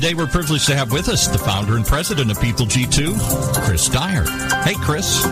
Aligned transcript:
Today, 0.00 0.14
we're 0.14 0.26
privileged 0.26 0.66
to 0.68 0.74
have 0.74 0.92
with 0.92 1.10
us 1.10 1.28
the 1.28 1.36
founder 1.36 1.76
and 1.76 1.84
president 1.84 2.30
of 2.30 2.40
People 2.40 2.64
G2, 2.64 3.66
Chris 3.66 3.86
Dyer. 3.90 4.24
Hey, 4.62 4.72
Chris. 4.76 5.26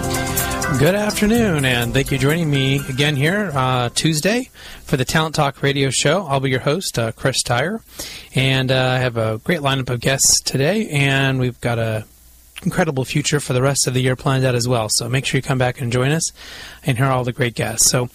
Good 0.78 0.94
afternoon, 0.94 1.64
and 1.64 1.94
thank 1.94 2.10
you 2.10 2.18
for 2.18 2.22
joining 2.22 2.50
me 2.50 2.86
again 2.86 3.16
here 3.16 3.50
uh, 3.54 3.88
Tuesday 3.94 4.50
for 4.84 4.98
the 4.98 5.06
Talent 5.06 5.34
Talk 5.34 5.62
radio 5.62 5.88
show. 5.88 6.26
I'll 6.26 6.40
be 6.40 6.50
your 6.50 6.60
host, 6.60 6.98
uh, 6.98 7.12
Chris 7.12 7.42
Dyer, 7.42 7.80
and 8.34 8.70
uh, 8.70 8.90
I 8.90 8.98
have 8.98 9.16
a 9.16 9.38
great 9.38 9.60
lineup 9.60 9.88
of 9.88 10.00
guests 10.00 10.42
today, 10.42 10.86
and 10.90 11.40
we've 11.40 11.58
got 11.62 11.78
a 11.78 12.04
incredible 12.62 13.06
future 13.06 13.40
for 13.40 13.54
the 13.54 13.62
rest 13.62 13.86
of 13.86 13.94
the 13.94 14.02
year 14.02 14.16
planned 14.16 14.44
out 14.44 14.54
as 14.54 14.68
well. 14.68 14.90
So 14.90 15.08
make 15.08 15.24
sure 15.24 15.38
you 15.38 15.42
come 15.42 15.56
back 15.56 15.80
and 15.80 15.90
join 15.90 16.10
us 16.10 16.30
and 16.84 16.98
hear 16.98 17.06
all 17.06 17.24
the 17.24 17.32
great 17.32 17.54
guests. 17.54 17.90
So 17.90 18.10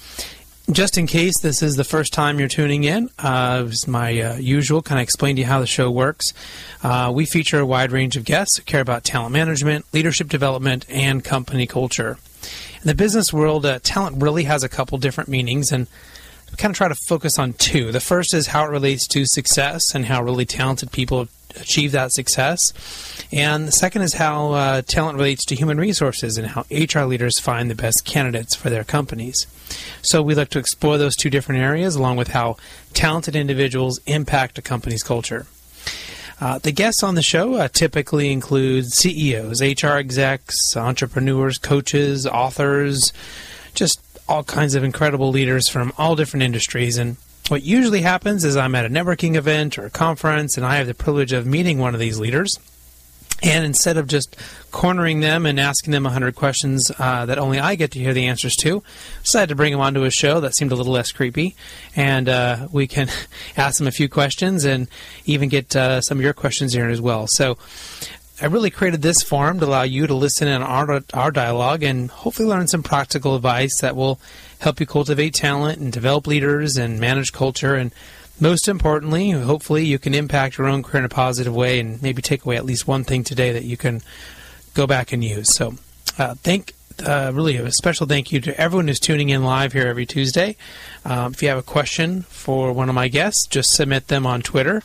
just 0.71 0.97
in 0.97 1.07
case 1.07 1.39
this 1.41 1.61
is 1.61 1.75
the 1.75 1.83
first 1.83 2.13
time 2.13 2.39
you're 2.39 2.47
tuning 2.47 2.85
in, 2.85 3.09
uh, 3.19 3.65
it's 3.67 3.87
my 3.87 4.19
uh, 4.21 4.35
usual 4.37 4.81
kind 4.81 4.99
of 4.99 5.03
explain 5.03 5.35
to 5.35 5.41
you 5.41 5.47
how 5.47 5.59
the 5.59 5.67
show 5.67 5.91
works. 5.91 6.33
Uh, 6.81 7.11
we 7.13 7.25
feature 7.25 7.59
a 7.59 7.65
wide 7.65 7.91
range 7.91 8.15
of 8.15 8.23
guests 8.23 8.57
who 8.57 8.63
care 8.63 8.81
about 8.81 9.03
talent 9.03 9.33
management, 9.33 9.85
leadership 9.93 10.29
development, 10.29 10.85
and 10.87 11.23
company 11.23 11.67
culture. 11.67 12.17
In 12.81 12.87
the 12.87 12.95
business 12.95 13.33
world, 13.33 13.65
uh, 13.65 13.79
talent 13.83 14.21
really 14.21 14.43
has 14.45 14.63
a 14.63 14.69
couple 14.69 14.97
different 14.97 15.29
meanings, 15.29 15.71
and 15.71 15.87
we 16.49 16.57
kind 16.57 16.71
of 16.71 16.77
try 16.77 16.87
to 16.87 16.95
focus 17.07 17.37
on 17.37 17.53
two. 17.53 17.91
The 17.91 17.99
first 17.99 18.33
is 18.33 18.47
how 18.47 18.65
it 18.65 18.69
relates 18.69 19.05
to 19.07 19.25
success 19.25 19.93
and 19.93 20.05
how 20.05 20.23
really 20.23 20.45
talented 20.45 20.91
people 20.91 21.27
achieve 21.55 21.91
that 21.91 22.11
success. 22.11 22.73
And 23.31 23.67
the 23.67 23.71
second 23.71 24.03
is 24.03 24.13
how 24.13 24.53
uh, 24.53 24.81
talent 24.83 25.17
relates 25.17 25.45
to 25.45 25.55
human 25.55 25.77
resources 25.77 26.37
and 26.37 26.47
how 26.47 26.65
HR 26.71 27.05
leaders 27.05 27.39
find 27.39 27.69
the 27.69 27.75
best 27.75 28.05
candidates 28.05 28.55
for 28.55 28.69
their 28.69 28.83
companies. 28.83 29.47
So 30.01 30.21
we 30.21 30.35
look 30.35 30.49
to 30.49 30.59
explore 30.59 30.97
those 30.97 31.15
two 31.15 31.29
different 31.29 31.61
areas 31.61 31.95
along 31.95 32.17
with 32.17 32.29
how 32.29 32.57
talented 32.93 33.35
individuals 33.35 33.99
impact 34.05 34.57
a 34.57 34.61
company's 34.61 35.03
culture. 35.03 35.47
Uh, 36.41 36.57
the 36.57 36.71
guests 36.71 37.03
on 37.03 37.15
the 37.15 37.21
show 37.21 37.53
uh, 37.55 37.67
typically 37.67 38.31
include 38.31 38.91
CEOs, 38.91 39.61
HR 39.61 39.97
execs, 39.97 40.75
entrepreneurs, 40.75 41.57
coaches, 41.57 42.27
authors, 42.27 43.13
just 43.73 44.01
all 44.27 44.43
kinds 44.43 44.75
of 44.75 44.83
incredible 44.83 45.29
leaders 45.29 45.69
from 45.69 45.93
all 45.97 46.15
different 46.15 46.43
industries. 46.43 46.97
And 46.97 47.17
what 47.49 47.63
usually 47.63 48.01
happens 48.01 48.45
is 48.45 48.55
I'm 48.55 48.75
at 48.75 48.85
a 48.85 48.89
networking 48.89 49.35
event 49.35 49.77
or 49.77 49.85
a 49.85 49.89
conference 49.89 50.57
and 50.57 50.65
I 50.65 50.77
have 50.77 50.87
the 50.87 50.93
privilege 50.93 51.33
of 51.33 51.45
meeting 51.45 51.77
one 51.77 51.93
of 51.93 51.99
these 51.99 52.19
leaders. 52.19 52.57
And 53.41 53.65
instead 53.65 53.97
of 53.97 54.07
just 54.07 54.37
cornering 54.71 55.19
them 55.19 55.45
and 55.45 55.59
asking 55.59 55.91
them 55.91 56.05
100 56.05 56.33
questions 56.33 56.89
uh, 56.97 57.25
that 57.25 57.37
only 57.37 57.59
I 57.59 57.75
get 57.75 57.91
to 57.91 57.99
hear 57.99 58.13
the 58.13 58.27
answers 58.27 58.55
to, 58.57 58.77
I 58.77 59.21
decided 59.23 59.49
to 59.49 59.55
bring 59.55 59.73
them 59.73 59.81
onto 59.81 60.05
a 60.05 60.11
show 60.11 60.39
that 60.39 60.55
seemed 60.55 60.71
a 60.71 60.75
little 60.75 60.93
less 60.93 61.11
creepy. 61.11 61.55
And 61.93 62.29
uh, 62.29 62.69
we 62.71 62.87
can 62.87 63.09
ask 63.57 63.79
them 63.79 63.87
a 63.87 63.91
few 63.91 64.07
questions 64.07 64.63
and 64.63 64.87
even 65.25 65.49
get 65.49 65.75
uh, 65.75 65.99
some 65.99 66.19
of 66.19 66.23
your 66.23 66.33
questions 66.33 66.71
here 66.71 66.87
as 66.87 67.01
well. 67.01 67.27
So 67.27 67.57
I 68.41 68.45
really 68.45 68.69
created 68.69 69.01
this 69.01 69.21
forum 69.21 69.59
to 69.59 69.65
allow 69.65 69.83
you 69.83 70.07
to 70.07 70.13
listen 70.13 70.47
in 70.47 70.61
our, 70.61 71.01
our 71.13 71.31
dialogue 71.31 71.83
and 71.83 72.09
hopefully 72.09 72.47
learn 72.47 72.67
some 72.67 72.81
practical 72.81 73.35
advice 73.35 73.81
that 73.81 73.95
will 73.95 74.19
help 74.63 74.79
you 74.79 74.85
cultivate 74.85 75.33
talent 75.33 75.79
and 75.79 75.91
develop 75.91 76.25
leaders 76.25 76.77
and 76.77 76.99
manage 76.99 77.31
culture. 77.33 77.75
And 77.75 77.93
most 78.39 78.67
importantly, 78.67 79.31
hopefully, 79.31 79.85
you 79.85 79.99
can 79.99 80.13
impact 80.13 80.57
your 80.57 80.67
own 80.67 80.83
career 80.83 80.99
in 80.99 81.05
a 81.05 81.09
positive 81.09 81.53
way 81.53 81.79
and 81.79 82.01
maybe 82.01 82.21
take 82.21 82.45
away 82.45 82.55
at 82.55 82.65
least 82.65 82.87
one 82.87 83.03
thing 83.03 83.23
today 83.23 83.51
that 83.51 83.63
you 83.63 83.77
can 83.77 84.01
go 84.73 84.87
back 84.87 85.11
and 85.11 85.23
use. 85.23 85.53
So, 85.53 85.75
uh, 86.17 86.35
thank 86.35 86.73
uh, 87.05 87.31
really 87.33 87.57
a 87.57 87.71
special 87.71 88.07
thank 88.07 88.31
you 88.31 88.39
to 88.39 88.59
everyone 88.59 88.87
who's 88.87 88.99
tuning 88.99 89.29
in 89.29 89.43
live 89.43 89.73
here 89.73 89.87
every 89.87 90.05
Tuesday. 90.05 90.55
Um, 91.03 91.33
if 91.33 91.41
you 91.41 91.49
have 91.49 91.57
a 91.57 91.63
question 91.63 92.21
for 92.23 92.71
one 92.71 92.87
of 92.87 92.95
my 92.95 93.07
guests, 93.07 93.47
just 93.47 93.71
submit 93.71 94.07
them 94.07 94.25
on 94.25 94.41
Twitter 94.41 94.83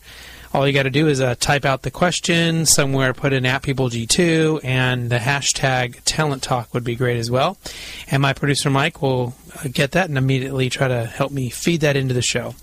all 0.52 0.66
you 0.66 0.72
got 0.72 0.84
to 0.84 0.90
do 0.90 1.08
is 1.08 1.20
uh, 1.20 1.34
type 1.34 1.64
out 1.64 1.82
the 1.82 1.90
question 1.90 2.64
somewhere, 2.66 3.12
put 3.12 3.32
in 3.32 3.44
at 3.44 3.62
people 3.62 3.90
G2, 3.90 4.64
and 4.64 5.10
the 5.10 5.18
hashtag 5.18 6.00
Talent 6.04 6.42
Talk 6.42 6.72
would 6.72 6.84
be 6.84 6.94
great 6.94 7.18
as 7.18 7.30
well. 7.30 7.58
And 8.10 8.22
my 8.22 8.32
producer 8.32 8.70
Mike 8.70 9.02
will 9.02 9.34
uh, 9.56 9.68
get 9.70 9.92
that 9.92 10.08
and 10.08 10.16
immediately 10.16 10.70
try 10.70 10.88
to 10.88 11.04
help 11.04 11.32
me 11.32 11.50
feed 11.50 11.82
that 11.82 11.96
into 11.96 12.14
the 12.14 12.22
show. 12.22 12.54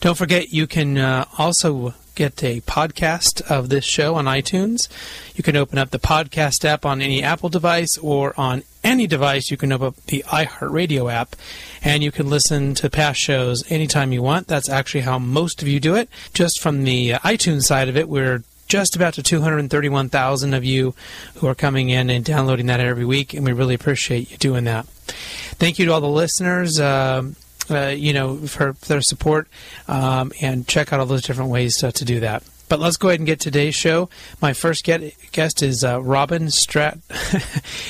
Don't 0.00 0.16
forget, 0.16 0.50
you 0.50 0.66
can 0.66 0.98
uh, 0.98 1.24
also 1.38 1.94
get 2.16 2.42
a 2.42 2.62
podcast 2.62 3.42
of 3.42 3.68
this 3.68 3.84
show 3.84 4.16
on 4.16 4.24
iTunes. 4.24 4.88
You 5.36 5.44
can 5.44 5.54
open 5.54 5.78
up 5.78 5.90
the 5.90 5.98
podcast 5.98 6.64
app 6.64 6.84
on 6.84 7.00
any 7.00 7.22
Apple 7.22 7.50
device 7.50 7.96
or 7.98 8.34
on 8.40 8.62
any 8.82 9.06
device. 9.06 9.50
You 9.50 9.58
can 9.58 9.70
open 9.70 9.88
up 9.88 9.96
the 10.06 10.24
iHeartRadio 10.26 11.12
app 11.12 11.36
and 11.84 12.02
you 12.02 12.10
can 12.10 12.28
listen 12.28 12.74
to 12.76 12.90
past 12.90 13.20
shows 13.20 13.62
anytime 13.70 14.12
you 14.12 14.22
want. 14.22 14.48
That's 14.48 14.68
actually 14.68 15.02
how 15.02 15.18
most 15.18 15.60
of 15.60 15.68
you 15.68 15.78
do 15.78 15.94
it. 15.94 16.08
Just 16.32 16.60
from 16.60 16.84
the 16.84 17.14
uh, 17.14 17.18
iTunes 17.18 17.64
side 17.64 17.88
of 17.88 17.96
it, 17.96 18.08
we're 18.08 18.42
just 18.66 18.96
about 18.96 19.14
to 19.14 19.22
231,000 19.22 20.54
of 20.54 20.64
you 20.64 20.94
who 21.36 21.46
are 21.46 21.54
coming 21.54 21.90
in 21.90 22.10
and 22.10 22.24
downloading 22.24 22.66
that 22.66 22.80
every 22.80 23.04
week, 23.04 23.32
and 23.34 23.44
we 23.44 23.52
really 23.52 23.74
appreciate 23.74 24.30
you 24.30 24.38
doing 24.38 24.64
that. 24.64 24.86
Thank 24.86 25.78
you 25.78 25.86
to 25.86 25.92
all 25.92 26.00
the 26.00 26.08
listeners. 26.08 26.80
Uh, 26.80 27.30
uh, 27.70 27.94
you 27.96 28.12
know, 28.12 28.38
for, 28.38 28.72
their 28.86 29.00
support, 29.00 29.48
um, 29.88 30.32
and 30.40 30.66
check 30.66 30.92
out 30.92 31.00
all 31.00 31.06
those 31.06 31.22
different 31.22 31.50
ways 31.50 31.76
to, 31.78 31.92
to 31.92 32.04
do 32.04 32.20
that. 32.20 32.42
But 32.68 32.80
let's 32.80 32.96
go 32.96 33.08
ahead 33.08 33.20
and 33.20 33.26
get 33.26 33.38
today's 33.38 33.76
show. 33.76 34.08
My 34.42 34.52
first 34.52 34.84
get, 34.84 35.14
guest 35.30 35.62
is 35.62 35.84
uh, 35.84 36.02
Robyn 36.02 36.46
Strat. 36.46 36.98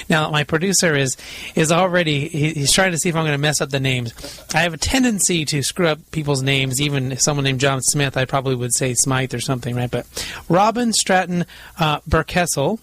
now, 0.10 0.30
my 0.30 0.44
producer 0.44 0.94
is 0.94 1.16
is 1.54 1.72
already 1.72 2.28
he, 2.28 2.50
he's 2.50 2.72
trying 2.72 2.92
to 2.92 2.98
see 2.98 3.08
if 3.08 3.16
I'm 3.16 3.22
going 3.22 3.32
to 3.32 3.38
mess 3.38 3.60
up 3.60 3.70
the 3.70 3.80
names. 3.80 4.12
I 4.54 4.58
have 4.58 4.74
a 4.74 4.78
tendency 4.78 5.46
to 5.46 5.62
screw 5.62 5.86
up 5.88 6.10
people's 6.10 6.42
names. 6.42 6.80
Even 6.80 7.12
if 7.12 7.22
someone 7.22 7.44
named 7.44 7.60
John 7.60 7.80
Smith, 7.80 8.16
I 8.18 8.26
probably 8.26 8.54
would 8.54 8.74
say 8.74 8.92
Smythe 8.92 9.32
or 9.32 9.40
something, 9.40 9.74
right? 9.74 9.90
But 9.90 10.06
Robyn 10.48 10.92
Stratton 10.92 11.46
uh, 11.78 12.00
Berkessel 12.00 12.78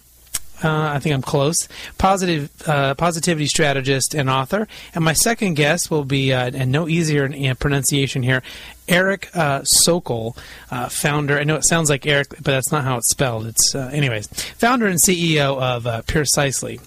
uh, 0.62 0.92
I 0.94 0.98
think 0.98 1.14
I'm 1.14 1.22
close. 1.22 1.68
Positive 1.98 2.50
uh, 2.66 2.94
positivity 2.94 3.46
strategist 3.46 4.14
and 4.14 4.30
author. 4.30 4.68
And 4.94 5.04
my 5.04 5.12
second 5.12 5.54
guest 5.54 5.90
will 5.90 6.04
be, 6.04 6.32
uh, 6.32 6.50
and 6.54 6.70
no 6.70 6.88
easier 6.88 7.26
in 7.26 7.56
pronunciation 7.56 8.22
here, 8.22 8.42
Arek 8.88 9.34
uh, 9.34 9.64
Sokol, 9.64 10.36
uh, 10.70 10.88
founder. 10.88 11.38
I 11.38 11.44
know 11.44 11.56
it 11.56 11.64
sounds 11.64 11.90
like 11.90 12.06
Eric, 12.06 12.28
but 12.30 12.44
that's 12.44 12.70
not 12.70 12.84
how 12.84 12.96
it's 12.98 13.10
spelled. 13.10 13.46
It's 13.46 13.74
uh, 13.74 13.90
anyways, 13.92 14.26
founder 14.26 14.86
and 14.86 14.98
CEO 14.98 15.60
of 15.60 15.86
uh, 15.86 16.02
Peercisely. 16.02 16.80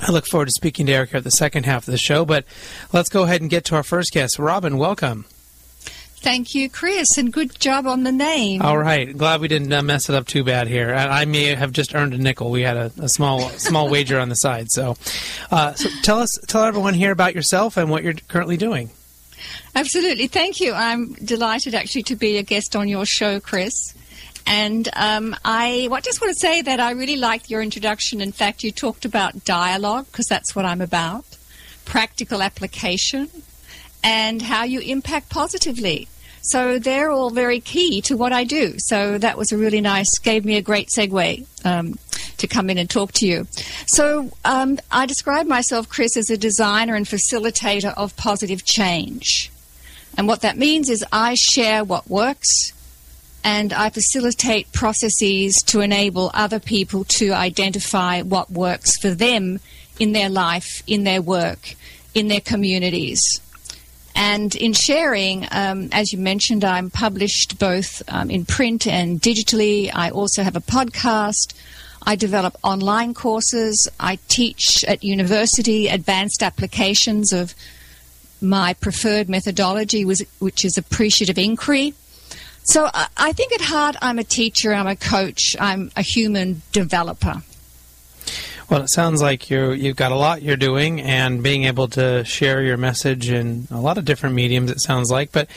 I 0.00 0.12
look 0.12 0.26
forward 0.26 0.46
to 0.46 0.52
speaking 0.52 0.86
to 0.86 0.92
Arek 0.92 1.08
here 1.08 1.18
at 1.18 1.24
the 1.24 1.30
second 1.30 1.66
half 1.66 1.88
of 1.88 1.92
the 1.92 1.98
show, 1.98 2.24
but 2.24 2.44
let's 2.92 3.08
go 3.08 3.24
ahead 3.24 3.40
and 3.40 3.50
get 3.50 3.64
to 3.66 3.74
our 3.74 3.82
first 3.82 4.12
guest. 4.12 4.38
Robyn, 4.38 4.78
welcome. 4.78 5.24
Thank 6.20 6.54
you, 6.54 6.68
Chris, 6.68 7.16
and 7.16 7.32
good 7.32 7.58
job 7.60 7.86
on 7.86 8.02
the 8.02 8.10
name. 8.10 8.60
All 8.60 8.76
right, 8.76 9.16
glad 9.16 9.40
we 9.40 9.46
didn't 9.46 9.72
uh, 9.72 9.82
mess 9.82 10.08
it 10.08 10.16
up 10.16 10.26
too 10.26 10.42
bad 10.42 10.66
here. 10.66 10.92
I, 10.92 11.22
I, 11.22 11.24
may 11.26 11.54
have 11.54 11.70
just 11.70 11.94
earned 11.94 12.12
a 12.12 12.18
nickel. 12.18 12.50
We 12.50 12.62
had 12.62 12.76
a, 12.76 12.92
a 12.98 13.08
small 13.08 13.48
small 13.50 13.88
wager 13.90 14.18
on 14.18 14.28
the 14.28 14.34
side. 14.34 14.66
So, 14.70 14.96
uh, 15.52 15.74
so 15.74 15.88
tell 16.02 16.18
us, 16.18 16.36
tell 16.48 16.64
everyone 16.64 16.94
here 16.94 17.12
about 17.12 17.36
yourself 17.36 17.76
and 17.76 17.88
what 17.88 18.02
you're 18.02 18.14
currently 18.14 18.56
doing. 18.56 18.90
Absolutely, 19.76 20.26
thank 20.26 20.60
you. 20.60 20.72
I'm 20.72 21.12
delighted 21.14 21.74
actually 21.74 22.02
to 22.04 22.16
be 22.16 22.36
a 22.36 22.42
guest 22.42 22.74
on 22.74 22.88
your 22.88 23.06
show, 23.06 23.38
Chris. 23.38 23.94
And 24.44 24.88
um, 24.96 25.36
I 25.44 25.88
just 26.02 26.20
want 26.20 26.34
to 26.34 26.40
say 26.40 26.62
that 26.62 26.80
I 26.80 26.92
really 26.92 27.16
liked 27.16 27.48
your 27.48 27.62
introduction. 27.62 28.20
In 28.20 28.32
fact, 28.32 28.64
you 28.64 28.72
talked 28.72 29.04
about 29.04 29.44
dialogue 29.44 30.06
because 30.06 30.26
that's 30.26 30.56
what 30.56 30.64
I'm 30.64 30.80
about, 30.80 31.24
practical 31.84 32.42
application, 32.42 33.28
and 34.02 34.42
how 34.42 34.64
you 34.64 34.80
impact 34.80 35.28
positively. 35.28 36.08
So 36.42 36.78
they're 36.78 37.10
all 37.10 37.30
very 37.30 37.60
key 37.60 38.00
to 38.02 38.16
what 38.16 38.32
I 38.32 38.44
do. 38.44 38.74
So 38.78 39.18
that 39.18 39.36
was 39.36 39.52
a 39.52 39.58
really 39.58 39.80
nice, 39.80 40.18
gave 40.18 40.44
me 40.44 40.56
a 40.56 40.62
great 40.62 40.88
segue 40.88 41.46
um, 41.64 41.98
to 42.38 42.46
come 42.46 42.70
in 42.70 42.78
and 42.78 42.88
talk 42.88 43.12
to 43.12 43.26
you. 43.26 43.46
So 43.86 44.30
um, 44.44 44.78
I 44.90 45.06
describe 45.06 45.46
myself, 45.46 45.88
Chris, 45.88 46.16
as 46.16 46.30
a 46.30 46.36
designer 46.36 46.94
and 46.94 47.06
facilitator 47.06 47.92
of 47.96 48.16
positive 48.16 48.64
change. 48.64 49.50
And 50.16 50.26
what 50.26 50.40
that 50.40 50.56
means 50.56 50.88
is 50.88 51.04
I 51.12 51.34
share 51.34 51.84
what 51.84 52.08
works 52.08 52.72
and 53.44 53.72
I 53.72 53.90
facilitate 53.90 54.72
processes 54.72 55.62
to 55.66 55.80
enable 55.80 56.30
other 56.34 56.58
people 56.58 57.04
to 57.04 57.32
identify 57.32 58.22
what 58.22 58.50
works 58.50 58.98
for 59.00 59.10
them 59.10 59.60
in 59.98 60.12
their 60.12 60.28
life, 60.28 60.82
in 60.86 61.04
their 61.04 61.22
work, 61.22 61.74
in 62.14 62.28
their 62.28 62.40
communities. 62.40 63.40
And 64.20 64.52
in 64.56 64.72
sharing, 64.72 65.46
um, 65.52 65.90
as 65.92 66.12
you 66.12 66.18
mentioned, 66.18 66.64
I'm 66.64 66.90
published 66.90 67.56
both 67.60 68.02
um, 68.08 68.32
in 68.32 68.44
print 68.44 68.84
and 68.84 69.20
digitally. 69.20 69.92
I 69.94 70.10
also 70.10 70.42
have 70.42 70.56
a 70.56 70.60
podcast. 70.60 71.54
I 72.04 72.16
develop 72.16 72.56
online 72.64 73.14
courses. 73.14 73.88
I 74.00 74.18
teach 74.26 74.84
at 74.88 75.04
university 75.04 75.86
advanced 75.86 76.42
applications 76.42 77.32
of 77.32 77.54
my 78.40 78.74
preferred 78.74 79.28
methodology, 79.28 80.04
which 80.04 80.64
is 80.64 80.76
appreciative 80.76 81.38
inquiry. 81.38 81.94
So 82.64 82.90
I 82.92 83.32
think 83.32 83.52
at 83.52 83.60
heart, 83.60 83.94
I'm 84.02 84.18
a 84.18 84.24
teacher, 84.24 84.74
I'm 84.74 84.88
a 84.88 84.96
coach, 84.96 85.54
I'm 85.60 85.92
a 85.94 86.02
human 86.02 86.62
developer. 86.72 87.42
Well, 88.68 88.82
it 88.82 88.88
sounds 88.88 89.22
like 89.22 89.48
you 89.48 89.72
you've 89.72 89.96
got 89.96 90.12
a 90.12 90.16
lot 90.16 90.42
you're 90.42 90.56
doing, 90.56 91.00
and 91.00 91.42
being 91.42 91.64
able 91.64 91.88
to 91.88 92.24
share 92.24 92.62
your 92.62 92.76
message 92.76 93.30
in 93.30 93.66
a 93.70 93.80
lot 93.80 93.96
of 93.96 94.04
different 94.04 94.34
mediums. 94.34 94.70
It 94.70 94.80
sounds 94.80 95.10
like, 95.10 95.32
but 95.32 95.48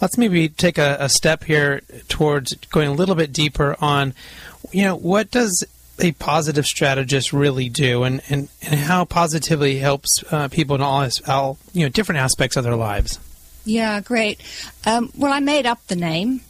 let's 0.00 0.18
maybe 0.18 0.48
take 0.48 0.76
a, 0.78 0.96
a 0.98 1.08
step 1.08 1.44
here 1.44 1.82
towards 2.08 2.54
going 2.54 2.88
a 2.88 2.92
little 2.92 3.14
bit 3.14 3.32
deeper 3.32 3.76
on, 3.80 4.14
you 4.72 4.82
know, 4.82 4.96
what 4.96 5.30
does 5.30 5.64
a 6.00 6.12
positive 6.12 6.66
strategist 6.66 7.32
really 7.32 7.68
do, 7.68 8.02
and, 8.02 8.20
and, 8.28 8.48
and 8.62 8.80
how 8.80 9.04
positively 9.04 9.78
helps 9.78 10.24
uh, 10.30 10.48
people 10.48 10.74
in 10.76 10.82
all, 10.82 11.08
all 11.28 11.58
you 11.72 11.84
know 11.84 11.88
different 11.88 12.20
aspects 12.20 12.56
of 12.56 12.64
their 12.64 12.76
lives. 12.76 13.18
Yeah, 13.64 14.00
great. 14.00 14.40
Um, 14.84 15.12
well, 15.16 15.32
I 15.32 15.40
made 15.40 15.66
up 15.66 15.84
the 15.86 15.96
name. 15.96 16.40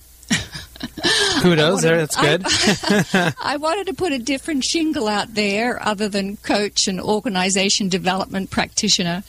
Kudos 1.41 1.83
there, 1.83 1.99
that's 1.99 2.17
good. 2.17 2.43
I, 2.45 3.33
I, 3.43 3.57
wanted 3.57 3.87
to 3.89 3.95
put 3.95 4.13
a 4.13 4.19
different 4.19 4.65
shingle 4.65 5.09
out 5.09 5.35
there 5.35 5.83
other 5.83 6.09
than 6.09 6.37
coach 6.39 6.89
and 6.89 7.01
organization 7.01 7.89
development 7.89 8.51
practitioner. 8.51 9.23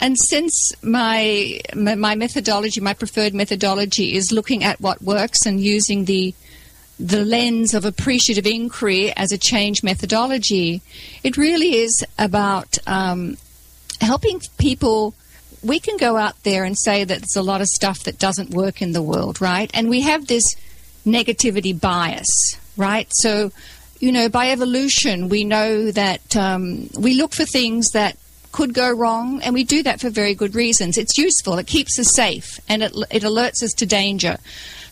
And 0.00 0.18
since 0.18 0.72
my, 0.82 1.60
my 1.74 2.14
methodology, 2.14 2.80
my 2.80 2.94
preferred 2.94 3.34
methodology 3.34 4.14
is 4.14 4.32
looking 4.32 4.64
at 4.64 4.80
what 4.80 5.02
works 5.02 5.46
and 5.46 5.60
using 5.60 6.04
the 6.04 6.34
the 7.00 7.24
lens 7.24 7.72
of 7.72 7.86
appreciative 7.86 8.46
inquiry 8.46 9.10
as 9.16 9.32
a 9.32 9.38
change 9.38 9.82
methodology, 9.82 10.82
it 11.24 11.38
really 11.38 11.76
is 11.76 12.04
about 12.18 12.76
um, 12.86 13.38
helping 14.02 14.40
people. 14.58 15.14
We 15.62 15.80
can 15.80 15.96
go 15.96 16.18
out 16.18 16.42
there 16.42 16.62
and 16.62 16.76
say 16.76 17.04
that 17.04 17.18
there's 17.20 17.36
a 17.36 17.42
lot 17.42 17.62
of 17.62 17.68
stuff 17.68 18.00
that 18.00 18.18
doesn't 18.18 18.50
work 18.50 18.82
in 18.82 18.92
the 18.92 19.00
world, 19.00 19.40
right? 19.40 19.70
And 19.72 19.88
we 19.88 20.02
have 20.02 20.26
this 20.26 20.54
negativity 21.06 21.78
bias, 21.78 22.28
right? 22.76 23.08
So, 23.10 23.52
you 23.98 24.12
know, 24.12 24.28
by 24.28 24.50
evolution, 24.50 25.28
we 25.28 25.44
know 25.44 25.90
that 25.90 26.36
um, 26.36 26.88
we 26.98 27.14
look 27.14 27.34
for 27.34 27.44
things 27.44 27.90
that 27.90 28.16
could 28.52 28.74
go 28.74 28.90
wrong, 28.90 29.40
and 29.42 29.54
we 29.54 29.64
do 29.64 29.82
that 29.82 30.00
for 30.00 30.10
very 30.10 30.34
good 30.34 30.54
reasons. 30.54 30.98
It's 30.98 31.16
useful, 31.16 31.58
it 31.58 31.66
keeps 31.66 31.98
us 31.98 32.14
safe, 32.14 32.58
and 32.68 32.82
it, 32.82 32.92
it 33.10 33.22
alerts 33.22 33.62
us 33.62 33.72
to 33.74 33.86
danger. 33.86 34.38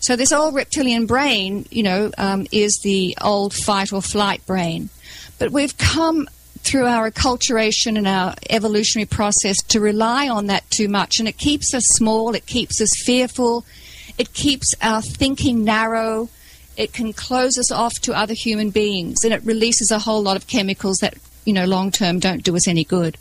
So, 0.01 0.15
this 0.15 0.33
old 0.33 0.55
reptilian 0.55 1.07
brain, 1.07 1.67
you 1.71 1.83
know, 1.83 2.13
um, 2.19 2.47
is 2.53 2.79
the 2.85 3.17
old 3.21 3.53
fight 3.53 3.93
or 3.93 4.01
flight 4.01 4.47
brain. 4.47 4.91
But 5.39 5.51
we've 5.51 5.77
come 5.77 6.29
through 6.59 6.87
our 6.87 7.11
acculturation 7.11 7.97
and 7.97 8.07
our 8.07 8.35
evolutionary 8.51 9.07
process 9.07 9.63
to 9.63 9.81
rely 9.81 10.29
on 10.29 10.47
that 10.47 10.69
too 10.71 10.89
much, 10.89 11.19
and 11.19 11.27
it 11.27 11.39
keeps 11.39 11.75
us 11.75 11.85
small, 11.85 12.35
it 12.35 12.47
keeps 12.47 12.81
us 12.81 12.91
fearful, 13.05 13.65
it 14.19 14.32
keeps 14.32 14.75
our 14.82 15.00
thinking 15.00 15.65
narrow. 15.65 16.29
It 16.76 16.93
can 16.93 17.12
close 17.12 17.59
us 17.59 17.73
off 17.73 17.94
to 18.00 18.12
other 18.12 18.35
human 18.35 18.70
beings, 18.70 19.25
and 19.25 19.32
it 19.32 19.44
releases 19.44 19.91
a 19.91 19.99
whole 19.99 20.23
lot 20.23 20.37
of 20.37 20.47
chemicals 20.47 20.99
that, 20.99 21.15
you 21.44 21.53
know, 21.53 21.65
long 21.65 21.91
term 21.91 22.19
don't 22.19 22.44
do 22.44 22.55
us 22.56 22.69
any 22.69 22.85
good. 22.85 23.17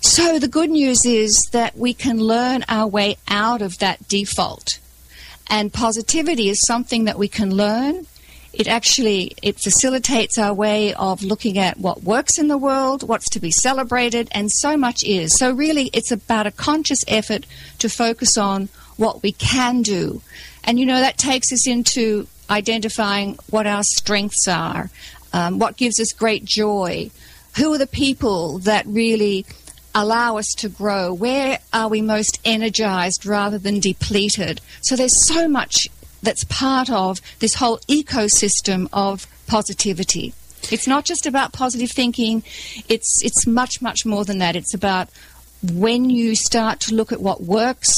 So 0.00 0.38
the 0.38 0.48
good 0.48 0.70
news 0.70 1.04
is 1.04 1.40
that 1.52 1.76
we 1.76 1.92
can 1.92 2.18
learn 2.18 2.64
our 2.68 2.86
way 2.86 3.16
out 3.28 3.62
of 3.62 3.78
that 3.78 4.08
default. 4.08 4.78
And 5.50 5.72
positivity 5.72 6.48
is 6.48 6.66
something 6.66 7.04
that 7.04 7.18
we 7.18 7.28
can 7.28 7.54
learn. 7.54 8.06
It 8.52 8.66
actually 8.66 9.34
it 9.42 9.60
facilitates 9.60 10.38
our 10.38 10.54
way 10.54 10.94
of 10.94 11.22
looking 11.22 11.58
at 11.58 11.78
what 11.78 12.02
works 12.02 12.38
in 12.38 12.48
the 12.48 12.58
world, 12.58 13.06
what's 13.06 13.28
to 13.30 13.40
be 13.40 13.50
celebrated, 13.50 14.28
and 14.32 14.50
so 14.50 14.76
much 14.76 15.04
is. 15.04 15.36
So 15.36 15.52
really 15.52 15.90
it's 15.92 16.10
about 16.10 16.46
a 16.46 16.50
conscious 16.50 17.00
effort 17.06 17.46
to 17.78 17.88
focus 17.88 18.36
on 18.36 18.68
what 18.98 19.22
we 19.22 19.32
can 19.32 19.80
do. 19.80 20.20
And 20.64 20.78
you 20.78 20.84
know, 20.84 21.00
that 21.00 21.16
takes 21.16 21.50
us 21.52 21.66
into 21.66 22.26
identifying 22.50 23.38
what 23.48 23.66
our 23.66 23.82
strengths 23.82 24.46
are, 24.46 24.90
um, 25.32 25.58
what 25.58 25.78
gives 25.78 25.98
us 25.98 26.12
great 26.12 26.44
joy, 26.44 27.10
who 27.56 27.72
are 27.72 27.78
the 27.78 27.86
people 27.86 28.58
that 28.60 28.84
really 28.86 29.46
allow 29.94 30.36
us 30.36 30.52
to 30.58 30.68
grow, 30.68 31.12
where 31.12 31.58
are 31.72 31.88
we 31.88 32.02
most 32.02 32.38
energized 32.44 33.26
rather 33.26 33.58
than 33.58 33.80
depleted. 33.80 34.60
So 34.82 34.96
there's 34.96 35.26
so 35.26 35.48
much 35.48 35.88
that's 36.22 36.44
part 36.44 36.90
of 36.90 37.20
this 37.38 37.54
whole 37.54 37.78
ecosystem 37.88 38.88
of 38.92 39.26
positivity. 39.46 40.34
It's 40.70 40.86
not 40.86 41.04
just 41.04 41.26
about 41.26 41.52
positive 41.52 41.90
thinking, 41.90 42.42
it's, 42.88 43.22
it's 43.22 43.46
much, 43.46 43.80
much 43.80 44.04
more 44.04 44.24
than 44.24 44.38
that. 44.38 44.56
It's 44.56 44.74
about 44.74 45.08
when 45.62 46.10
you 46.10 46.34
start 46.34 46.80
to 46.80 46.94
look 46.94 47.12
at 47.12 47.20
what 47.20 47.42
works, 47.42 47.92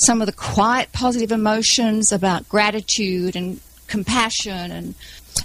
some 0.00 0.22
of 0.22 0.26
the 0.26 0.32
quiet 0.32 0.92
positive 0.92 1.30
emotions 1.30 2.10
about 2.10 2.48
gratitude 2.48 3.36
and 3.36 3.60
compassion 3.86 4.70
and 4.70 4.94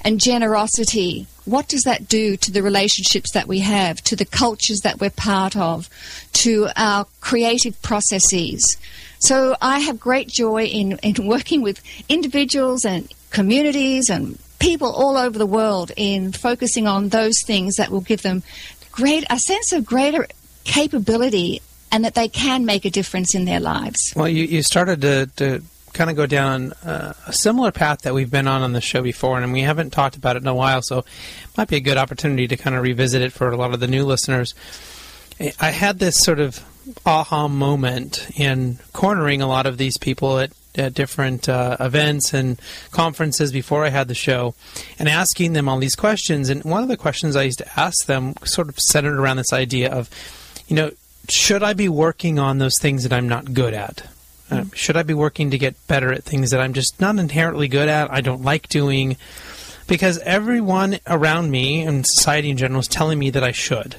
and 0.03 0.19
generosity. 0.19 1.27
What 1.45 1.67
does 1.67 1.83
that 1.83 2.07
do 2.07 2.37
to 2.37 2.51
the 2.51 2.63
relationships 2.63 3.31
that 3.31 3.47
we 3.47 3.59
have, 3.59 4.01
to 4.05 4.15
the 4.15 4.25
cultures 4.25 4.81
that 4.81 4.99
we're 4.99 5.11
part 5.11 5.55
of, 5.55 5.89
to 6.33 6.69
our 6.75 7.05
creative 7.21 7.79
processes? 7.81 8.77
So 9.19 9.55
I 9.61 9.79
have 9.79 9.99
great 9.99 10.27
joy 10.27 10.65
in, 10.65 10.97
in 10.99 11.27
working 11.27 11.61
with 11.61 11.81
individuals 12.09 12.85
and 12.85 13.11
communities 13.29 14.09
and 14.09 14.39
people 14.59 14.91
all 14.91 15.17
over 15.17 15.37
the 15.37 15.45
world 15.45 15.91
in 15.95 16.31
focusing 16.31 16.87
on 16.87 17.09
those 17.09 17.41
things 17.43 17.75
that 17.75 17.91
will 17.91 18.01
give 18.01 18.21
them 18.21 18.41
great 18.91 19.25
a 19.29 19.37
sense 19.37 19.73
of 19.73 19.85
greater 19.85 20.27
capability 20.63 21.61
and 21.95 22.03
that 22.03 22.13
they 22.13 22.27
can 22.27 22.65
make 22.65 22.83
a 22.83 22.89
difference 22.89 23.33
in 23.33 23.45
their 23.45 23.61
lives. 23.61 24.11
Well, 24.17 24.27
you, 24.27 24.43
you 24.43 24.63
started 24.63 24.99
to, 25.03 25.27
to 25.37 25.63
kind 25.93 26.09
of 26.09 26.17
go 26.17 26.25
down 26.25 26.73
uh, 26.83 27.13
a 27.25 27.31
similar 27.31 27.71
path 27.71 28.01
that 28.01 28.13
we've 28.13 28.29
been 28.29 28.49
on 28.49 28.61
on 28.61 28.73
the 28.73 28.81
show 28.81 29.01
before, 29.01 29.39
and 29.39 29.53
we 29.53 29.61
haven't 29.61 29.91
talked 29.91 30.17
about 30.17 30.35
it 30.35 30.41
in 30.41 30.47
a 30.47 30.53
while, 30.53 30.81
so 30.81 30.99
it 30.99 31.57
might 31.57 31.69
be 31.69 31.77
a 31.77 31.79
good 31.79 31.95
opportunity 31.95 32.49
to 32.49 32.57
kind 32.57 32.75
of 32.75 32.83
revisit 32.83 33.21
it 33.21 33.31
for 33.31 33.49
a 33.49 33.55
lot 33.55 33.73
of 33.73 33.79
the 33.79 33.87
new 33.87 34.03
listeners. 34.03 34.53
I 35.61 35.71
had 35.71 35.99
this 35.99 36.17
sort 36.17 36.41
of 36.41 36.61
aha 37.05 37.47
moment 37.47 38.29
in 38.35 38.79
cornering 38.91 39.41
a 39.41 39.47
lot 39.47 39.65
of 39.65 39.77
these 39.77 39.97
people 39.97 40.39
at, 40.39 40.51
at 40.75 40.93
different 40.93 41.47
uh, 41.47 41.77
events 41.79 42.33
and 42.33 42.59
conferences 42.91 43.53
before 43.53 43.85
I 43.85 43.89
had 43.89 44.09
the 44.09 44.15
show 44.15 44.53
and 44.99 45.07
asking 45.07 45.53
them 45.53 45.69
all 45.69 45.79
these 45.79 45.95
questions. 45.95 46.49
And 46.49 46.61
one 46.65 46.83
of 46.83 46.89
the 46.89 46.97
questions 46.97 47.37
I 47.37 47.43
used 47.43 47.59
to 47.59 47.79
ask 47.79 48.05
them 48.05 48.33
sort 48.43 48.67
of 48.67 48.77
centered 48.79 49.17
around 49.17 49.37
this 49.37 49.53
idea 49.53 49.89
of, 49.89 50.09
you 50.67 50.75
know, 50.75 50.91
should 51.31 51.63
I 51.63 51.73
be 51.73 51.89
working 51.89 52.39
on 52.39 52.57
those 52.57 52.79
things 52.79 53.03
that 53.03 53.13
I'm 53.13 53.29
not 53.29 53.53
good 53.53 53.73
at? 53.73 54.09
Uh, 54.49 54.61
mm. 54.61 54.75
should 54.75 54.97
I 54.97 55.03
be 55.03 55.13
working 55.13 55.51
to 55.51 55.57
get 55.57 55.75
better 55.87 56.11
at 56.11 56.23
things 56.23 56.51
that 56.51 56.59
I'm 56.59 56.73
just 56.73 56.99
not 56.99 57.17
inherently 57.17 57.67
good 57.67 57.89
at? 57.89 58.11
I 58.11 58.21
don't 58.21 58.43
like 58.43 58.69
doing 58.69 59.17
because 59.87 60.19
everyone 60.19 60.99
around 61.07 61.51
me 61.51 61.81
and 61.81 62.05
society 62.05 62.49
in 62.49 62.57
general 62.57 62.79
is 62.79 62.87
telling 62.87 63.19
me 63.19 63.29
that 63.31 63.43
I 63.43 63.51
should. 63.51 63.95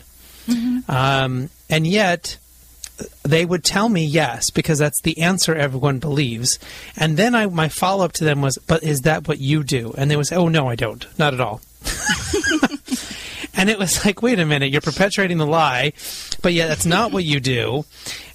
Mm-hmm. 0.47 0.91
Um, 0.91 1.51
and 1.69 1.87
yet, 1.87 2.39
they 3.25 3.45
would 3.45 3.65
tell 3.65 3.89
me 3.89 4.05
yes 4.05 4.51
because 4.51 4.79
that's 4.79 5.01
the 5.03 5.19
answer 5.21 5.55
everyone 5.55 5.99
believes. 5.99 6.59
And 6.97 7.17
then 7.17 7.35
I, 7.35 7.47
my 7.47 7.69
follow 7.69 8.05
up 8.05 8.13
to 8.15 8.25
them 8.25 8.41
was, 8.41 8.59
"But 8.59 8.83
is 8.83 9.03
that 9.03 9.29
what 9.29 9.39
you 9.39 9.65
do?" 9.65 9.95
And 9.99 10.11
they 10.11 10.17
would 10.17 10.27
say, 10.27 10.37
"Oh 10.37 10.49
no, 10.49 10.69
I 10.69 10.77
don't, 10.77 11.07
not 11.19 11.35
at 11.35 11.41
all." 11.41 11.61
And 13.57 13.71
it 13.71 13.79
was 13.79 14.05
like, 14.05 14.23
wait 14.23 14.39
a 14.39 14.47
minute, 14.47 14.71
you're 14.71 14.81
perpetuating 14.81 15.39
the 15.39 15.47
lie, 15.47 15.93
but 16.43 16.53
yeah, 16.53 16.67
that's 16.67 16.87
not 16.87 17.13
what 17.13 17.25
you 17.25 17.41
do. 17.41 17.85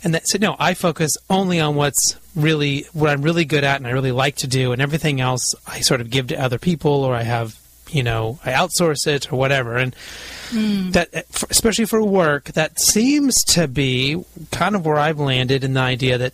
And 0.03 0.13
that 0.13 0.27
said, 0.27 0.41
no, 0.41 0.55
I 0.59 0.73
focus 0.73 1.17
only 1.29 1.59
on 1.59 1.75
what's 1.75 2.17
really 2.35 2.85
what 2.93 3.09
I'm 3.09 3.21
really 3.21 3.45
good 3.45 3.63
at 3.63 3.77
and 3.77 3.85
I 3.85 3.91
really 3.91 4.11
like 4.11 4.37
to 4.37 4.47
do, 4.47 4.71
and 4.71 4.81
everything 4.81 5.21
else 5.21 5.53
I 5.67 5.81
sort 5.81 6.01
of 6.01 6.09
give 6.09 6.27
to 6.27 6.41
other 6.41 6.57
people 6.57 6.91
or 7.03 7.13
I 7.13 7.23
have, 7.23 7.59
you 7.89 8.03
know, 8.03 8.39
I 8.43 8.51
outsource 8.51 9.05
it 9.07 9.31
or 9.31 9.37
whatever. 9.37 9.77
And 9.77 9.95
mm. 10.49 10.91
that, 10.93 11.13
especially 11.49 11.85
for 11.85 12.01
work, 12.01 12.45
that 12.53 12.79
seems 12.79 13.43
to 13.45 13.67
be 13.67 14.23
kind 14.51 14.75
of 14.75 14.85
where 14.85 14.97
I've 14.97 15.19
landed 15.19 15.63
in 15.63 15.73
the 15.73 15.81
idea 15.81 16.17
that 16.17 16.33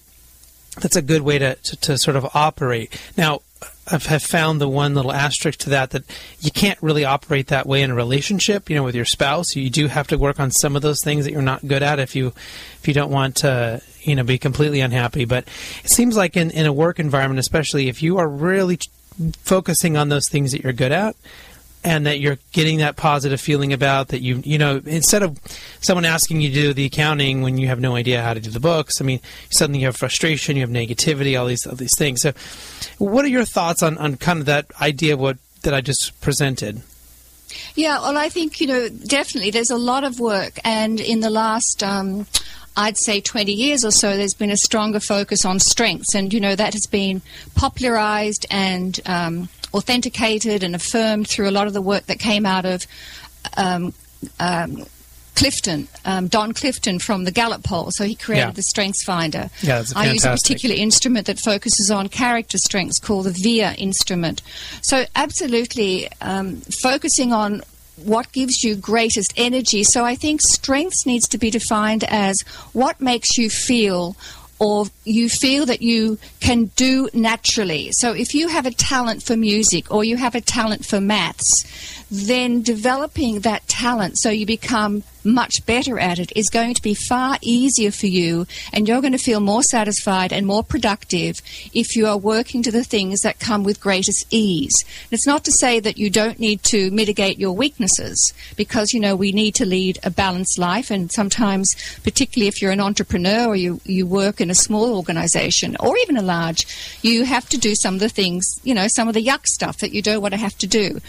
that's 0.79 0.95
a 0.95 1.01
good 1.01 1.23
way 1.23 1.39
to, 1.39 1.55
to, 1.55 1.75
to 1.77 1.97
sort 1.97 2.15
of 2.15 2.27
operate. 2.35 2.99
Now, 3.17 3.41
I've 3.89 4.05
have 4.07 4.23
found 4.23 4.59
the 4.59 4.67
one 4.67 4.95
little 4.95 5.13
asterisk 5.13 5.59
to 5.59 5.69
that 5.69 5.91
that 5.91 6.03
you 6.41 6.51
can't 6.51 6.81
really 6.81 7.05
operate 7.05 7.47
that 7.47 7.65
way 7.65 7.81
in 7.81 7.91
a 7.91 7.95
relationship, 7.95 8.69
you 8.69 8.75
know, 8.75 8.83
with 8.83 8.95
your 8.95 9.05
spouse. 9.05 9.55
You 9.55 9.69
do 9.69 9.87
have 9.87 10.07
to 10.07 10.17
work 10.17 10.39
on 10.39 10.51
some 10.51 10.75
of 10.75 10.81
those 10.81 11.01
things 11.01 11.25
that 11.25 11.31
you're 11.31 11.41
not 11.41 11.65
good 11.65 11.83
at 11.83 11.99
if 11.99 12.15
you 12.15 12.27
if 12.79 12.87
you 12.87 12.93
don't 12.93 13.11
want 13.11 13.37
to, 13.37 13.81
you 14.01 14.15
know, 14.15 14.23
be 14.23 14.37
completely 14.37 14.81
unhappy. 14.81 15.25
But 15.25 15.47
it 15.83 15.89
seems 15.89 16.17
like 16.17 16.35
in, 16.35 16.51
in 16.51 16.65
a 16.65 16.73
work 16.73 16.99
environment, 16.99 17.39
especially 17.39 17.87
if 17.87 18.03
you 18.03 18.17
are 18.17 18.27
really 18.27 18.79
focusing 19.43 19.95
on 19.97 20.09
those 20.09 20.27
things 20.29 20.51
that 20.51 20.63
you're 20.63 20.73
good 20.73 20.91
at, 20.91 21.15
and 21.87 22.05
that 22.05 22.19
you're 22.19 22.37
getting 22.51 22.79
that 22.79 22.97
positive 22.97 23.39
feeling 23.39 23.71
about 23.71 24.09
that 24.09 24.19
you 24.19 24.41
you 24.43 24.57
know 24.57 24.81
instead 24.85 25.23
of 25.23 25.39
someone 25.79 26.03
asking 26.03 26.41
you 26.41 26.49
to 26.49 26.53
do 26.53 26.73
the 26.73 26.85
accounting 26.85 27.41
when 27.41 27.57
you 27.57 27.67
have 27.67 27.79
no 27.79 27.95
idea 27.95 28.21
how 28.21 28.33
to 28.33 28.41
do 28.41 28.49
the 28.49 28.59
books 28.59 28.99
i 28.99 29.05
mean 29.05 29.21
suddenly 29.49 29.79
you 29.79 29.85
have 29.85 29.95
frustration 29.95 30.57
you 30.57 30.61
have 30.61 30.69
negativity 30.69 31.39
all 31.39 31.45
these 31.45 31.65
all 31.65 31.75
these 31.75 31.97
things 31.97 32.21
so 32.21 32.33
what 32.97 33.23
are 33.23 33.29
your 33.29 33.45
thoughts 33.45 33.81
on, 33.81 33.97
on 33.99 34.17
kind 34.17 34.39
of 34.39 34.45
that 34.45 34.65
idea 34.81 35.13
of 35.13 35.19
what 35.19 35.37
that 35.63 35.73
i 35.73 35.81
just 35.81 36.19
presented 36.21 36.81
Yeah, 37.75 38.01
well, 38.01 38.17
I 38.17 38.27
think, 38.27 38.59
you 38.59 38.67
know, 38.67 38.89
definitely 38.89 39.51
there's 39.51 39.71
a 39.71 39.77
lot 39.77 40.03
of 40.03 40.19
work, 40.19 40.59
and 40.65 40.99
in 40.99 41.21
the 41.21 41.29
last. 41.29 41.81
Um, 41.81 42.27
I'd 42.79 42.97
say 42.97 43.21
20 43.21 43.51
years 43.51 43.83
or 43.83 43.89
so, 43.89 44.15
there's 44.15 44.35
been 44.35 44.51
a 44.51 44.57
stronger 44.57 44.99
focus 44.99 45.45
on 45.45 45.59
strengths, 45.59 46.13
and 46.13 46.31
you 46.31 46.39
know 46.39 46.55
that 46.55 46.73
has 46.73 46.85
been 46.85 47.23
popularized 47.55 48.45
and 48.51 48.99
um, 49.07 49.49
authenticated 49.77 50.63
and 50.63 50.75
affirmed 50.75 51.27
through 51.27 51.49
a 51.49 51.51
lot 51.51 51.67
of 51.67 51.73
the 51.73 51.81
work 51.81 52.07
that 52.07 52.19
came 52.19 52.45
out 52.45 52.65
of 52.65 52.85
um, 53.55 53.93
um, 54.39 54.85
Clifton, 55.35 55.87
um, 56.03 56.27
Don 56.27 56.51
Clifton 56.51 56.97
from 56.97 57.23
the 57.23 57.31
Gallup 57.31 57.63
poll. 57.63 57.91
So 57.91 58.03
he 58.05 58.15
created 58.15 58.47
Yeah. 58.47 58.51
the 58.51 58.63
Strengths 58.63 59.03
Finder. 59.03 59.49
Yeah, 59.61 59.77
that's 59.77 59.95
I 59.95 60.11
use 60.11 60.25
a 60.25 60.31
particular 60.31 60.75
instrument 60.75 61.27
that 61.27 61.39
focuses 61.39 61.91
on 61.91 62.09
character 62.09 62.57
strengths 62.57 62.97
called 62.97 63.27
the 63.27 63.31
VIA 63.31 63.73
instrument. 63.77 64.41
So 64.81 65.05
absolutely 65.15 66.09
um, 66.21 66.61
focusing 66.81 67.33
on 67.33 67.61
what 67.97 68.31
gives 68.31 68.63
you 68.63 68.75
greatest 68.75 69.31
energy. 69.37 69.83
So 69.83 70.03
I 70.03 70.15
think 70.15 70.41
strengths 70.41 71.05
needs 71.05 71.27
to 71.29 71.37
be 71.37 71.51
defined 71.51 72.03
as 72.05 72.41
what 72.73 72.99
makes 72.99 73.37
you 73.37 73.49
feel 73.49 74.15
or 74.59 74.85
you 75.03 75.29
feel 75.29 75.65
that 75.65 75.81
you 75.81 76.17
can 76.39 76.65
do 76.75 77.09
naturally. 77.13 77.91
So 77.91 78.13
if 78.13 78.33
you 78.33 78.47
have 78.47 78.65
a 78.65 78.71
talent 78.71 79.23
for 79.23 79.37
music 79.37 79.91
or 79.91 80.03
you 80.03 80.17
have 80.17 80.35
a 80.35 80.41
talent 80.41 80.85
for 80.85 80.99
maths, 80.99 81.65
then 82.09 82.61
developing 82.61 83.41
that 83.41 83.67
talent 83.67 84.17
so 84.17 84.29
you 84.29 84.45
become 84.45 85.03
much 85.23 85.65
better 85.65 85.99
at 85.99 86.19
it 86.19 86.31
is 86.35 86.49
going 86.49 86.73
to 86.73 86.81
be 86.81 86.93
far 86.93 87.37
easier 87.41 87.91
for 87.91 88.07
you 88.07 88.45
and 88.73 88.87
you're 88.87 89.01
going 89.01 89.13
to 89.13 89.17
feel 89.17 89.39
more 89.39 89.63
satisfied 89.63 90.31
and 90.31 90.45
more 90.45 90.63
productive 90.63 91.41
if 91.73 91.95
you 91.95 92.07
are 92.07 92.17
working 92.17 92.63
to 92.63 92.71
the 92.71 92.83
things 92.83 93.21
that 93.21 93.39
come 93.39 93.63
with 93.63 93.81
greatest 93.81 94.25
ease. 94.29 94.83
It's 95.11 95.27
not 95.27 95.43
to 95.45 95.51
say 95.51 95.79
that 95.79 95.97
you 95.97 96.09
don't 96.09 96.39
need 96.39 96.63
to 96.63 96.91
mitigate 96.91 97.39
your 97.39 97.53
weaknesses 97.53 98.33
because 98.55 98.93
you 98.93 98.99
know 98.99 99.15
we 99.15 99.31
need 99.31 99.55
to 99.55 99.65
lead 99.65 99.99
a 100.03 100.09
balanced 100.09 100.57
life 100.57 100.91
and 100.91 101.11
sometimes 101.11 101.75
particularly 102.03 102.47
if 102.47 102.61
you're 102.61 102.71
an 102.71 102.79
entrepreneur 102.79 103.47
or 103.47 103.55
you, 103.55 103.79
you 103.83 104.05
work 104.05 104.41
in 104.41 104.49
a 104.49 104.55
small 104.55 104.95
organization 104.95 105.75
or 105.79 105.97
even 105.97 106.17
a 106.17 106.21
large 106.21 106.65
you 107.01 107.23
have 107.23 107.47
to 107.49 107.57
do 107.57 107.75
some 107.75 107.95
of 107.95 107.99
the 107.99 108.09
things 108.09 108.45
you 108.63 108.73
know 108.73 108.87
some 108.87 109.07
of 109.07 109.13
the 109.13 109.23
yuck 109.23 109.45
stuff 109.45 109.77
that 109.79 109.93
you 109.93 110.01
don't 110.01 110.21
want 110.21 110.33
to 110.33 110.39
have 110.39 110.57
to 110.57 110.67
do 110.67 110.99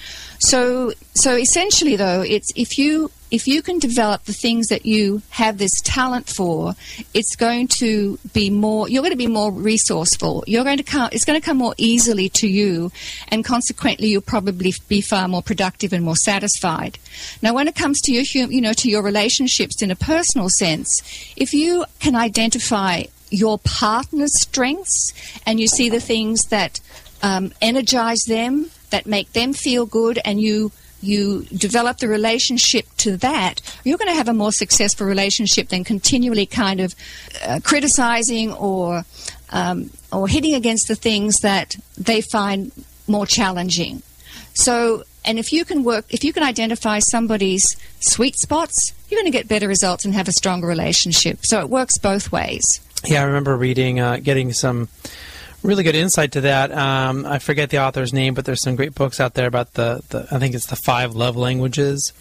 so 0.41 0.93
so 1.15 1.37
essentially 1.37 1.97
though 1.97 2.23
it's 2.23 2.53
if 2.57 2.79
you 2.79 3.11
if 3.31 3.47
you 3.47 3.63
can 3.63 3.79
develop 3.79 4.25
the 4.25 4.33
things 4.33 4.69
that 4.69 4.87
you 4.87 5.23
have 5.31 5.59
this 5.59 5.81
talent 5.83 6.29
for, 6.29 6.75
it's 7.15 7.37
going 7.37 7.69
to 7.79 8.19
be 8.33 8.51
more. 8.51 8.89
You're 8.89 9.03
going 9.03 9.13
to 9.13 9.17
be 9.17 9.27
more 9.27 9.53
resourceful. 9.53 10.45
You're 10.47 10.65
going 10.65 10.79
to 10.79 10.83
come. 10.83 11.11
It's 11.13 11.25
going 11.25 11.41
to 11.41 11.45
come 11.45 11.59
more 11.59 11.75
easily 11.77 12.29
to 12.31 12.49
you, 12.49 12.91
and 13.29 13.45
consequently, 13.45 14.09
you'll 14.09 14.23
probably 14.23 14.73
be 14.89 15.01
far 15.01 15.29
more 15.29 15.43
productive 15.43 15.93
and 15.93 16.05
more 16.05 16.17
satisfied. 16.17 16.99
Now, 17.43 17.55
when 17.55 17.69
it 17.69 17.75
comes 17.75 18.01
to 18.03 18.13
your, 18.13 18.25
you 18.25 18.61
know, 18.61 18.73
to 18.75 18.89
your 18.89 19.03
relationships 19.03 19.83
in 19.83 19.91
a 19.91 19.97
personal 19.97 20.49
sense, 20.49 21.03
if 21.37 21.53
you 21.53 21.85
can 22.01 22.15
identify 22.15 23.05
your 23.31 23.59
partner's 23.59 24.41
strengths 24.41 25.13
and 25.45 25.61
you 25.61 25.69
see 25.69 25.91
the 25.91 26.01
things 26.01 26.45
that 26.45 26.81
um, 27.23 27.53
energize 27.61 28.23
them, 28.27 28.71
that 28.91 29.07
make 29.07 29.33
them 29.33 29.53
feel 29.53 29.85
good, 29.85 30.19
and 30.25 30.41
you 30.41 30.73
you 31.01 31.45
develop 31.45 31.99
the 31.99 32.09
relationship 32.09 32.87
to 32.99 33.17
that, 33.19 33.61
you're 33.85 33.99
going 33.99 34.11
to 34.11 34.17
have 34.17 34.29
a 34.29 34.35
more 34.35 34.53
successful 34.53 35.07
relationship 35.07 35.69
than 35.69 35.85
continually 35.85 36.47
kind 36.47 36.81
of 36.81 36.95
uh, 37.45 37.61
criticizing 37.63 38.53
or 38.53 39.05
um, 39.51 39.91
or 40.13 40.29
hitting 40.29 40.55
against 40.55 40.89
the 40.89 40.95
things 40.95 41.41
that 41.41 41.77
they 41.97 42.21
find 42.21 42.73
more 43.07 43.27
challenging. 43.27 44.03
So, 44.55 45.05
and 45.25 45.39
if 45.39 45.53
you 45.53 45.65
can 45.65 45.85
work, 45.85 46.07
if 46.11 46.25
you 46.25 46.33
can 46.33 46.43
identify 46.43 46.99
somebody's 46.99 47.77
sweet 48.01 48.37
spots, 48.37 48.93
you're 49.09 49.21
going 49.21 49.31
to 49.31 49.37
get 49.37 49.49
better 49.49 49.69
results 49.69 50.05
and 50.05 50.15
have 50.15 50.29
a 50.29 50.33
stronger 50.33 50.67
relationship. 50.67 51.39
So 51.43 51.61
it 51.61 51.71
works 51.71 51.99
both 51.99 52.33
ways. 52.33 52.81
Yeah, 53.05 53.23
I 53.23 53.25
remember 53.25 53.57
reading, 53.57 54.01
uh, 54.01 54.19
getting 54.21 54.53
some 54.53 54.89
really 55.63 55.83
good 55.83 55.95
insight 55.95 56.33
to 56.33 56.43
that. 56.43 56.73
Um, 56.73 57.27
I 57.27 57.39
forget 57.39 57.71
the 57.71 57.79
author's 57.83 58.13
name, 58.13 58.35
but 58.35 58.45
there's 58.45 58.63
some 58.63 58.77
great 58.77 58.95
books 58.95 59.21
out 59.21 59.35
there 59.35 59.47
about 59.47 59.75
the, 59.75 60.03
the 60.11 60.27
I 60.31 60.39
think 60.39 60.55
it's 60.55 60.67
the 60.67 60.77
five 60.77 61.15
love 61.15 61.37
languages. 61.37 62.13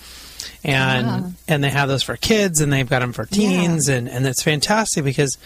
And 0.63 1.07
Ah. 1.07 1.29
and 1.47 1.63
they 1.63 1.69
have 1.69 1.87
those 1.89 2.03
for 2.03 2.15
kids, 2.15 2.61
and 2.61 2.71
they've 2.71 2.87
got 2.87 2.99
them 2.99 3.13
for 3.13 3.25
teens, 3.25 3.87
and, 3.89 4.07
and 4.09 4.25
it's 4.25 4.43
fantastic 4.43 5.03
because 5.03 5.37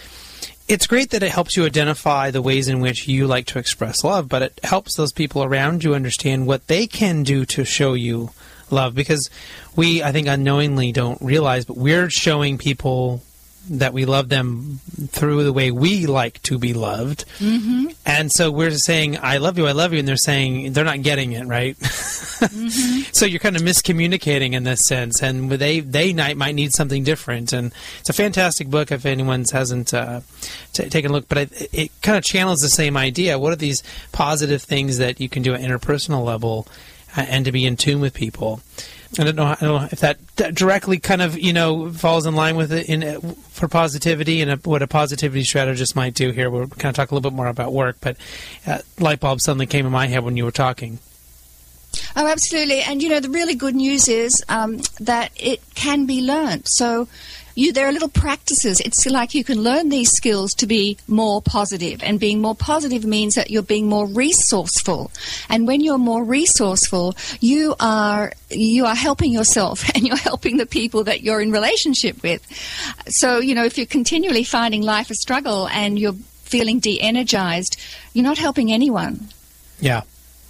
it's 0.68 0.86
great 0.88 1.10
that 1.12 1.24
it 1.24 1.32
helps 1.32 1.56
you 1.58 1.66
identify 1.66 2.30
the 2.32 2.42
ways 2.42 2.68
in 2.68 2.80
which 2.82 3.08
you 3.08 3.28
like 3.28 3.46
to 3.48 3.60
express 3.60 4.04
love, 4.04 4.28
but 4.30 4.42
it 4.42 4.60
helps 4.64 4.96
those 4.96 5.12
people 5.12 5.44
around 5.44 5.84
you 5.84 5.94
understand 5.96 6.48
what 6.48 6.68
they 6.68 6.88
can 6.88 7.24
do 7.24 7.46
to 7.46 7.66
show 7.66 7.94
you 7.94 8.30
love 8.70 8.96
because 8.96 9.30
we, 9.76 10.02
I 10.04 10.12
think, 10.12 10.28
unknowingly 10.28 10.92
don't 10.92 11.22
realize, 11.22 11.66
but 11.66 11.78
we're 11.78 12.10
showing 12.10 12.58
people 12.58 13.22
that 13.70 13.94
we 13.94 14.06
love 14.06 14.30
them 14.30 14.80
through 15.08 15.44
the 15.44 15.54
way 15.54 15.72
we 15.72 16.08
like 16.08 16.42
to 16.44 16.58
be 16.58 16.74
loved. 16.74 17.26
Mm-hmm. 17.40 17.90
And 18.06 18.32
so 18.32 18.52
we're 18.52 18.72
saying, 18.72 19.18
I 19.22 19.38
love 19.38 19.58
you, 19.58 19.68
I 19.68 19.72
love 19.72 19.94
you, 19.94 20.00
and 20.00 20.08
they're 20.08 20.18
saying, 20.18 20.74
they're 20.74 20.84
not 20.84 21.04
getting 21.04 21.34
it, 21.34 21.46
right? 21.46 21.78
so 21.86 23.26
you're 23.26 23.40
kind 23.40 23.56
of 23.56 23.62
miscommunicating 23.62 24.54
in 24.54 24.64
this 24.64 24.86
sense, 24.88 25.22
and 25.22 25.50
they 25.52 25.80
they 25.80 26.14
might, 26.14 26.38
might 26.38 26.56
need 26.56 26.74
something 26.74 27.04
different. 27.04 27.54
And 27.54 27.72
it's 28.00 28.10
a 28.10 28.14
fantastic 28.14 28.70
book 28.70 28.92
if 28.92 29.06
anyone 29.06 29.46
hasn't 29.52 29.94
uh, 29.94 30.22
t- 30.74 30.90
taken 30.90 31.12
a 31.12 31.14
look. 31.14 31.28
But 31.28 31.38
it, 31.38 31.70
it 31.72 32.02
kind 32.02 32.18
of 32.18 32.24
channels 32.24 32.62
the 32.62 32.70
same 32.70 32.98
idea. 32.98 33.38
What 33.38 33.54
are 33.54 33.58
these 33.58 33.84
positive 34.12 34.62
things 34.64 34.98
that 34.98 35.20
you 35.20 35.30
can 35.30 35.44
do 35.44 35.54
at 35.54 35.62
interpersonal 35.62 36.26
level, 36.26 36.68
uh, 37.16 37.26
and 37.28 37.46
to 37.46 37.52
be 37.52 37.66
in 37.66 37.78
tune 37.78 38.02
with 38.02 38.14
people? 38.14 38.62
I 39.20 39.24
don't 39.26 39.36
know. 39.36 39.44
I 39.44 39.56
don't 39.56 39.82
know 39.82 39.88
if 39.92 40.00
that 40.00 40.56
directly 40.56 40.98
kind 40.98 41.22
of 41.22 41.38
you 41.38 41.52
know 41.52 41.92
falls 41.92 42.26
in 42.26 42.36
line 42.36 42.56
with 42.56 42.72
it 42.72 42.88
in 42.88 43.20
for 43.50 43.68
positivity 43.68 44.42
and 44.42 44.52
a, 44.52 44.56
what 44.58 44.82
a 44.82 44.88
positivity 44.88 45.44
strategist 45.44 45.96
might 45.96 46.14
do 46.14 46.32
here. 46.32 46.50
We'll 46.50 46.68
kind 46.68 46.86
of 46.92 46.96
talk 46.96 47.12
a 47.12 47.16
little 47.16 47.30
bit 47.30 47.36
more 47.36 47.48
about 47.48 47.74
work, 47.74 47.98
but 48.00 48.16
uh, 48.66 48.80
light 49.00 49.20
bulb 49.20 49.42
suddenly 49.42 49.66
came 49.66 49.86
in 49.86 49.92
my 49.92 50.08
head 50.08 50.24
when 50.24 50.38
you 50.38 50.46
were 50.46 50.52
talking. 50.52 51.00
Oh, 52.16 52.28
absolutely. 52.28 52.82
And 52.82 53.04
you 53.04 53.10
know, 53.10 53.20
the 53.20 53.30
really 53.30 53.56
good 53.56 53.76
news 53.76 54.08
is 54.08 54.44
um, 54.48 54.80
that 55.00 55.32
it 55.36 55.62
can 55.76 56.06
be 56.06 56.22
learned. 56.22 56.64
So, 56.68 57.08
you 57.56 57.74
there 57.74 57.88
are 57.88 57.92
little 57.92 58.10
practices. 58.10 58.80
It's 58.80 59.06
like 59.06 59.34
you 59.34 59.44
can 59.44 59.62
learn 59.62 59.90
these 59.90 60.12
skills 60.12 60.54
to 60.56 60.68
be 60.68 60.98
more 61.08 61.42
positive, 61.42 62.02
and 62.04 62.20
being 62.20 62.42
more 62.42 62.56
positive 62.56 63.06
means 63.06 63.36
that 63.36 63.52
you're 63.52 63.64
being 63.64 63.88
more 63.88 64.08
resourceful. 64.08 65.12
And 65.50 65.68
when 65.68 65.82
you're 65.82 65.98
more 65.98 66.24
resourceful, 66.24 67.16
you 67.40 67.76
are 67.80 68.34
you 68.50 68.86
are 68.86 68.96
helping 68.96 69.32
yourself, 69.32 69.90
and 69.96 70.08
you're 70.08 70.18
helping 70.18 70.58
the 70.58 70.66
people 70.66 71.04
that 71.06 71.22
you're 71.22 71.42
in 71.42 71.52
relationship 71.52 72.22
with. 72.24 72.46
So, 73.08 73.40
you 73.40 73.56
know, 73.56 73.66
if 73.66 73.78
you're 73.78 73.88
continually 73.88 74.44
finding 74.44 74.82
life 74.82 75.10
a 75.10 75.16
struggle 75.16 75.68
and 75.70 75.98
you're 75.98 76.16
feeling 76.44 76.80
de-energized, 76.80 77.78
you're 78.14 78.26
not 78.26 78.38
helping 78.38 78.72
anyone. 78.72 79.30
Yeah, 79.80 80.02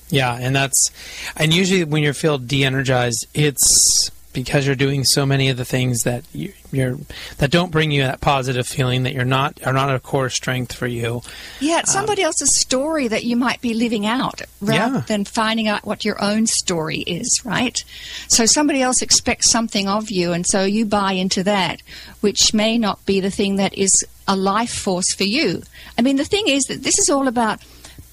yeah, 0.10 0.38
and 0.40 0.56
that's 0.56 0.92
and 1.38 1.54
usually 1.54 1.84
when 1.84 2.04
you 2.04 2.14
feel 2.14 2.38
de-energized, 2.38 3.28
it's 3.34 4.12
because 4.34 4.66
you're 4.66 4.76
doing 4.76 5.04
so 5.04 5.26
many 5.26 5.50
of 5.50 5.58
the 5.58 5.66
things 5.66 6.04
that 6.04 6.24
you, 6.34 6.54
you're 6.72 6.98
that 7.38 7.52
don't 7.52 7.72
bring 7.72 7.92
you 7.92 8.02
that 8.04 8.22
positive 8.22 8.68
feeling 8.68 9.04
that 9.04 9.14
you're 9.14 9.26
not 9.26 9.60
are 9.66 9.74
not 9.74 9.94
a 9.94 10.00
core 10.00 10.30
strength 10.30 10.74
for 10.74 10.88
you. 10.88 11.22
Yeah, 11.60 11.80
it's 11.80 11.90
um, 11.96 12.00
somebody 12.02 12.22
else's 12.24 12.58
story 12.60 13.08
that 13.10 13.24
you 13.24 13.36
might 13.36 13.62
be 13.62 13.74
living 13.74 14.06
out 14.06 14.42
rather 14.62 14.96
Yeah. 14.96 15.04
than 15.08 15.26
finding 15.26 15.68
out 15.68 15.86
what 15.86 16.04
your 16.06 16.22
own 16.24 16.48
story 16.48 17.00
is, 17.00 17.42
right? 17.44 17.84
So 18.28 18.46
somebody 18.46 18.82
else 18.82 19.02
expects 19.02 19.50
something 19.52 19.88
of 19.88 20.10
you, 20.12 20.32
and 20.34 20.46
so 20.48 20.64
you 20.64 20.86
buy 20.86 21.14
into 21.14 21.44
that, 21.44 21.82
which 22.22 22.54
may 22.54 22.78
not 22.78 23.06
be 23.06 23.20
the 23.20 23.32
thing 23.32 23.58
that 23.58 23.74
is 23.74 24.06
a 24.28 24.36
life 24.36 24.74
force 24.74 25.14
for 25.14 25.24
you. 25.26 25.64
I 25.98 26.02
mean, 26.02 26.16
the 26.16 26.26
thing 26.26 26.48
is 26.48 26.64
that 26.66 26.84
this 26.84 27.00
is 27.00 27.10
all 27.10 27.28
about 27.28 27.60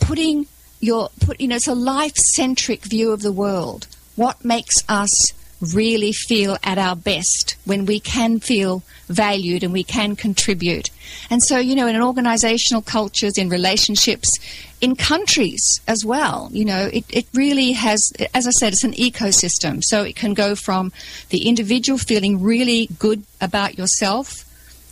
putting 0.01 0.47
your, 0.81 1.11
put, 1.21 1.41
you 1.41 1.49
know, 1.49 1.57
it's 1.57 1.67
a 1.69 1.75
life 1.75 2.15
centric 2.17 2.83
view 2.85 3.13
of 3.13 3.23
the 3.23 3.33
world. 3.33 3.87
What 4.17 4.45
makes 4.45 4.83
us 4.89 5.33
really 5.61 6.13
feel 6.13 6.57
at 6.63 6.79
our 6.79 6.95
best 6.97 7.57
when 7.65 7.87
we 7.87 8.01
can 8.01 8.41
feel 8.41 8.83
valued 9.09 9.63
and 9.63 9.73
we 9.73 9.83
can 9.83 10.15
contribute. 10.15 10.91
And 11.31 11.43
so, 11.43 11.59
you 11.59 11.75
know, 11.75 11.87
in 11.87 12.01
organizational 12.01 12.83
cultures, 12.83 13.39
in 13.39 13.49
relationships, 13.49 14.39
in 14.81 14.95
countries 14.95 15.81
as 15.89 16.05
well, 16.05 16.49
you 16.53 16.65
know, 16.65 16.89
it, 16.93 17.05
it 17.09 17.27
really 17.35 17.73
has, 17.73 18.13
as 18.35 18.47
I 18.47 18.51
said, 18.51 18.73
it's 18.73 18.85
an 18.85 18.93
ecosystem. 18.93 19.83
So 19.83 20.03
it 20.03 20.15
can 20.15 20.35
go 20.35 20.55
from 20.55 20.93
the 21.31 21.49
individual 21.49 21.99
feeling 21.99 22.43
really 22.43 22.89
good 22.99 23.25
about 23.41 23.77
yourself 23.77 24.45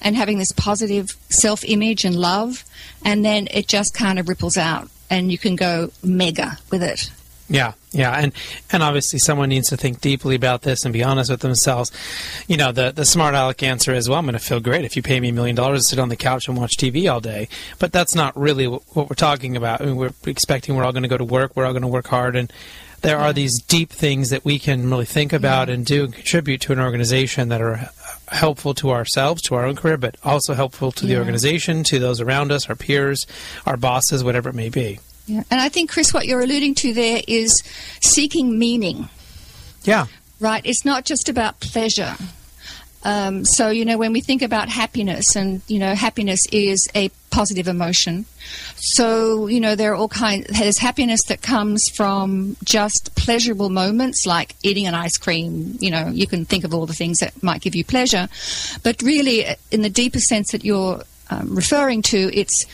and 0.02 0.16
having 0.16 0.38
this 0.38 0.52
positive 0.52 1.16
self 1.28 1.64
image 1.64 2.04
and 2.04 2.16
love, 2.16 2.64
and 3.04 3.25
then 3.25 3.49
it 3.50 3.66
just 3.66 3.94
kind 3.94 4.18
of 4.18 4.28
ripples 4.28 4.56
out 4.56 4.90
and 5.08 5.30
you 5.30 5.38
can 5.38 5.56
go 5.56 5.90
mega 6.02 6.58
with 6.70 6.82
it. 6.82 7.11
Yeah, 7.49 7.75
yeah, 7.93 8.11
and 8.12 8.33
and 8.73 8.83
obviously 8.83 9.21
someone 9.21 9.49
needs 9.50 9.69
to 9.69 9.76
think 9.76 10.00
deeply 10.00 10.35
about 10.35 10.62
this 10.62 10.85
and 10.85 10.93
be 10.93 11.05
honest 11.05 11.31
with 11.31 11.41
themselves. 11.41 11.93
You 12.49 12.57
know, 12.57 12.73
the 12.73 12.91
the 12.91 13.05
smart 13.05 13.35
aleck 13.37 13.62
answer 13.62 13.95
is, 13.95 14.09
well, 14.09 14.19
I'm 14.19 14.25
going 14.25 14.33
to 14.33 14.41
feel 14.41 14.59
great 14.59 14.85
if 14.85 14.97
you 14.97 15.03
pay 15.03 15.21
me 15.21 15.29
a 15.29 15.33
million 15.33 15.55
dollars 15.55 15.83
to 15.83 15.88
sit 15.91 15.99
on 16.00 16.09
the 16.09 16.17
couch 16.17 16.49
and 16.49 16.57
watch 16.57 16.76
TV 16.76 17.11
all 17.11 17.21
day. 17.21 17.49
But 17.79 17.93
that's 17.93 18.17
not 18.17 18.37
really 18.37 18.67
what, 18.67 18.83
what 18.95 19.09
we're 19.09 19.15
talking 19.15 19.57
about. 19.57 19.81
I 19.81 19.85
mean, 19.87 19.97
we're 19.97 20.11
expecting 20.26 20.75
we're 20.75 20.85
all 20.85 20.91
going 20.93 21.05
to 21.05 21.09
go 21.09 21.19
to 21.19 21.25
work, 21.25 21.53
we're 21.55 21.67
all 21.67 21.73
going 21.73 21.83
to 21.83 21.88
work 21.88 22.09
hard, 22.09 22.35
and 22.35 22.53
there 23.03 23.19
are 23.19 23.33
these 23.33 23.62
deep 23.62 23.91
things 23.91 24.31
that 24.31 24.45
we 24.45 24.59
can 24.59 24.91
really 24.91 25.05
think 25.05 25.33
about 25.33 25.69
and 25.69 25.87
do 25.87 26.05
and 26.05 26.15
contribute 26.15 26.61
to 26.62 26.73
an 26.73 26.81
organization 26.81 27.49
that 27.50 27.61
are 27.61 27.91
helpful 28.29 28.75
to 28.75 28.91
ourselves, 28.91 29.41
to 29.43 29.55
our 29.55 29.65
own 29.67 29.76
career, 29.76 29.97
but 29.97 30.17
also 30.25 30.55
helpful 30.55 30.91
to 30.91 31.07
the 31.07 31.12
Yeah. 31.12 31.19
organization, 31.19 31.85
to 31.85 32.00
those 32.00 32.21
around 32.21 32.50
us, 32.50 32.69
our 32.69 32.75
peers, 32.75 33.25
our 33.67 33.76
bosses, 33.76 34.25
whatever 34.25 34.49
it 34.49 34.55
may 34.57 34.69
be. 34.69 34.99
Yeah. 35.26 35.42
And 35.50 35.61
I 35.61 35.68
think, 35.68 35.90
Chris, 35.90 36.14
what 36.14 36.26
you're 36.26 36.40
alluding 36.40 36.75
to 36.76 36.92
there 36.92 37.21
is 37.26 37.62
seeking 38.00 38.59
meaning, 38.59 39.09
Yeah, 39.85 40.06
right? 40.40 40.62
It's 40.64 40.85
not 40.85 41.04
just 41.04 41.28
about 41.28 41.61
pleasure. 41.61 42.16
Um, 43.02 43.45
so, 43.45 43.71
you 43.71 43.85
know, 43.85 43.99
when 43.99 44.12
we 44.12 44.21
think 44.21 44.42
about 44.42 44.68
happiness, 44.68 45.37
and, 45.37 45.62
you 45.68 45.78
know, 45.78 45.95
happiness 45.95 46.45
is 46.50 46.88
a 46.95 47.11
positive 47.30 47.68
emotion. 47.68 48.25
So, 48.76 49.47
you 49.47 49.61
know, 49.61 49.76
there 49.76 49.92
are 49.92 49.95
all 49.95 50.09
kinds, 50.09 50.47
there's 50.59 50.78
happiness 50.78 51.23
that 51.28 51.40
comes 51.40 51.88
from 51.88 52.56
just 52.64 53.14
pleasurable 53.14 53.71
moments 53.71 54.26
like 54.26 54.56
eating 54.64 54.88
an 54.88 54.95
ice 54.95 55.18
cream. 55.18 55.76
You 55.78 55.90
know, 55.90 56.09
you 56.09 56.26
can 56.26 56.47
think 56.47 56.64
of 56.64 56.75
all 56.75 56.87
the 56.87 56.95
things 56.95 57.18
that 57.18 57.40
might 57.42 57.61
give 57.61 57.76
you 57.76 57.85
pleasure. 57.85 58.28
But 58.83 59.02
really, 59.02 59.45
in 59.71 59.83
the 59.83 59.90
deeper 59.90 60.18
sense 60.18 60.50
that 60.50 60.64
you're 60.64 61.02
um, 61.30 61.54
referring 61.54 62.02
to, 62.02 62.37
it's 62.37 62.66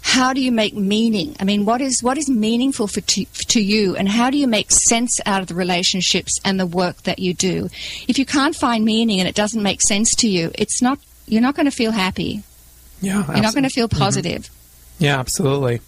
how 0.00 0.32
do 0.32 0.40
you 0.40 0.52
make 0.52 0.74
meaning? 0.74 1.36
I 1.40 1.44
mean, 1.44 1.64
what 1.64 1.80
is 1.80 2.02
what 2.02 2.18
is 2.18 2.28
meaningful 2.28 2.86
for 2.86 3.00
to, 3.00 3.24
to 3.24 3.60
you, 3.60 3.96
and 3.96 4.08
how 4.08 4.30
do 4.30 4.38
you 4.38 4.46
make 4.46 4.70
sense 4.70 5.20
out 5.26 5.42
of 5.42 5.48
the 5.48 5.54
relationships 5.54 6.38
and 6.44 6.58
the 6.58 6.66
work 6.66 7.02
that 7.02 7.18
you 7.18 7.34
do? 7.34 7.68
If 8.06 8.18
you 8.18 8.26
can't 8.26 8.54
find 8.54 8.84
meaning 8.84 9.20
and 9.20 9.28
it 9.28 9.34
doesn't 9.34 9.62
make 9.62 9.82
sense 9.82 10.14
to 10.16 10.28
you, 10.28 10.50
it's 10.54 10.80
not 10.80 10.98
you're 11.26 11.42
not 11.42 11.54
going 11.54 11.66
to 11.66 11.72
feel 11.72 11.92
happy. 11.92 12.42
yeah. 13.00 13.24
You're 13.32 13.42
not 13.42 13.54
going 13.54 13.64
to 13.64 13.70
feel 13.70 13.88
positive. 13.88 14.50
Yeah, 14.98 15.18
absolutely. 15.18 15.80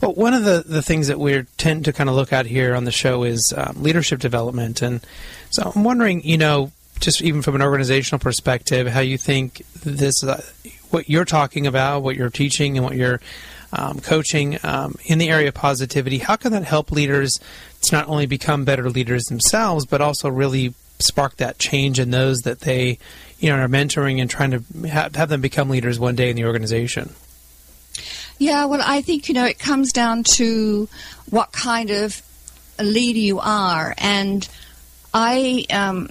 Well, 0.00 0.14
one 0.14 0.34
of 0.34 0.42
the, 0.42 0.64
the 0.66 0.82
things 0.82 1.06
that 1.06 1.20
we 1.20 1.44
tend 1.58 1.84
to 1.84 1.92
kind 1.92 2.08
of 2.08 2.16
look 2.16 2.32
at 2.32 2.46
here 2.46 2.74
on 2.74 2.84
the 2.84 2.90
show 2.90 3.22
is 3.22 3.54
um, 3.56 3.82
leadership 3.82 4.18
development. 4.18 4.82
And 4.82 5.00
so 5.50 5.70
I'm 5.74 5.84
wondering, 5.84 6.24
you 6.24 6.36
know, 6.36 6.72
just 6.98 7.22
even 7.22 7.42
from 7.42 7.54
an 7.54 7.62
organizational 7.62 8.18
perspective, 8.18 8.88
how 8.88 9.00
you 9.00 9.16
think 9.16 9.62
this, 9.84 10.24
uh, 10.24 10.42
what 10.92 11.08
you're 11.08 11.24
talking 11.24 11.66
about, 11.66 12.02
what 12.02 12.16
you're 12.16 12.30
teaching, 12.30 12.76
and 12.76 12.84
what 12.84 12.96
you're 12.96 13.20
um, 13.72 14.00
coaching 14.00 14.58
um, 14.62 14.96
in 15.04 15.18
the 15.18 15.30
area 15.30 15.48
of 15.48 15.54
positivity, 15.54 16.18
how 16.18 16.36
can 16.36 16.52
that 16.52 16.64
help 16.64 16.92
leaders 16.92 17.38
to 17.82 17.94
not 17.94 18.08
only 18.08 18.26
become 18.26 18.64
better 18.64 18.90
leaders 18.90 19.24
themselves, 19.24 19.86
but 19.86 20.00
also 20.00 20.28
really 20.28 20.74
spark 20.98 21.36
that 21.36 21.58
change 21.58 21.98
in 21.98 22.10
those 22.10 22.40
that 22.40 22.60
they, 22.60 22.98
you 23.38 23.48
know, 23.48 23.56
are 23.56 23.68
mentoring 23.68 24.20
and 24.20 24.30
trying 24.30 24.50
to 24.50 24.62
ha- 24.88 25.08
have 25.14 25.28
them 25.28 25.40
become 25.40 25.68
leaders 25.68 25.98
one 25.98 26.14
day 26.14 26.30
in 26.30 26.36
the 26.36 26.44
organization? 26.44 27.14
Yeah, 28.38 28.64
well, 28.66 28.80
I 28.84 29.02
think, 29.02 29.28
you 29.28 29.34
know, 29.34 29.44
it 29.44 29.58
comes 29.58 29.92
down 29.92 30.24
to 30.24 30.88
what 31.30 31.52
kind 31.52 31.90
of 31.90 32.22
leader 32.78 33.18
you 33.18 33.40
are. 33.40 33.94
And 33.98 34.48
I, 35.14 35.64
um, 35.70 36.08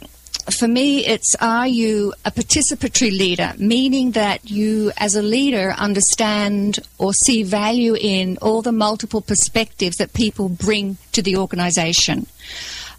for 0.50 0.68
me, 0.68 1.06
it's 1.06 1.36
are 1.42 1.68
you 1.68 2.14
a 2.26 2.32
participatory 2.32 3.12
leader, 3.12 3.54
meaning 3.58 4.12
that 4.12 4.50
you, 4.50 4.92
as 4.98 5.16
a 5.16 5.22
leader, 5.22 5.74
understand 5.78 6.80
or 6.98 7.14
see 7.14 7.44
value 7.44 7.96
in 8.00 8.38
all 8.42 8.62
the 8.62 8.72
multiple 8.72 9.22
perspectives 9.22 9.98
that 9.98 10.14
people 10.14 10.50
bring 10.50 10.98
to 11.12 11.22
the 11.22 11.36
organization. 11.36 12.28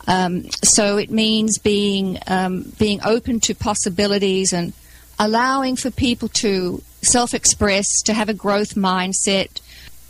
Um, 0.07 0.51
so 0.63 0.99
it 0.99 1.11
means 1.11 1.59
being 1.59 2.19
um, 2.27 2.73
being 2.79 3.01
open 3.05 3.41
to 3.41 3.55
possibilities 3.55 4.53
and 4.53 4.73
allowing 5.19 5.77
for 5.77 5.91
people 5.91 6.29
to 6.29 6.83
self-express, 7.03 8.03
to 8.03 8.13
have 8.13 8.29
a 8.29 8.35
growth 8.35 8.75
mindset. 8.75 9.61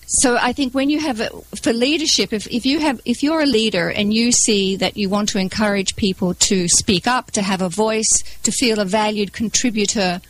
So 0.07 0.37
I 0.37 0.53
think 0.53 0.75
when 0.75 0.91
you 0.91 1.01
have 1.01 1.21
a, 1.21 1.31
for 1.63 1.73
leadership, 1.73 2.33
if, 2.33 2.47
if 2.49 2.67
you 2.67 2.81
have 2.81 3.01
if 3.05 3.23
you're 3.23 3.41
a 3.41 3.47
leader 3.47 3.89
and 3.89 4.13
you 4.13 4.31
see 4.31 4.77
that 4.77 4.97
you 4.97 5.09
want 5.09 5.31
to 5.31 5.39
encourage 5.39 5.97
people 5.97 6.35
to 6.35 6.69
speak 6.69 7.07
up, 7.07 7.31
to 7.31 7.43
have 7.43 7.63
a 7.63 7.69
voice, 7.69 8.23
to 8.43 8.53
feel 8.53 8.79
a 8.79 8.85
valued 8.85 9.33
contributor, 9.33 10.21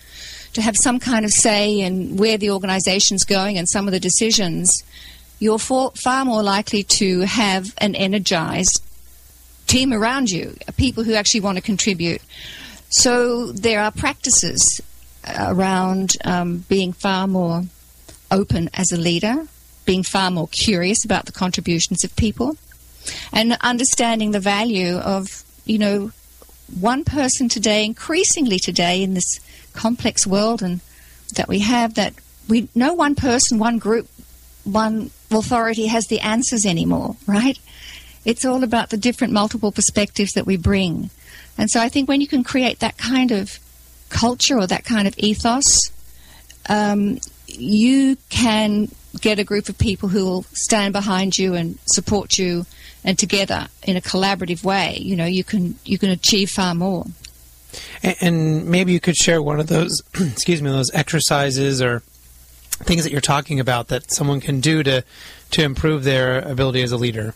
to 0.53 0.63
have 0.63 0.77
some 0.77 1.01
kind 1.01 1.25
of 1.25 1.33
say 1.33 1.81
in 1.81 2.17
where 2.17 2.39
the 2.39 2.51
organization's 2.51 3.25
going 3.25 3.59
and 3.59 3.69
some 3.69 3.89
of 3.89 3.93
the 3.93 4.01
decisions, 4.01 4.85
you're 5.39 5.59
for, 5.59 5.91
far 5.97 6.25
more 6.25 6.43
likely 6.43 6.85
to 6.85 7.21
have 7.21 7.75
an 7.79 7.95
energized 7.95 8.83
team 9.67 9.93
around 9.93 10.31
you, 10.31 10.55
people 10.77 11.03
who 11.03 11.15
actually 11.15 11.41
want 11.41 11.57
to 11.57 11.63
contribute. 11.63 12.21
So 12.91 13.53
there 13.53 13.81
are 13.81 13.91
practices 13.91 14.81
around 15.39 16.17
um, 16.25 16.59
being 16.69 16.93
far 16.93 17.27
more 17.27 17.65
open 18.31 18.71
as 18.75 18.93
a 18.93 18.97
leader, 18.97 19.47
being 19.85 20.03
far 20.03 20.31
more 20.31 20.49
curious 20.49 21.05
about 21.05 21.27
the 21.27 21.33
contributions 21.33 22.05
of 22.05 22.15
people, 22.17 22.57
and 23.33 23.57
understanding 23.61 24.31
the 24.31 24.41
value 24.41 24.97
of, 24.97 25.45
you 25.65 25.79
know, 25.79 26.13
one 26.79 27.05
person 27.05 27.49
today, 27.49 27.85
increasingly 27.85 28.59
today 28.59 29.03
in 29.03 29.15
this 29.15 29.41
complex 29.73 30.27
world 30.27 30.63
and 30.63 30.81
that 31.35 31.49
we 31.49 31.61
have, 31.61 31.95
that 31.95 32.15
we 32.49 32.69
no 32.75 32.95
one 32.95 33.15
person, 33.15 33.59
one 33.59 33.79
group, 33.79 34.09
one 34.65 35.11
authority 35.31 35.87
has 35.87 36.07
the 36.07 36.21
answers 36.21 36.65
anymore, 36.67 37.17
right? 37.27 37.59
It's 38.25 38.45
all 38.45 38.63
about 38.63 38.91
the 38.91 38.97
different 38.97 39.33
multiple 39.33 39.73
perspectives 39.73 40.33
that 40.33 40.47
we 40.47 40.57
bring. 40.57 41.11
And 41.59 41.71
so 41.71 41.81
I 41.81 41.89
think 41.89 42.09
when 42.09 42.21
you 42.21 42.29
can 42.29 42.45
create 42.45 42.79
that 42.81 42.97
kind 42.97 43.33
of 43.33 43.59
culture 44.09 44.59
or 44.59 44.67
that 44.67 44.85
kind 44.85 45.09
of 45.09 45.19
ethos, 45.19 45.91
um, 46.69 47.19
you 47.47 48.17
can 48.29 48.89
get 49.21 49.39
a 49.39 49.45
group 49.45 49.69
of 49.69 49.79
people 49.79 50.09
who 50.09 50.25
will 50.25 50.43
stand 50.53 50.93
behind 50.93 51.37
you 51.39 51.55
and 51.55 51.79
support 51.87 52.39
you, 52.39 52.67
and 53.05 53.19
together 53.19 53.69
in 53.83 53.97
a 53.97 54.01
collaborative 54.01 54.65
way, 54.65 54.97
you 55.01 55.17
know, 55.17 55.27
you 55.27 55.45
can 55.45 55.77
you 55.85 55.99
can 55.99 56.11
achieve 56.11 56.51
far 56.51 56.75
more. 56.75 57.07
And, 58.03 58.17
and 58.21 58.67
maybe 58.67 58.93
you 58.93 59.01
could 59.01 59.17
share 59.17 59.43
one 59.43 59.61
of 59.61 59.67
those, 59.67 60.03
excuse 60.15 60.63
me, 60.63 60.71
those 60.71 60.93
exercises 60.93 61.83
or 61.83 62.03
things 62.85 63.05
that 63.05 63.13
you're 63.13 63.21
talking 63.21 63.61
about 63.61 63.89
that 63.89 64.11
someone 64.11 64.41
can 64.41 64.61
do 64.61 64.83
to 64.83 65.05
to 65.53 65.63
improve 65.63 66.05
their 66.05 66.41
ability 66.41 66.83
as 66.83 66.93
a 66.93 66.97
leader. 66.97 67.35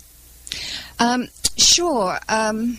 Um, 0.99 1.29
sure. 1.57 2.19
Um, 2.29 2.79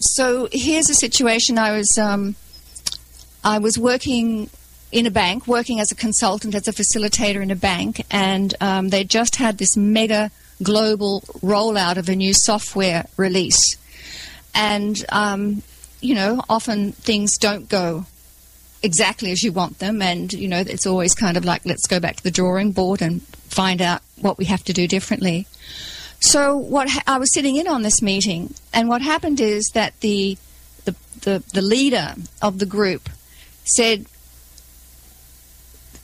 so 0.00 0.48
here's 0.52 0.90
a 0.90 0.94
situation. 0.94 1.58
I 1.58 1.72
was 1.76 1.96
um, 1.98 2.34
I 3.44 3.58
was 3.58 3.78
working 3.78 4.50
in 4.92 5.06
a 5.06 5.10
bank, 5.10 5.46
working 5.46 5.78
as 5.80 5.92
a 5.92 5.94
consultant, 5.94 6.54
as 6.54 6.66
a 6.66 6.72
facilitator 6.72 7.42
in 7.42 7.50
a 7.50 7.56
bank, 7.56 8.04
and 8.10 8.54
um, 8.60 8.88
they 8.88 9.04
just 9.04 9.36
had 9.36 9.58
this 9.58 9.76
mega 9.76 10.30
global 10.62 11.22
rollout 11.42 11.96
of 11.96 12.08
a 12.08 12.16
new 12.16 12.34
software 12.34 13.06
release. 13.16 13.76
And, 14.54 15.04
um, 15.10 15.62
you 16.00 16.14
know, 16.14 16.42
often 16.48 16.92
things 16.92 17.38
don't 17.38 17.68
go 17.68 18.06
exactly 18.82 19.30
as 19.30 19.42
you 19.42 19.52
want 19.52 19.78
them, 19.78 20.02
and, 20.02 20.32
you 20.32 20.48
know, 20.48 20.60
it's 20.60 20.86
always 20.86 21.14
kind 21.14 21.36
of 21.36 21.44
like, 21.44 21.64
let's 21.64 21.86
go 21.86 22.00
back 22.00 22.16
to 22.16 22.22
the 22.22 22.30
drawing 22.30 22.72
board 22.72 23.00
and 23.00 23.22
find 23.48 23.80
out 23.80 24.02
what 24.20 24.38
we 24.38 24.46
have 24.46 24.64
to 24.64 24.72
do 24.72 24.88
differently. 24.88 25.46
So 26.18 26.56
what 26.56 26.90
ha- 26.90 27.02
I 27.06 27.18
was 27.18 27.32
sitting 27.32 27.56
in 27.56 27.68
on 27.68 27.82
this 27.82 28.02
meeting, 28.02 28.54
and 28.72 28.88
what 28.88 29.02
happened 29.02 29.40
is 29.40 29.70
that 29.74 29.98
the 30.00 30.36
the, 30.84 30.94
the, 31.20 31.44
the 31.52 31.62
leader 31.62 32.14
of 32.40 32.58
the 32.58 32.66
group 32.66 33.08
said, 33.64 34.06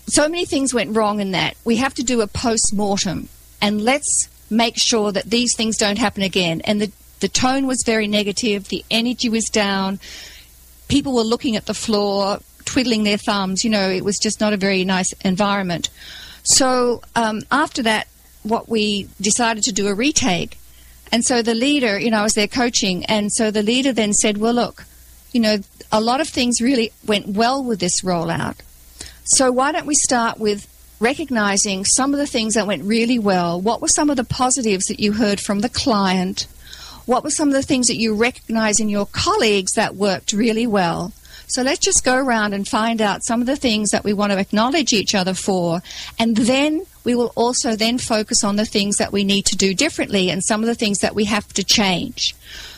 so 0.07 0.29
many 0.29 0.45
things 0.45 0.73
went 0.73 0.97
wrong 0.97 1.21
in 1.21 1.33
that. 1.33 1.57
We 1.65 1.77
have 1.77 1.95
to 1.95 2.03
do 2.03 2.21
a 2.21 2.27
post 2.27 2.73
mortem 2.75 3.29
and 3.61 3.83
let's 3.83 4.29
make 4.51 4.77
sure 4.77 5.13
that 5.13 5.25
these 5.25 5.55
things 5.57 5.77
don't 5.77 5.99
happen 5.99 6.23
again. 6.23 6.61
And 6.63 6.81
the, 6.81 6.93
the 7.21 7.29
tone 7.29 7.67
was 7.67 7.83
very 7.85 8.07
negative, 8.07 8.69
the 8.69 8.85
energy 8.91 9.29
was 9.29 9.47
down, 9.47 9.99
people 10.89 11.15
were 11.15 11.23
looking 11.23 11.57
at 11.57 11.67
the 11.67 11.75
floor, 11.75 12.39
twiddling 12.65 13.05
their 13.05 13.19
thumbs. 13.19 13.65
You 13.65 13.71
know, 13.71 13.89
it 13.89 14.05
was 14.05 14.19
just 14.19 14.41
not 14.41 14.53
a 14.53 14.57
very 14.57 14.85
nice 14.85 15.13
environment. 15.25 15.89
So 16.45 17.03
um, 17.15 17.43
after 17.51 17.83
that, 17.83 18.07
what 18.43 18.69
we 18.69 19.09
decided 19.21 19.65
to 19.65 19.73
do 19.73 19.89
a 19.89 19.95
retake. 19.95 20.59
And 21.11 21.25
so 21.25 21.43
the 21.43 21.55
leader, 21.55 21.99
you 21.99 22.11
know, 22.11 22.21
I 22.21 22.23
was 22.23 22.35
there 22.35 22.49
coaching, 22.49 23.05
and 23.07 23.33
so 23.33 23.51
the 23.51 23.63
leader 23.63 23.93
then 23.93 24.13
said, 24.13 24.39
Well, 24.39 24.55
look, 24.55 24.85
you 25.33 25.41
know, 25.41 25.59
a 25.93 26.01
lot 26.01 26.21
of 26.21 26.29
things 26.29 26.61
really 26.61 26.93
went 27.07 27.29
well 27.29 27.63
with 27.63 27.79
this 27.79 28.03
rollout. 28.03 28.57
So 29.29 29.51
why 29.51 29.73
don't 29.73 29.87
we 29.87 29.97
start 29.97 30.39
with 30.39 30.69
recognizing 31.01 31.85
some 31.85 32.15
of 32.15 32.19
the 32.21 32.29
things 32.29 32.55
that 32.55 32.69
went 32.69 32.85
really 32.85 33.19
well? 33.19 33.61
What 33.61 33.83
were 33.83 33.89
some 33.89 34.09
of 34.09 34.17
the 34.17 34.25
positives 34.25 34.87
that 34.87 35.01
you 35.01 35.15
heard 35.15 35.41
from 35.41 35.61
the 35.61 35.69
client? 35.69 36.47
What 37.07 37.25
were 37.25 37.31
some 37.31 37.49
of 37.49 37.55
the 37.55 37.63
things 37.63 37.89
that 37.89 37.99
you 37.99 38.15
recognize 38.15 38.79
in 38.79 38.89
your 38.89 39.07
colleagues 39.07 39.73
that 39.73 39.97
worked 39.97 40.33
really 40.33 40.67
well? 40.67 41.13
So 41.49 41.63
let's 41.63 41.81
just 41.81 42.05
go 42.05 42.17
around 42.17 42.55
and 42.55 42.69
find 42.69 43.03
out 43.03 43.25
some 43.25 43.41
of 43.41 43.49
the 43.49 43.57
things 43.57 43.91
that 43.91 44.05
we 44.05 44.13
want 44.13 44.31
to 44.31 44.39
acknowledge 44.39 44.93
each 44.93 45.15
other 45.15 45.35
for, 45.35 45.81
and 46.19 46.37
then 46.37 46.87
we 47.05 47.15
will 47.15 47.33
also 47.37 47.77
then 47.77 47.99
focus 47.99 48.43
on 48.43 48.57
the 48.57 48.65
things 48.65 48.97
that 48.97 49.13
we 49.13 49.23
need 49.23 49.47
to 49.47 49.57
do 49.57 49.75
differently 49.75 50.31
and 50.31 50.43
some 50.43 50.61
of 50.61 50.67
the 50.67 50.75
things 50.75 50.99
that 50.99 51.15
we 51.15 51.25
have 51.25 51.53
to 51.53 51.63
change. 51.63 52.35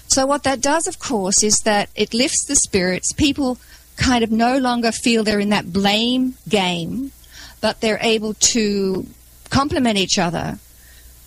So 0.09 0.27
what 0.27 0.43
that 0.45 0.61
does, 0.61 0.87
of 0.87 0.99
course, 0.99 1.43
is 1.43 1.59
that 1.65 1.89
it 1.95 2.15
lifts 2.15 2.45
the 2.47 2.57
spirits. 2.57 3.13
People 3.13 3.59
kind 3.99 4.25
of 4.25 4.31
no 4.31 4.57
longer 4.59 4.93
feel 4.93 5.25
they're 5.25 5.41
in 5.41 5.51
that 5.51 5.73
blame 5.73 6.35
game, 6.49 7.13
but 7.61 7.81
they're 7.81 7.99
able 8.01 8.35
to 8.35 9.07
compliment 9.51 9.99
each 9.99 10.19
other, 10.19 10.59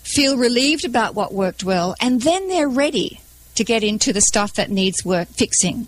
feel 0.02 0.36
relieved 0.36 0.84
about 0.84 1.14
what 1.14 1.32
worked 1.32 1.62
well, 1.62 1.94
and 2.00 2.22
then 2.22 2.48
they're 2.48 2.68
ready 2.68 3.20
to 3.54 3.64
get 3.64 3.84
into 3.84 4.12
the 4.12 4.20
stuff 4.20 4.54
that 4.54 4.70
needs 4.70 5.04
work 5.04 5.28
fixing. 5.28 5.86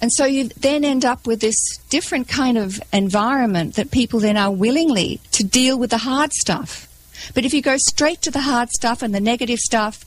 And 0.00 0.12
so 0.12 0.24
you 0.24 0.48
then 0.48 0.84
end 0.84 1.04
up 1.04 1.26
with 1.26 1.40
this 1.40 1.78
different 1.88 2.28
kind 2.28 2.58
of 2.58 2.80
environment 2.92 3.74
that 3.74 3.90
people 3.90 4.20
then 4.20 4.36
are 4.36 4.50
willingly 4.50 5.20
to 5.32 5.44
deal 5.44 5.78
with 5.78 5.90
the 5.90 5.98
hard 5.98 6.32
stuff. 6.32 6.88
But 7.32 7.44
if 7.44 7.54
you 7.54 7.62
go 7.62 7.76
straight 7.76 8.20
to 8.22 8.30
the 8.30 8.40
hard 8.40 8.70
stuff 8.70 9.02
and 9.02 9.14
the 9.14 9.20
negative 9.20 9.60
stuff 9.60 10.04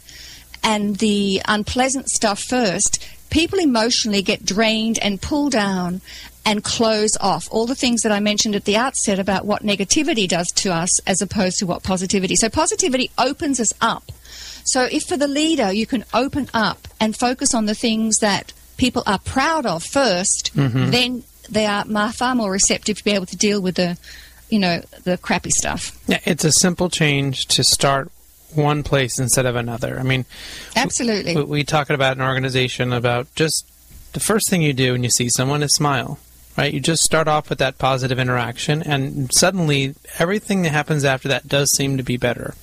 and 0.64 0.98
the 0.98 1.42
unpleasant 1.46 2.10
stuff 2.10 2.42
first, 2.42 3.04
people 3.38 3.60
emotionally 3.60 4.24
get 4.24 4.44
drained 4.44 4.98
and 5.00 5.22
pulled 5.22 5.52
down 5.52 6.02
and 6.44 6.64
close 6.64 7.16
off. 7.22 7.48
All 7.52 7.68
the 7.68 7.76
things 7.76 8.02
that 8.02 8.12
I 8.12 8.20
mentioned 8.20 8.56
at 8.56 8.66
the 8.66 8.76
outset 8.76 9.20
about 9.20 9.46
what 9.46 9.62
negativity 9.62 10.28
does 10.28 10.48
to 10.56 10.74
us 10.74 11.00
as 11.02 11.22
opposed 11.22 11.60
to 11.60 11.68
what 11.68 11.84
positivity. 11.84 12.36
So 12.36 12.50
positivity 12.50 13.12
opens 13.16 13.60
us 13.60 13.72
up. 13.80 14.12
So 14.64 14.88
if 14.92 15.04
for 15.04 15.18
the 15.18 15.28
leader 15.28 15.72
you 15.72 15.86
can 15.86 16.04
open 16.16 16.50
up 16.52 16.88
and 17.00 17.16
focus 17.16 17.54
on 17.54 17.68
the 17.68 17.76
things 17.76 18.18
that 18.20 18.54
people 18.78 19.04
are 19.06 19.20
proud 19.20 19.68
of 19.68 19.84
1st 19.84 20.54
Mm-hmm. 20.54 20.90
then 20.90 21.24
they 21.48 21.68
are 21.68 21.86
far 22.14 22.34
more 22.34 22.52
receptive 22.52 22.98
to 22.98 23.04
be 23.04 23.12
able 23.12 23.28
to 23.28 23.38
deal 23.38 23.62
with 23.62 23.76
the, 23.76 24.00
you 24.50 24.58
know, 24.58 24.82
the 25.04 25.18
crappy 25.20 25.52
stuff. 25.52 25.96
Yeah, 26.08 26.20
it's 26.26 26.44
a 26.44 26.52
simple 26.52 26.90
change 26.90 27.46
to 27.48 27.64
start 27.64 28.10
one 28.54 28.84
place 28.84 29.20
instead 29.20 29.46
of 29.46 29.56
another. 29.56 30.00
I 30.00 30.04
mean, 30.04 30.26
Absolutely. 30.76 31.36
we, 31.36 31.44
we 31.44 31.64
talk 31.64 31.90
about 31.90 32.18
an 32.18 32.24
organization 32.24 32.94
about 32.94 33.34
just 33.36 33.66
the 34.14 34.20
first 34.20 34.50
thing 34.50 34.62
you 34.62 34.74
do 34.74 34.94
when 34.94 35.04
you 35.04 35.10
see 35.10 35.30
someone 35.30 35.64
is 35.64 35.74
smile. 35.74 36.20
Right, 36.58 36.74
you 36.74 36.80
just 36.80 37.04
start 37.04 37.28
off 37.28 37.52
with 37.52 37.60
that 37.60 37.78
positive 37.78 38.18
interaction, 38.18 38.82
and 38.82 39.32
suddenly 39.32 39.94
everything 40.18 40.64
that 40.64 40.72
happens 40.72 41.06
after 41.06 41.28
that 41.28 41.48
does 41.48 41.72
seem 41.72 41.98
to 41.98 42.04
be 42.04 42.18
better. 42.18 42.56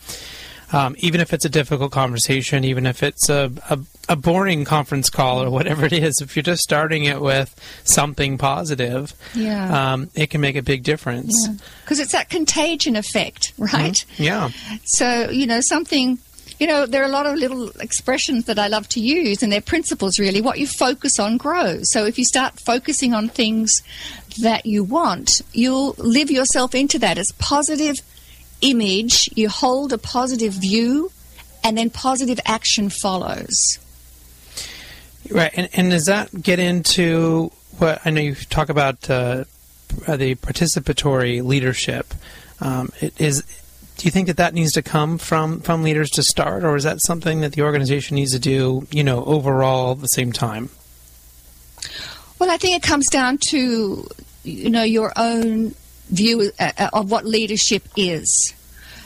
Um, 0.73 0.97
even 0.99 1.21
if 1.21 1.33
it's 1.33 1.45
a 1.45 1.49
difficult 1.49 1.93
conversation, 1.93 2.65
even 2.65 2.87
if 2.87 3.05
it's 3.05 3.29
a, 3.29 3.53
a, 3.71 3.79
a 4.09 4.17
boring 4.17 4.65
conference 4.65 5.09
call 5.11 5.43
or 5.43 5.51
whatever 5.51 5.87
it 5.87 5.93
is, 5.93 6.21
if 6.21 6.37
you're 6.37 6.43
just 6.43 6.63
starting 6.63 7.05
it 7.05 7.21
with 7.21 7.55
something 7.85 8.39
positive, 8.39 9.15
Yeah. 9.35 9.93
um, 9.93 10.11
it 10.15 10.31
can 10.31 10.41
make 10.41 10.57
a 10.57 10.63
big 10.63 10.83
difference. 10.83 11.49
Because 11.83 11.99
it's 12.01 12.13
that 12.13 12.29
contagion 12.31 12.97
effect, 12.97 13.53
right? 13.59 14.05
Yeah. 14.19 14.51
So, 14.85 15.31
you 15.31 15.47
know, 15.47 15.61
something, 15.61 16.19
you 16.59 16.67
know, 16.67 16.87
there 16.87 17.03
are 17.03 17.07
a 17.07 17.11
lot 17.13 17.27
of 17.27 17.37
little 17.37 17.71
expressions 17.81 18.45
that 18.45 18.59
I 18.59 18.69
love 18.69 18.89
to 18.91 19.01
use, 19.01 19.43
and 19.43 19.51
they're 19.53 19.61
principles 19.61 20.19
really. 20.19 20.41
What 20.41 20.59
you 20.59 20.67
focus 20.67 21.19
on 21.19 21.37
grows. 21.37 21.91
So 21.91 22.05
if 22.05 22.19
you 22.19 22.25
start 22.25 22.61
focusing 22.61 23.15
on 23.15 23.29
things 23.29 23.83
that 24.41 24.67
you 24.67 24.85
want, 24.85 25.41
you'll 25.53 25.95
live 25.99 26.31
yourself 26.31 26.75
into 26.75 26.99
that 26.99 27.19
as 27.19 27.33
positive 27.39 27.97
image. 28.61 29.29
You 29.35 29.49
hold 29.49 29.93
a 29.93 29.99
positive 29.99 30.53
view, 30.53 31.11
and 31.63 31.79
then 31.79 31.89
positive 31.91 32.39
action 32.45 32.91
follows. 32.91 33.79
Right, 35.31 35.53
and, 35.55 35.69
and 35.73 35.91
does 35.91 36.07
that 36.07 36.43
get 36.43 36.59
into 36.59 37.51
what 37.79 38.01
I 38.05 38.11
know 38.11 38.21
you 38.21 38.35
talk 38.35 38.69
about 38.69 39.09
uh, 39.09 39.45
uh, 40.07 40.17
the 40.17 40.35
participatory 40.37 41.43
leadership? 41.43 42.13
Um, 42.61 42.91
is 43.19 43.43
do 43.97 44.07
you 44.07 44.11
think 44.11 44.27
that 44.27 44.37
that 44.39 44.55
needs 44.55 44.73
to 44.73 44.83
come 44.83 45.19
from 45.19 45.61
from 45.61 45.83
leaders 45.83 46.11
to 46.11 46.23
start, 46.23 46.65
or 46.65 46.77
is 46.77 46.85
that 46.85 47.01
something 47.01 47.41
that 47.41 47.53
the 47.53 47.63
organization 47.63 48.17
needs 48.17 48.33
to 48.33 48.39
do, 48.39 48.87
you 48.91 49.05
know, 49.05 49.25
overall 49.25 49.93
at 49.93 50.01
the 50.01 50.09
same 50.09 50.33
time? 50.33 50.71
Well, 52.39 52.51
I 52.51 52.57
think 52.57 52.77
it 52.77 52.87
comes 52.87 53.09
down 53.09 53.39
to 53.51 54.07
you 54.43 54.71
know 54.71 54.83
your 54.83 55.13
own 55.17 55.75
view 56.11 56.51
uh, 56.59 56.73
uh, 56.77 56.91
of 56.93 57.11
what 57.11 57.25
leadership 57.25 57.89
is. 57.97 58.55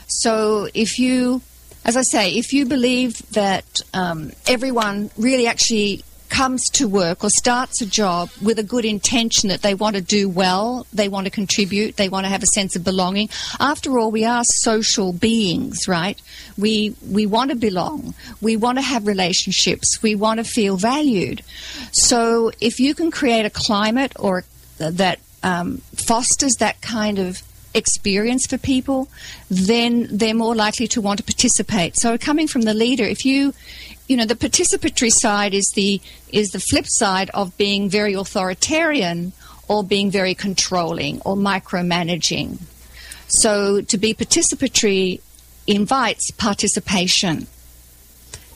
So 0.07 0.67
if 0.73 0.97
you, 0.99 1.41
as 1.85 1.95
I 1.95 2.01
say, 2.01 2.31
if 2.31 2.51
you 2.51 2.65
believe 2.65 3.17
that 3.31 3.81
um, 3.93 4.31
everyone 4.47 5.11
really 5.17 5.47
actually 5.47 6.03
comes 6.29 6.69
to 6.69 6.87
work 6.87 7.23
or 7.23 7.29
starts 7.29 7.81
a 7.81 7.85
job 7.85 8.29
with 8.41 8.59
a 8.59 8.63
good 8.63 8.85
intention 8.85 9.49
that 9.49 9.61
they 9.61 9.73
want 9.73 9.95
to 9.95 10.01
do 10.01 10.29
well, 10.29 10.85
they 10.93 11.09
want 11.09 11.25
to 11.25 11.31
contribute, 11.31 11.97
they 11.97 12.09
want 12.09 12.25
to 12.25 12.29
have 12.29 12.43
a 12.43 12.47
sense 12.47 12.75
of 12.75 12.83
belonging. 12.83 13.29
After 13.59 13.97
all, 13.97 14.11
we 14.11 14.25
are 14.25 14.43
social 14.43 15.11
beings, 15.11 15.87
right? 15.87 16.21
We 16.57 16.95
we 17.09 17.25
want 17.25 17.51
to 17.51 17.55
belong. 17.55 18.13
We 18.41 18.55
want 18.55 18.77
to 18.77 18.81
have 18.81 19.07
relationships. 19.07 20.01
We 20.01 20.15
want 20.15 20.39
to 20.39 20.43
feel 20.43 20.77
valued. 20.77 21.41
So 21.91 22.51
if 22.61 22.79
you 22.79 22.93
can 22.93 23.11
create 23.11 23.45
a 23.45 23.49
climate 23.49 24.13
or 24.19 24.43
that 24.77 25.19
um, 25.43 25.77
fosters 25.95 26.55
that 26.55 26.81
kind 26.81 27.19
of 27.19 27.41
experience 27.73 28.47
for 28.47 28.57
people, 28.57 29.07
then 29.49 30.07
they're 30.11 30.33
more 30.33 30.55
likely 30.55 30.87
to 30.87 31.01
want 31.01 31.19
to 31.19 31.23
participate. 31.23 31.95
So 31.95 32.17
coming 32.17 32.47
from 32.47 32.63
the 32.63 32.73
leader, 32.73 33.03
if 33.03 33.25
you 33.25 33.53
you 34.09 34.17
know 34.17 34.25
the 34.25 34.35
participatory 34.35 35.11
side 35.11 35.53
is 35.53 35.71
the 35.75 36.01
is 36.33 36.49
the 36.49 36.59
flip 36.59 36.85
side 36.87 37.29
of 37.33 37.55
being 37.57 37.89
very 37.89 38.13
authoritarian 38.13 39.31
or 39.69 39.83
being 39.83 40.11
very 40.11 40.35
controlling 40.35 41.21
or 41.21 41.35
micromanaging. 41.35 42.57
So 43.27 43.81
to 43.81 43.97
be 43.97 44.13
participatory 44.13 45.21
invites 45.67 46.31
participation. 46.31 47.47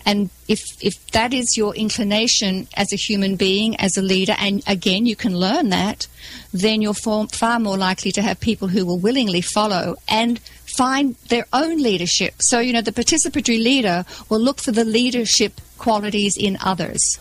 And 0.06 0.32
if, 0.50 0.84
if 0.84 1.08
that 1.12 1.34
is 1.34 1.56
your 1.56 1.74
inclination 1.76 2.68
as 2.76 2.92
a 2.92 2.98
human 2.98 3.38
being, 3.38 3.78
as 3.78 3.96
a 3.96 4.02
leader, 4.02 4.36
and 4.38 4.62
again, 4.68 5.06
you 5.06 5.16
can 5.16 5.38
learn 5.38 5.70
that, 5.70 6.08
then 6.52 6.82
you're 6.82 6.94
far, 6.94 7.60
more 7.60 7.78
likely 7.78 8.12
to 8.12 8.22
have 8.22 8.42
people 8.42 8.68
who 8.68 8.86
will 8.86 9.00
willingly 9.00 9.39
follow 9.39 9.96
and 10.10 10.42
find 10.75 11.15
their 11.29 11.45
own 11.53 11.81
leadership. 11.81 12.41
So, 12.41 12.59
you 12.59 12.73
know, 12.73 12.81
the 12.81 12.91
participatory 12.91 13.62
leader 13.63 14.05
will 14.29 14.39
look 14.39 14.59
for 14.59 14.71
the 14.71 14.83
leadership 14.83 15.62
qualities 15.77 16.36
in 16.38 16.57
others. 16.62 17.19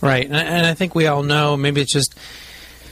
Right, 0.00 0.26
and, 0.26 0.66
I 0.66 0.74
think 0.74 0.94
we 0.94 1.06
all 1.06 1.22
know. 1.22 1.56
Maybe 1.56 1.80
it's 1.80 1.92
just 1.92 2.14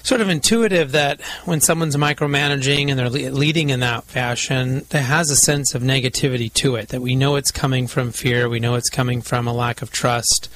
sort 0.02 0.20
of 0.20 0.28
intuitive 0.28 0.92
that 0.92 1.20
when 1.44 1.60
someone's 1.60 1.96
micromanaging 1.96 2.90
and 2.90 2.98
they're 2.98 3.10
leading 3.10 3.70
in 3.70 3.80
that 3.80 4.04
fashion, 4.04 4.84
there 4.90 5.02
has 5.02 5.30
a 5.30 5.36
sense 5.36 5.74
of 5.74 5.82
negativity 5.82 6.52
to 6.54 6.76
it. 6.76 6.88
That 6.88 7.00
we 7.00 7.14
know 7.16 7.36
it's 7.36 7.50
coming 7.50 7.86
from 7.86 8.10
fear, 8.12 8.48
we 8.48 8.60
know 8.60 8.74
it's 8.74 8.90
coming 8.90 9.22
from 9.22 9.46
a 9.46 9.52
lack 9.52 9.82
of 9.82 9.90
trust, 9.90 10.48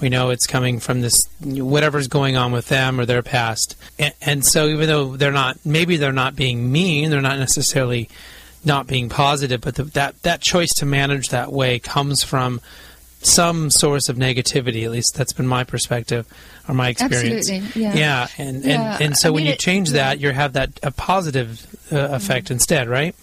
we 0.00 0.08
know 0.08 0.30
it's 0.30 0.46
coming 0.46 0.78
from 0.80 1.00
this 1.00 1.28
whatever's 1.40 2.08
going 2.08 2.36
on 2.36 2.52
with 2.52 2.68
them 2.68 3.00
or 3.00 3.06
their 3.06 3.22
past. 3.22 3.76
And, 3.98 4.14
and 4.20 4.44
so, 4.46 4.66
even 4.68 4.86
though 4.88 5.16
they're 5.16 5.32
not, 5.32 5.58
maybe 5.64 5.96
they're 5.96 6.12
not 6.12 6.36
being 6.36 6.70
mean, 6.70 7.10
they're 7.10 7.20
not 7.20 7.38
necessarily 7.38 8.08
not 8.64 8.86
being 8.86 9.08
positive, 9.08 9.60
but 9.60 9.74
the, 9.76 9.84
that 9.84 10.22
that 10.22 10.40
choice 10.40 10.72
to 10.74 10.86
manage 10.86 11.28
that 11.30 11.52
way 11.52 11.78
comes 11.78 12.22
from 12.22 12.60
some 13.20 13.70
source 13.70 14.08
of 14.08 14.16
negativity. 14.16 14.84
At 14.84 14.90
least 14.90 15.14
that's 15.16 15.32
been 15.32 15.46
my 15.46 15.64
perspective 15.64 16.26
or 16.68 16.74
my 16.74 16.88
experience. 16.90 17.50
Absolutely, 17.50 17.82
yeah. 17.82 18.28
and, 18.38 18.64
Yeah, 18.64 18.92
and 18.94 19.02
and 19.02 19.16
so 19.16 19.28
I 19.28 19.32
when 19.32 19.42
mean, 19.42 19.46
you 19.48 19.52
it- 19.54 19.58
change 19.58 19.90
yeah. 19.90 19.96
that, 20.10 20.20
you 20.20 20.30
have 20.30 20.52
that 20.52 20.78
a 20.82 20.90
positive 20.90 21.66
uh, 21.92 22.08
effect 22.12 22.50
instead, 22.50 22.88
right? 22.88 23.14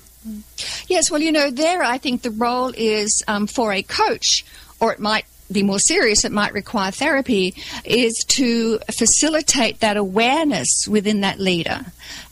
Yes, 0.88 1.12
well, 1.12 1.22
you 1.22 1.32
know, 1.32 1.52
there 1.52 1.84
I 1.84 1.98
think 2.00 2.24
the 2.24 2.32
role 2.32 2.74
is 2.76 3.24
um, 3.28 3.46
for 3.46 3.72
a 3.72 3.84
coach, 3.84 4.44
or 4.80 4.92
it 4.92 5.00
might 5.00 5.26
be 5.52 5.64
more 5.64 5.80
serious, 5.80 6.26
it 6.26 6.32
might 6.32 6.54
require 6.54 6.92
therapy, 6.92 7.56
is 7.84 8.24
to 8.30 8.80
facilitate 8.92 9.80
that 9.80 9.98
awareness 9.98 10.88
within 10.88 11.22
that 11.22 11.40
leader 11.40 11.86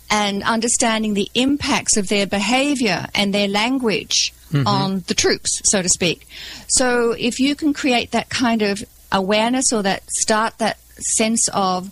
and 0.09 0.43
understanding 0.43 1.13
the 1.13 1.29
impacts 1.33 1.97
of 1.97 2.07
their 2.07 2.27
behavior 2.27 3.07
and 3.15 3.33
their 3.33 3.47
language 3.47 4.33
mm-hmm. 4.51 4.67
on 4.67 5.03
the 5.07 5.13
troops, 5.13 5.61
so 5.63 5.81
to 5.81 5.89
speak. 5.89 6.27
So 6.67 7.11
if 7.11 7.39
you 7.39 7.55
can 7.55 7.73
create 7.73 8.11
that 8.11 8.29
kind 8.29 8.61
of 8.61 8.83
awareness 9.11 9.71
or 9.73 9.83
that 9.83 10.03
start 10.11 10.57
that 10.59 10.79
sense 10.97 11.47
of, 11.53 11.91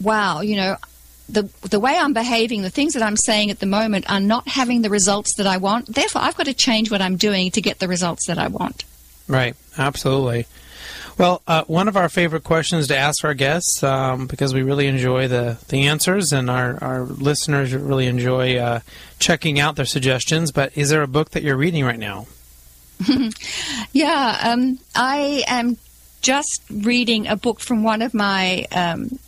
wow, 0.00 0.40
you 0.40 0.56
know, 0.56 0.76
the 1.28 1.48
the 1.62 1.80
way 1.80 1.96
I'm 1.98 2.12
behaving, 2.12 2.62
the 2.62 2.70
things 2.70 2.92
that 2.92 3.02
I'm 3.02 3.16
saying 3.16 3.50
at 3.50 3.58
the 3.58 3.66
moment 3.66 4.10
are 4.10 4.20
not 4.20 4.46
having 4.48 4.82
the 4.82 4.90
results 4.90 5.34
that 5.36 5.46
I 5.46 5.56
want. 5.56 5.86
Therefore, 5.86 6.22
I've 6.22 6.36
got 6.36 6.46
to 6.46 6.54
change 6.54 6.90
what 6.90 7.02
I'm 7.02 7.16
doing 7.16 7.50
to 7.52 7.60
get 7.60 7.78
the 7.78 7.88
results 7.88 8.26
that 8.26 8.38
I 8.38 8.48
want. 8.48 8.84
Right, 9.28 9.56
absolutely. 9.76 10.46
Well, 11.18 11.40
uh, 11.46 11.64
one 11.64 11.88
of 11.88 11.96
our 11.96 12.10
favorite 12.10 12.44
questions 12.44 12.88
to 12.88 12.96
ask 12.96 13.24
our 13.24 13.32
guests, 13.32 13.82
um, 13.82 14.26
because 14.26 14.52
we 14.52 14.62
really 14.62 14.86
enjoy 14.86 15.28
the, 15.28 15.58
the 15.68 15.86
answers 15.86 16.32
and 16.32 16.50
our, 16.50 16.78
our 16.82 17.04
listeners 17.04 17.74
really 17.74 18.06
enjoy 18.06 18.56
uh, 18.58 18.80
checking 19.18 19.58
out 19.58 19.76
their 19.76 19.86
suggestions, 19.86 20.52
but 20.52 20.76
is 20.76 20.90
there 20.90 21.02
a 21.02 21.08
book 21.08 21.30
that 21.30 21.42
you're 21.42 21.56
reading 21.56 21.84
right 21.84 21.98
now? 21.98 22.26
Yeah, 23.92 24.38
um, 24.42 24.78
I 24.94 25.42
am 25.46 25.78
just 26.20 26.60
reading 26.70 27.26
a 27.28 27.36
book 27.36 27.60
from 27.60 27.82
one 27.82 28.02
of 28.02 28.12
my 28.12 28.66
um, 28.72 29.18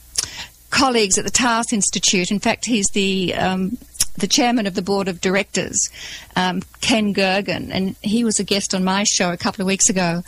colleagues 0.70 1.16
at 1.16 1.24
the 1.24 1.30
Taos 1.30 1.72
Institute. 1.72 2.30
In 2.30 2.38
fact, 2.38 2.66
he's 2.66 2.88
the 2.88 3.34
um, 3.34 3.78
the 4.18 4.26
chairman 4.26 4.66
of 4.66 4.74
the 4.74 4.82
board 4.82 5.08
of 5.08 5.20
directors, 5.20 5.88
um, 6.36 6.62
Ken 6.80 7.14
Gergen, 7.14 7.70
and 7.72 7.96
he 8.02 8.24
was 8.24 8.38
a 8.38 8.44
guest 8.44 8.74
on 8.74 8.84
my 8.84 9.04
show 9.04 9.32
a 9.32 9.36
couple 9.36 9.62
of 9.62 9.66
weeks 9.66 9.88
ago. 9.88 10.22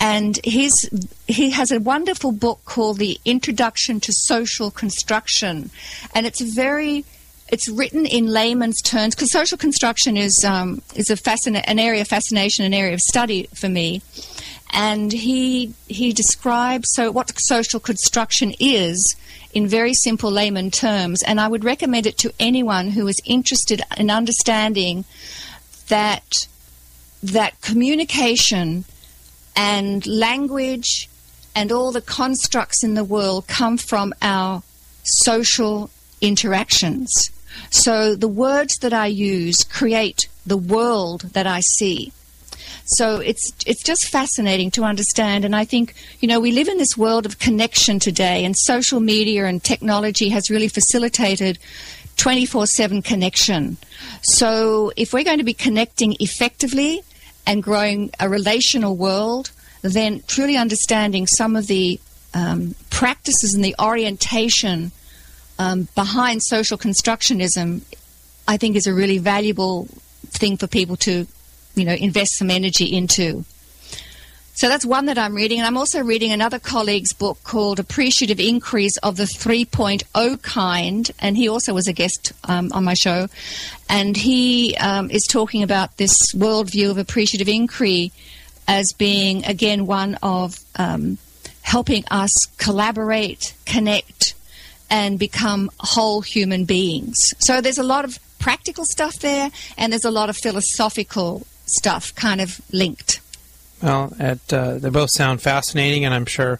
And 0.00 0.38
he's, 0.44 0.88
he 1.26 1.50
has 1.50 1.72
a 1.72 1.80
wonderful 1.80 2.30
book 2.30 2.60
called 2.64 2.98
The 2.98 3.18
Introduction 3.24 3.98
to 4.00 4.12
Social 4.12 4.70
Construction. 4.70 5.70
And 6.14 6.24
it's 6.24 6.40
very, 6.40 7.04
it's 7.48 7.68
written 7.68 8.06
in 8.06 8.26
layman's 8.26 8.80
terms 8.80 9.16
because 9.16 9.32
social 9.32 9.58
construction 9.58 10.16
is, 10.16 10.44
um, 10.44 10.82
is 10.94 11.10
a 11.10 11.16
fascina- 11.16 11.64
an 11.66 11.80
area 11.80 12.02
of 12.02 12.08
fascination, 12.08 12.64
an 12.64 12.74
area 12.74 12.94
of 12.94 13.00
study 13.00 13.48
for 13.54 13.68
me. 13.68 14.00
And 14.70 15.12
he, 15.12 15.74
he 15.86 16.12
describes 16.12 16.92
so 16.92 17.10
what 17.10 17.38
social 17.38 17.80
construction 17.80 18.54
is 18.60 19.16
in 19.52 19.66
very 19.66 19.94
simple 19.94 20.30
layman 20.30 20.70
terms. 20.70 21.22
And 21.22 21.40
I 21.40 21.48
would 21.48 21.64
recommend 21.64 22.06
it 22.06 22.18
to 22.18 22.32
anyone 22.38 22.88
who 22.88 23.08
is 23.08 23.20
interested 23.24 23.82
in 23.96 24.10
understanding 24.10 25.04
that, 25.88 26.46
that 27.22 27.60
communication– 27.60 28.84
and 29.58 30.06
language 30.06 31.10
and 31.54 31.72
all 31.72 31.90
the 31.90 32.00
constructs 32.00 32.84
in 32.84 32.94
the 32.94 33.02
world 33.02 33.48
come 33.48 33.76
from 33.76 34.14
our 34.22 34.62
social 35.02 35.90
interactions. 36.20 37.30
So 37.68 38.14
the 38.14 38.28
words 38.28 38.78
that 38.78 38.92
I 38.92 39.06
use 39.06 39.64
create 39.64 40.28
the 40.46 40.56
world 40.56 41.22
that 41.32 41.46
I 41.46 41.58
see. 41.58 42.12
So 42.84 43.16
it's 43.16 43.52
it's 43.66 43.82
just 43.82 44.06
fascinating 44.06 44.70
to 44.72 44.84
understand 44.84 45.44
and 45.44 45.54
I 45.54 45.64
think 45.64 45.94
you 46.20 46.28
know 46.28 46.40
we 46.40 46.52
live 46.52 46.68
in 46.68 46.78
this 46.78 46.96
world 46.96 47.26
of 47.26 47.38
connection 47.38 47.98
today 47.98 48.44
and 48.44 48.56
social 48.56 49.00
media 49.00 49.46
and 49.46 49.62
technology 49.62 50.28
has 50.30 50.50
really 50.50 50.68
facilitated 50.68 51.58
24/7 52.16 53.02
connection. 53.04 53.76
So 54.22 54.92
if 54.96 55.12
we're 55.12 55.24
going 55.24 55.38
to 55.38 55.44
be 55.44 55.54
connecting 55.54 56.16
effectively 56.20 57.02
and 57.46 57.62
growing 57.62 58.10
a 58.20 58.28
relational 58.28 58.96
world, 58.96 59.50
then 59.82 60.22
truly 60.26 60.56
understanding 60.56 61.26
some 61.26 61.56
of 61.56 61.66
the 61.66 62.00
um, 62.34 62.74
practices 62.90 63.54
and 63.54 63.64
the 63.64 63.74
orientation 63.80 64.92
um, 65.58 65.88
behind 65.94 66.42
social 66.42 66.78
constructionism, 66.78 67.82
I 68.46 68.56
think 68.56 68.76
is 68.76 68.86
a 68.86 68.94
really 68.94 69.18
valuable 69.18 69.88
thing 70.26 70.56
for 70.56 70.66
people 70.66 70.96
to, 70.96 71.26
you 71.78 71.84
know, 71.84 71.94
invest 71.94 72.36
some 72.36 72.50
energy 72.50 72.84
into. 72.84 73.44
So 74.58 74.68
that's 74.68 74.84
one 74.84 75.06
that 75.06 75.18
I'm 75.18 75.36
reading. 75.36 75.58
And 75.58 75.68
I'm 75.68 75.76
also 75.76 76.02
reading 76.02 76.32
another 76.32 76.58
colleague's 76.58 77.12
book 77.12 77.38
called 77.44 77.78
Appreciative 77.78 78.40
Inquiry 78.40 78.88
of 79.04 79.16
the 79.16 79.22
3.0 79.22 80.42
Kind. 80.42 81.12
And 81.20 81.36
he 81.36 81.48
also 81.48 81.72
was 81.72 81.86
a 81.86 81.92
guest 81.92 82.32
um, 82.42 82.72
on 82.72 82.82
my 82.82 82.94
show. 82.94 83.28
And 83.88 84.16
he 84.16 84.76
um, 84.78 85.12
is 85.12 85.28
talking 85.30 85.62
about 85.62 85.96
this 85.96 86.34
worldview 86.34 86.90
of 86.90 86.98
appreciative 86.98 87.48
inquiry 87.48 88.10
as 88.66 88.92
being, 88.98 89.44
again, 89.44 89.86
one 89.86 90.18
of 90.24 90.58
um, 90.74 91.18
helping 91.62 92.04
us 92.10 92.32
collaborate, 92.56 93.54
connect, 93.64 94.34
and 94.90 95.20
become 95.20 95.70
whole 95.78 96.20
human 96.20 96.64
beings. 96.64 97.16
So 97.38 97.60
there's 97.60 97.78
a 97.78 97.84
lot 97.84 98.04
of 98.04 98.18
practical 98.40 98.84
stuff 98.84 99.20
there, 99.20 99.50
and 99.76 99.92
there's 99.92 100.04
a 100.04 100.10
lot 100.10 100.30
of 100.30 100.36
philosophical 100.36 101.46
stuff 101.70 102.14
kind 102.14 102.40
of 102.40 102.60
linked. 102.72 103.20
Well, 103.82 104.12
at, 104.18 104.52
uh, 104.52 104.78
they 104.78 104.90
both 104.90 105.10
sound 105.10 105.40
fascinating, 105.40 106.04
and 106.04 106.12
I'm 106.12 106.26
sure 106.26 106.58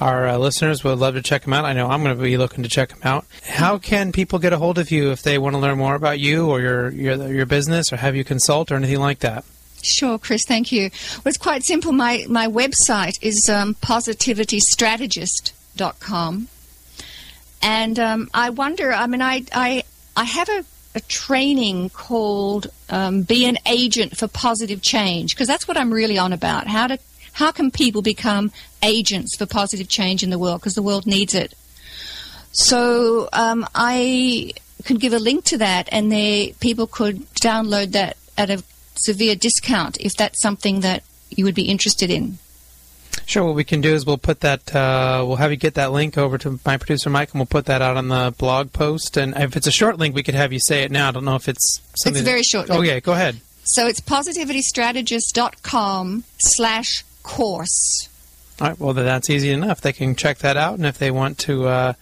our 0.00 0.26
uh, 0.26 0.38
listeners 0.38 0.82
would 0.82 0.98
love 0.98 1.14
to 1.14 1.22
check 1.22 1.42
them 1.42 1.52
out. 1.52 1.64
I 1.64 1.74
know 1.74 1.88
I'm 1.88 2.02
going 2.02 2.16
to 2.16 2.22
be 2.22 2.36
looking 2.36 2.62
to 2.62 2.68
check 2.68 2.90
them 2.90 3.00
out. 3.02 3.26
How 3.46 3.78
can 3.78 4.12
people 4.12 4.38
get 4.38 4.52
a 4.52 4.58
hold 4.58 4.78
of 4.78 4.90
you 4.90 5.10
if 5.10 5.22
they 5.22 5.38
want 5.38 5.54
to 5.54 5.58
learn 5.58 5.78
more 5.78 5.94
about 5.94 6.18
you 6.18 6.48
or 6.48 6.60
your 6.60 6.90
your, 6.90 7.32
your 7.32 7.46
business, 7.46 7.92
or 7.92 7.96
have 7.96 8.16
you 8.16 8.24
consult 8.24 8.72
or 8.72 8.76
anything 8.76 9.00
like 9.00 9.20
that? 9.20 9.44
Sure, 9.82 10.18
Chris. 10.18 10.44
Thank 10.46 10.72
you. 10.72 10.90
Well, 11.16 11.22
it's 11.26 11.36
quite 11.36 11.64
simple. 11.64 11.92
My 11.92 12.24
my 12.28 12.48
website 12.48 13.18
is 13.20 13.50
um, 13.50 13.74
positivitystrategist.com, 13.74 16.48
and 17.62 17.98
um, 17.98 18.30
I 18.32 18.50
wonder. 18.50 18.92
I 18.92 19.06
mean, 19.06 19.20
I 19.20 19.44
I 19.52 19.82
I 20.16 20.24
have 20.24 20.48
a 20.48 20.64
a 20.94 21.00
training 21.00 21.90
called 21.90 22.68
um, 22.88 23.22
"Be 23.22 23.44
an 23.46 23.58
Agent 23.66 24.16
for 24.16 24.28
Positive 24.28 24.82
Change" 24.82 25.34
because 25.34 25.48
that's 25.48 25.66
what 25.66 25.76
I'm 25.76 25.92
really 25.92 26.18
on 26.18 26.32
about. 26.32 26.66
How 26.66 26.86
to 26.86 26.98
how 27.34 27.50
can 27.50 27.70
people 27.70 28.02
become 28.02 28.52
agents 28.82 29.36
for 29.36 29.46
positive 29.46 29.88
change 29.88 30.22
in 30.22 30.30
the 30.30 30.38
world 30.38 30.60
because 30.60 30.74
the 30.74 30.82
world 30.82 31.06
needs 31.06 31.34
it. 31.34 31.54
So 32.52 33.28
um, 33.32 33.66
I 33.74 34.52
could 34.84 35.00
give 35.00 35.12
a 35.12 35.18
link 35.18 35.44
to 35.46 35.58
that, 35.58 35.88
and 35.90 36.10
they 36.10 36.54
people 36.60 36.86
could 36.86 37.26
download 37.34 37.92
that 37.92 38.16
at 38.38 38.50
a 38.50 38.62
severe 38.94 39.34
discount 39.34 39.96
if 40.00 40.14
that's 40.14 40.40
something 40.40 40.80
that 40.80 41.02
you 41.30 41.44
would 41.44 41.54
be 41.54 41.68
interested 41.68 42.10
in. 42.10 42.38
Sure. 43.26 43.44
What 43.44 43.54
we 43.54 43.64
can 43.64 43.80
do 43.80 43.94
is 43.94 44.04
we'll 44.04 44.18
put 44.18 44.40
that. 44.40 44.74
Uh, 44.74 45.24
we'll 45.26 45.36
have 45.36 45.50
you 45.50 45.56
get 45.56 45.74
that 45.74 45.92
link 45.92 46.18
over 46.18 46.36
to 46.38 46.58
my 46.64 46.76
producer 46.76 47.10
Mike, 47.10 47.32
and 47.32 47.40
we'll 47.40 47.46
put 47.46 47.66
that 47.66 47.82
out 47.82 47.96
on 47.96 48.08
the 48.08 48.34
blog 48.36 48.72
post. 48.72 49.16
And 49.16 49.34
if 49.36 49.56
it's 49.56 49.66
a 49.66 49.72
short 49.72 49.98
link, 49.98 50.14
we 50.14 50.22
could 50.22 50.34
have 50.34 50.52
you 50.52 50.60
say 50.60 50.82
it 50.82 50.90
now. 50.90 51.08
I 51.08 51.10
don't 51.10 51.24
know 51.24 51.36
if 51.36 51.48
it's 51.48 51.80
something. 51.96 52.20
It's 52.20 52.28
very 52.28 52.42
short. 52.42 52.68
Oh 52.70 52.82
yeah, 52.82 53.00
go 53.00 53.12
ahead. 53.12 53.40
So 53.64 53.86
it's 53.86 54.00
positivitystrategist.com 54.00 56.24
slash 56.38 57.04
course. 57.22 58.10
All 58.60 58.68
right. 58.68 58.78
Well, 58.78 58.92
that's 58.92 59.30
easy 59.30 59.50
enough. 59.50 59.80
They 59.80 59.92
can 59.92 60.14
check 60.14 60.38
that 60.38 60.56
out, 60.56 60.76
and 60.76 60.86
if 60.86 60.98
they 60.98 61.10
want 61.10 61.38
to. 61.38 61.66
Uh, 61.66 61.94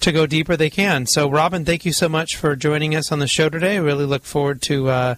to 0.00 0.12
go 0.12 0.26
deeper, 0.26 0.56
they 0.56 0.70
can. 0.70 1.06
So, 1.06 1.28
Robyn, 1.28 1.66
thank 1.66 1.84
you 1.84 1.92
so 1.92 2.08
much 2.08 2.36
for 2.36 2.56
joining 2.56 2.94
us 2.94 3.12
on 3.12 3.18
the 3.18 3.26
show 3.26 3.50
today. 3.50 3.74
I 3.74 3.80
really 3.80 4.06
look 4.06 4.24
forward 4.24 4.62
to 4.62 4.88
uh, 4.88 5.16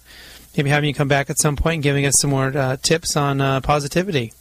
maybe 0.56 0.70
having 0.70 0.88
you 0.88 0.94
come 0.94 1.06
back 1.06 1.30
at 1.30 1.40
some 1.40 1.54
point 1.54 1.74
and 1.74 1.82
giving 1.84 2.04
us 2.04 2.14
some 2.18 2.30
more 2.30 2.48
uh, 2.56 2.76
tips 2.82 3.16
on 3.16 3.40
uh, 3.40 3.60
positivity. 3.60 4.32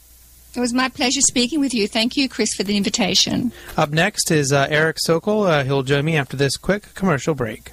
It 0.54 0.60
was 0.60 0.74
my 0.74 0.88
pleasure 0.88 1.22
speaking 1.22 1.60
with 1.60 1.72
you. 1.72 1.88
Thank 1.88 2.16
you, 2.16 2.28
Chris, 2.28 2.54
for 2.54 2.62
the 2.62 2.76
invitation. 2.76 3.52
Up 3.76 3.90
next 3.90 4.30
is 4.30 4.52
uh, 4.52 4.68
Arek 4.68 4.98
Sokol. 4.98 5.44
Uh, 5.44 5.64
he'll 5.64 5.82
join 5.82 6.04
me 6.04 6.16
after 6.16 6.36
this 6.36 6.56
quick 6.56 6.94
commercial 6.94 7.34
break. 7.34 7.72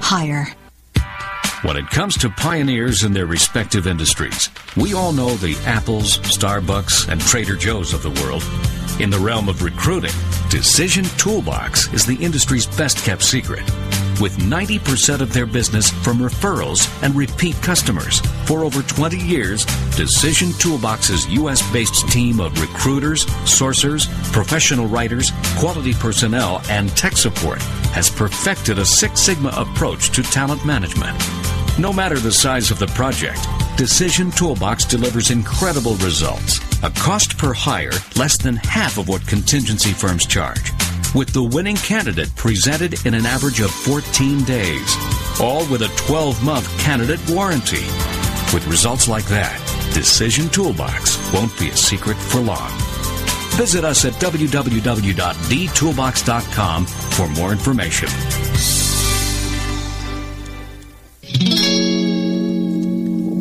hire. 0.00 0.48
When 1.62 1.76
it 1.76 1.90
comes 1.90 2.16
to 2.18 2.30
pioneers 2.30 3.02
in 3.02 3.12
their 3.12 3.26
respective 3.26 3.86
industries, 3.86 4.48
we 4.76 4.94
all 4.94 5.12
know 5.12 5.34
the 5.34 5.56
Apples, 5.66 6.18
Starbucks, 6.18 7.08
and 7.08 7.20
Trader 7.20 7.56
Joe's 7.56 7.92
of 7.92 8.02
the 8.02 8.10
world. 8.22 8.44
In 9.00 9.10
the 9.10 9.18
realm 9.18 9.48
of 9.48 9.62
recruiting, 9.62 10.12
Decision 10.50 11.04
Toolbox 11.18 11.92
is 11.92 12.06
the 12.06 12.16
industry's 12.16 12.66
best 12.66 12.98
kept 12.98 13.22
secret. 13.22 13.64
With 14.20 14.36
90% 14.38 15.20
of 15.20 15.32
their 15.32 15.46
business 15.46 15.90
from 15.90 16.18
referrals 16.18 16.88
and 17.02 17.14
repeat 17.14 17.56
customers. 17.56 18.20
For 18.48 18.64
over 18.64 18.80
20 18.80 19.18
years, 19.18 19.66
Decision 19.94 20.54
Toolbox's 20.54 21.28
U.S. 21.34 21.60
based 21.70 22.08
team 22.08 22.40
of 22.40 22.58
recruiters, 22.58 23.26
sourcers, 23.44 24.08
professional 24.32 24.86
writers, 24.86 25.32
quality 25.58 25.92
personnel, 25.92 26.62
and 26.70 26.88
tech 26.96 27.18
support 27.18 27.60
has 27.92 28.08
perfected 28.08 28.78
a 28.78 28.86
Six 28.86 29.20
Sigma 29.20 29.50
approach 29.50 30.08
to 30.12 30.22
talent 30.22 30.64
management. 30.64 31.14
No 31.78 31.92
matter 31.92 32.18
the 32.18 32.32
size 32.32 32.70
of 32.70 32.78
the 32.78 32.86
project, 32.86 33.46
Decision 33.76 34.30
Toolbox 34.30 34.86
delivers 34.86 35.30
incredible 35.30 35.96
results. 35.96 36.58
A 36.82 36.90
cost 36.92 37.36
per 37.36 37.52
hire 37.52 37.92
less 38.16 38.38
than 38.38 38.56
half 38.56 38.96
of 38.96 39.10
what 39.10 39.26
contingency 39.26 39.92
firms 39.92 40.24
charge. 40.24 40.72
With 41.14 41.34
the 41.34 41.42
winning 41.42 41.76
candidate 41.76 42.34
presented 42.34 43.04
in 43.04 43.12
an 43.12 43.26
average 43.26 43.60
of 43.60 43.70
14 43.70 44.42
days. 44.44 44.96
All 45.38 45.66
with 45.70 45.82
a 45.82 45.92
12 46.06 46.42
month 46.42 46.78
candidate 46.80 47.20
warranty. 47.28 47.84
With 48.54 48.66
results 48.66 49.08
like 49.08 49.26
that, 49.26 49.58
Decision 49.92 50.48
Toolbox 50.48 51.18
won't 51.32 51.56
be 51.58 51.68
a 51.68 51.76
secret 51.76 52.16
for 52.16 52.40
long. 52.40 52.70
Visit 53.56 53.84
us 53.84 54.04
at 54.04 54.12
www.dtoolbox.com 54.14 56.86
for 56.86 57.28
more 57.28 57.52
information. 57.52 58.08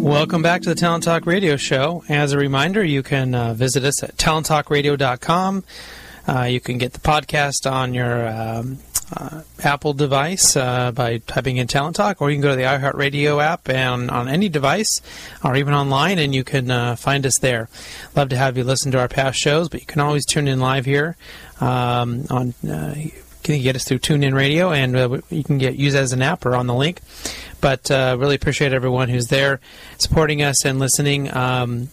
Welcome 0.03 0.41
back 0.41 0.61
to 0.63 0.69
the 0.69 0.75
Talent 0.75 1.03
Talk 1.03 1.25
Radio 1.25 1.57
Show. 1.57 2.03
As 2.09 2.33
a 2.33 2.37
reminder, 2.37 2.83
you 2.83 3.03
can 3.03 3.35
uh, 3.35 3.53
visit 3.53 3.83
us 3.83 4.03
at 4.03 4.15
talenttalkradio.com. 4.17 5.63
Uh, 6.27 6.43
you 6.43 6.59
can 6.59 6.77
get 6.77 6.93
the 6.93 6.99
podcast 6.99 7.69
on 7.69 7.93
your 7.93 8.27
um, 8.27 8.79
uh, 9.15 9.41
Apple 9.63 9.93
device 9.93 10.55
uh, 10.55 10.91
by 10.91 11.19
typing 11.19 11.57
in 11.57 11.67
Talent 11.67 11.95
Talk, 11.95 12.21
or 12.21 12.29
you 12.29 12.35
can 12.35 12.41
go 12.41 12.49
to 12.49 12.55
the 12.55 12.63
iHeartRadio 12.63 13.41
app 13.41 13.69
and 13.69 14.11
on 14.11 14.27
any 14.27 14.49
device, 14.49 15.01
or 15.43 15.55
even 15.55 15.73
online, 15.73 16.19
and 16.19 16.35
you 16.35 16.43
can 16.43 16.69
uh, 16.69 16.95
find 16.95 17.25
us 17.25 17.37
there. 17.39 17.69
Love 18.15 18.29
to 18.29 18.37
have 18.37 18.57
you 18.57 18.63
listen 18.63 18.91
to 18.91 18.99
our 18.99 19.07
past 19.07 19.39
shows, 19.39 19.69
but 19.69 19.79
you 19.79 19.85
can 19.85 20.01
always 20.01 20.25
tune 20.25 20.47
in 20.47 20.59
live 20.59 20.85
here 20.85 21.15
um, 21.61 22.25
on. 22.29 22.53
Uh, 22.67 22.95
you 22.97 23.11
can 23.55 23.61
get 23.61 23.77
us 23.77 23.85
through 23.85 23.99
TuneIn 23.99 24.33
Radio, 24.33 24.71
and 24.71 24.95
uh, 24.95 25.21
you 25.29 25.43
can 25.43 25.57
get 25.57 25.77
use 25.77 25.95
as 25.95 26.11
an 26.11 26.21
app 26.21 26.45
or 26.45 26.53
on 26.53 26.67
the 26.67 26.75
link. 26.75 26.99
But 27.61 27.89
uh, 27.89 28.17
really 28.19 28.35
appreciate 28.35 28.73
everyone 28.73 29.07
who's 29.07 29.27
there 29.27 29.61
supporting 29.97 30.43
us 30.43 30.65
and 30.65 30.79
listening. 30.79 31.33
Um, 31.33 31.87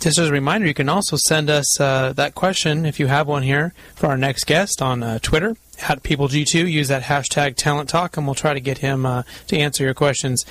just 0.00 0.18
as 0.18 0.30
a 0.30 0.32
reminder, 0.32 0.66
you 0.66 0.74
can 0.74 0.88
also 0.88 1.16
send 1.16 1.50
us 1.50 1.76
that 1.78 2.34
question 2.34 2.86
if 2.86 2.98
you 2.98 3.08
have 3.08 3.26
one 3.26 3.42
here 3.42 3.74
for 3.94 4.06
our 4.06 4.16
next 4.16 4.44
guest 4.44 4.80
on 4.80 5.20
Twitter 5.20 5.56
at 5.82 6.02
PeopleG2. 6.02 6.70
Use 6.70 6.88
that 6.88 7.04
hashtag 7.04 7.56
Talent 7.56 7.88
Talk, 7.88 8.16
and 8.16 8.26
we'll 8.26 8.34
try 8.34 8.54
to 8.54 8.60
get 8.60 8.78
him 8.78 9.06
uh, 9.06 9.22
to 9.48 9.56
answer 9.56 9.84
your 9.84 9.94
questions. 9.94 10.44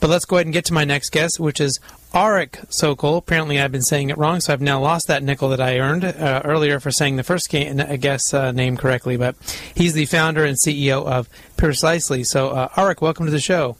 But 0.00 0.10
let's 0.10 0.24
go 0.24 0.36
ahead 0.36 0.46
and 0.46 0.52
get 0.52 0.64
to 0.66 0.72
my 0.72 0.84
next 0.84 1.10
guest, 1.10 1.40
which 1.40 1.60
is 1.60 1.78
Arek 2.12 2.64
Sokol. 2.72 3.16
Apparently, 3.16 3.60
I've 3.60 3.72
been 3.72 3.82
saying 3.82 4.10
it 4.10 4.18
wrong, 4.18 4.40
so 4.40 4.52
I've 4.52 4.60
now 4.60 4.80
lost 4.80 5.08
that 5.08 5.22
nickel 5.22 5.48
that 5.50 5.60
I 5.60 5.78
earned 5.78 6.04
uh, 6.04 6.42
earlier 6.44 6.80
for 6.80 6.90
saying 6.90 7.16
the 7.16 7.22
first 7.22 7.50
guest 7.50 8.34
uh, 8.34 8.52
name 8.52 8.76
correctly. 8.76 9.16
But 9.16 9.36
he's 9.74 9.94
the 9.94 10.06
founder 10.06 10.44
and 10.44 10.56
CEO 10.56 11.04
of 11.04 11.28
Peercisely. 11.56 12.24
So, 12.24 12.50
uh, 12.50 12.68
Arik, 12.70 13.00
welcome 13.00 13.26
to 13.26 13.32
the 13.32 13.40
show. 13.40 13.76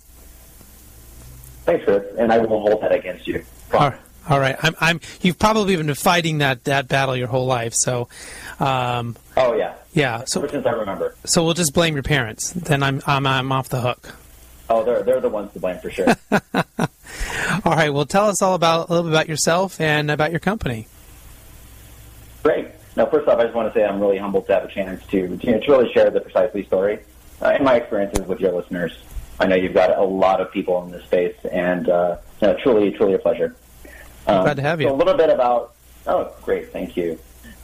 Thanks, 1.65 1.85
Chris, 1.85 2.03
and 2.19 2.33
I 2.33 2.39
will 2.39 2.61
hold 2.61 2.83
that 2.83 2.93
against 2.93 3.27
you. 3.27 3.45
All 3.73 3.81
right. 3.81 3.99
All 4.29 4.39
right. 4.39 4.57
I'm, 4.63 4.75
I'm, 4.81 5.01
you've 5.23 5.39
probably 5.39 5.77
been 5.77 5.95
fighting 5.95 6.39
that, 6.39 6.65
that 6.65 6.87
battle 6.89 7.17
your 7.17 7.29
whole 7.29 7.47
life. 7.47 7.73
So, 7.75 8.09
um, 8.61 9.17
oh 9.37 9.55
yeah, 9.55 9.75
yeah. 9.93 10.25
So 10.27 10.47
since 10.47 10.67
I 10.67 10.71
remember. 10.71 11.15
So 11.25 11.45
we'll 11.45 11.55
just 11.55 11.75
blame 11.75 11.95
your 11.95 12.03
parents. 12.03 12.51
Then 12.53 12.83
I'm, 12.83 13.03
I'm, 13.07 13.27
I'm 13.27 13.53
off 13.53 13.69
the 13.69 13.81
hook. 13.81 14.15
Oh, 14.71 14.85
they're 14.85 15.03
they're 15.03 15.21
the 15.21 15.31
ones 15.31 15.53
to 15.55 15.61
blame 15.61 15.79
for 15.79 15.91
sure. 15.91 16.15
all 16.31 17.73
right. 17.73 17.93
Well, 17.93 18.05
tell 18.05 18.29
us 18.29 18.43
all 18.43 18.55
about 18.55 18.89
a 18.89 18.93
little 18.93 19.09
bit 19.09 19.15
about 19.15 19.29
yourself 19.29 19.81
and 19.81 20.11
about 20.11 20.31
your 20.31 20.41
company. 20.41 20.89
Great. 22.43 22.69
Now, 22.95 23.07
first 23.07 23.29
off, 23.29 23.39
I 23.39 23.45
just 23.45 23.55
want 23.55 23.73
to 23.73 23.79
say 23.79 23.85
I'm 23.85 24.01
really 24.01 24.19
humbled 24.19 24.47
to 24.49 24.55
have 24.55 24.65
a 24.65 24.69
chance 24.69 25.05
to 25.07 25.17
you 25.17 25.29
know, 25.53 25.61
to 25.61 25.71
really 25.71 25.93
share 25.93 26.11
the 26.11 26.21
Peercisely 26.21 26.65
story 26.67 26.99
uh, 27.41 27.47
and 27.47 27.65
my 27.65 27.77
experiences 27.77 28.27
with 28.27 28.41
your 28.41 28.53
listeners. 28.53 28.99
I 29.41 29.47
know 29.47 29.55
you've 29.55 29.75
got 29.75 29.97
a 29.97 30.03
lot 30.03 30.41
of 30.41 30.51
people 30.51 30.83
in 30.85 30.91
this 30.91 31.05
space, 31.05 31.37
and 31.51 31.89
uh, 31.89 32.17
you 32.43 32.49
know, 32.49 32.57
truly, 32.63 32.91
truly 32.91 33.15
a 33.15 33.19
pleasure. 33.19 33.55
Um, 34.27 34.43
Glad 34.43 34.57
to 34.57 34.63
have 34.63 34.81
you. 34.81 34.89
So 34.89 34.95
a 34.95 34.97
little 34.97 35.17
bit 35.17 35.31
about. 35.31 35.75
Oh, 36.07 36.35
great. 36.43 36.73
Thank 36.73 36.97
you. 36.97 37.19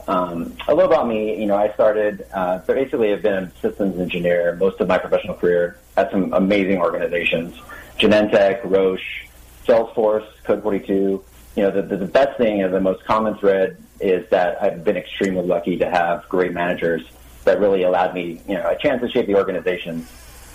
Um, 0.07 0.55
a 0.67 0.75
little 0.75 0.91
about 0.91 1.07
me. 1.07 1.39
You 1.39 1.47
know, 1.47 1.55
I 1.55 1.73
started. 1.73 2.25
Uh, 2.33 2.59
basically, 2.59 3.11
I've 3.11 3.23
been 3.23 3.45
a 3.45 3.51
systems 3.59 3.99
engineer 3.99 4.55
most 4.55 4.79
of 4.79 4.87
my 4.87 4.97
professional 4.97 5.35
career 5.35 5.77
at 5.97 6.11
some 6.11 6.33
amazing 6.33 6.79
organizations: 6.79 7.55
Genentech, 7.97 8.61
Roche, 8.63 9.25
Salesforce, 9.65 10.27
Code 10.43 10.61
42. 10.61 11.23
You 11.55 11.63
know, 11.63 11.71
the, 11.71 11.81
the, 11.81 11.97
the 11.97 12.05
best 12.05 12.37
thing 12.37 12.61
and 12.61 12.73
the 12.73 12.81
most 12.81 13.03
common 13.05 13.35
thread 13.35 13.77
is 13.99 14.29
that 14.29 14.61
I've 14.61 14.83
been 14.83 14.97
extremely 14.97 15.45
lucky 15.45 15.77
to 15.77 15.89
have 15.89 16.27
great 16.27 16.51
managers 16.51 17.03
that 17.45 17.59
really 17.59 17.83
allowed 17.83 18.13
me, 18.13 18.41
you 18.47 18.55
know, 18.55 18.69
a 18.69 18.77
chance 18.77 19.01
to 19.01 19.09
shape 19.09 19.27
the 19.27 19.35
organization 19.35 20.05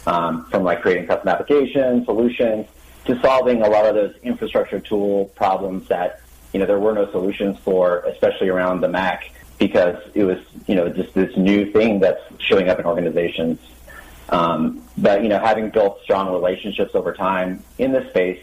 um, 0.06 0.44
from 0.46 0.62
like 0.62 0.82
creating 0.82 1.06
custom 1.06 1.28
applications, 1.28 2.04
solutions, 2.04 2.66
to 3.06 3.18
solving 3.20 3.62
a 3.62 3.68
lot 3.68 3.86
of 3.86 3.94
those 3.94 4.14
infrastructure 4.22 4.80
tool 4.80 5.26
problems 5.36 5.88
that 5.88 6.20
you 6.52 6.60
know 6.60 6.66
there 6.66 6.78
were 6.78 6.92
no 6.92 7.10
solutions 7.10 7.58
for, 7.60 8.00
especially 8.00 8.48
around 8.48 8.80
the 8.80 8.88
Mac, 8.88 9.30
because 9.60 10.02
it 10.14 10.24
was 10.24 10.38
you 10.66 10.74
know 10.74 10.88
just 10.88 11.14
this 11.14 11.36
new 11.36 11.70
thing 11.70 12.00
that's 12.00 12.20
showing 12.38 12.68
up 12.68 12.80
in 12.80 12.86
organizations. 12.86 13.60
Um, 14.30 14.82
but 14.98 15.22
you 15.22 15.28
know, 15.28 15.38
having 15.38 15.70
built 15.70 16.00
strong 16.02 16.32
relationships 16.32 16.94
over 16.94 17.12
time 17.12 17.62
in 17.78 17.92
this 17.92 18.08
space, 18.10 18.42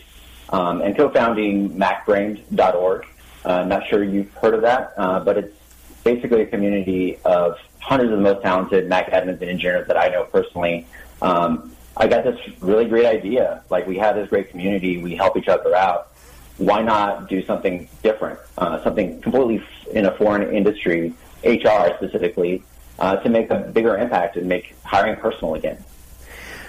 um, 0.49 0.81
and 0.81 0.95
co-founding 0.95 1.71
MacBrained.org. 1.71 3.05
Uh, 3.43 3.63
not 3.63 3.87
sure 3.87 4.03
you've 4.03 4.31
heard 4.33 4.53
of 4.53 4.61
that, 4.61 4.93
uh, 4.97 5.19
but 5.19 5.37
it's 5.37 5.55
basically 6.03 6.41
a 6.41 6.45
community 6.45 7.17
of 7.25 7.57
hundreds 7.79 8.11
of 8.11 8.17
the 8.17 8.23
most 8.23 8.41
talented 8.41 8.87
Mac 8.87 9.09
admins 9.11 9.41
and 9.41 9.43
engineers 9.43 9.87
that 9.87 9.97
I 9.97 10.09
know 10.09 10.25
personally. 10.25 10.85
Um, 11.21 11.71
I 11.95 12.07
got 12.07 12.25
this 12.25 12.39
really 12.61 12.85
great 12.85 13.05
idea. 13.05 13.63
Like 13.69 13.87
we 13.87 13.97
have 13.97 14.15
this 14.15 14.29
great 14.29 14.49
community, 14.49 15.01
we 15.01 15.15
help 15.15 15.37
each 15.37 15.47
other 15.47 15.75
out. 15.75 16.11
Why 16.57 16.81
not 16.81 17.29
do 17.29 17.45
something 17.45 17.87
different, 18.03 18.39
uh, 18.57 18.83
something 18.83 19.21
completely 19.21 19.63
in 19.91 20.05
a 20.05 20.11
foreign 20.11 20.55
industry, 20.55 21.13
HR 21.43 21.93
specifically, 21.95 22.63
uh, 22.99 23.17
to 23.17 23.29
make 23.29 23.51
a 23.51 23.59
bigger 23.59 23.97
impact 23.97 24.37
and 24.37 24.47
make 24.47 24.75
hiring 24.83 25.17
personal 25.17 25.55
again. 25.55 25.83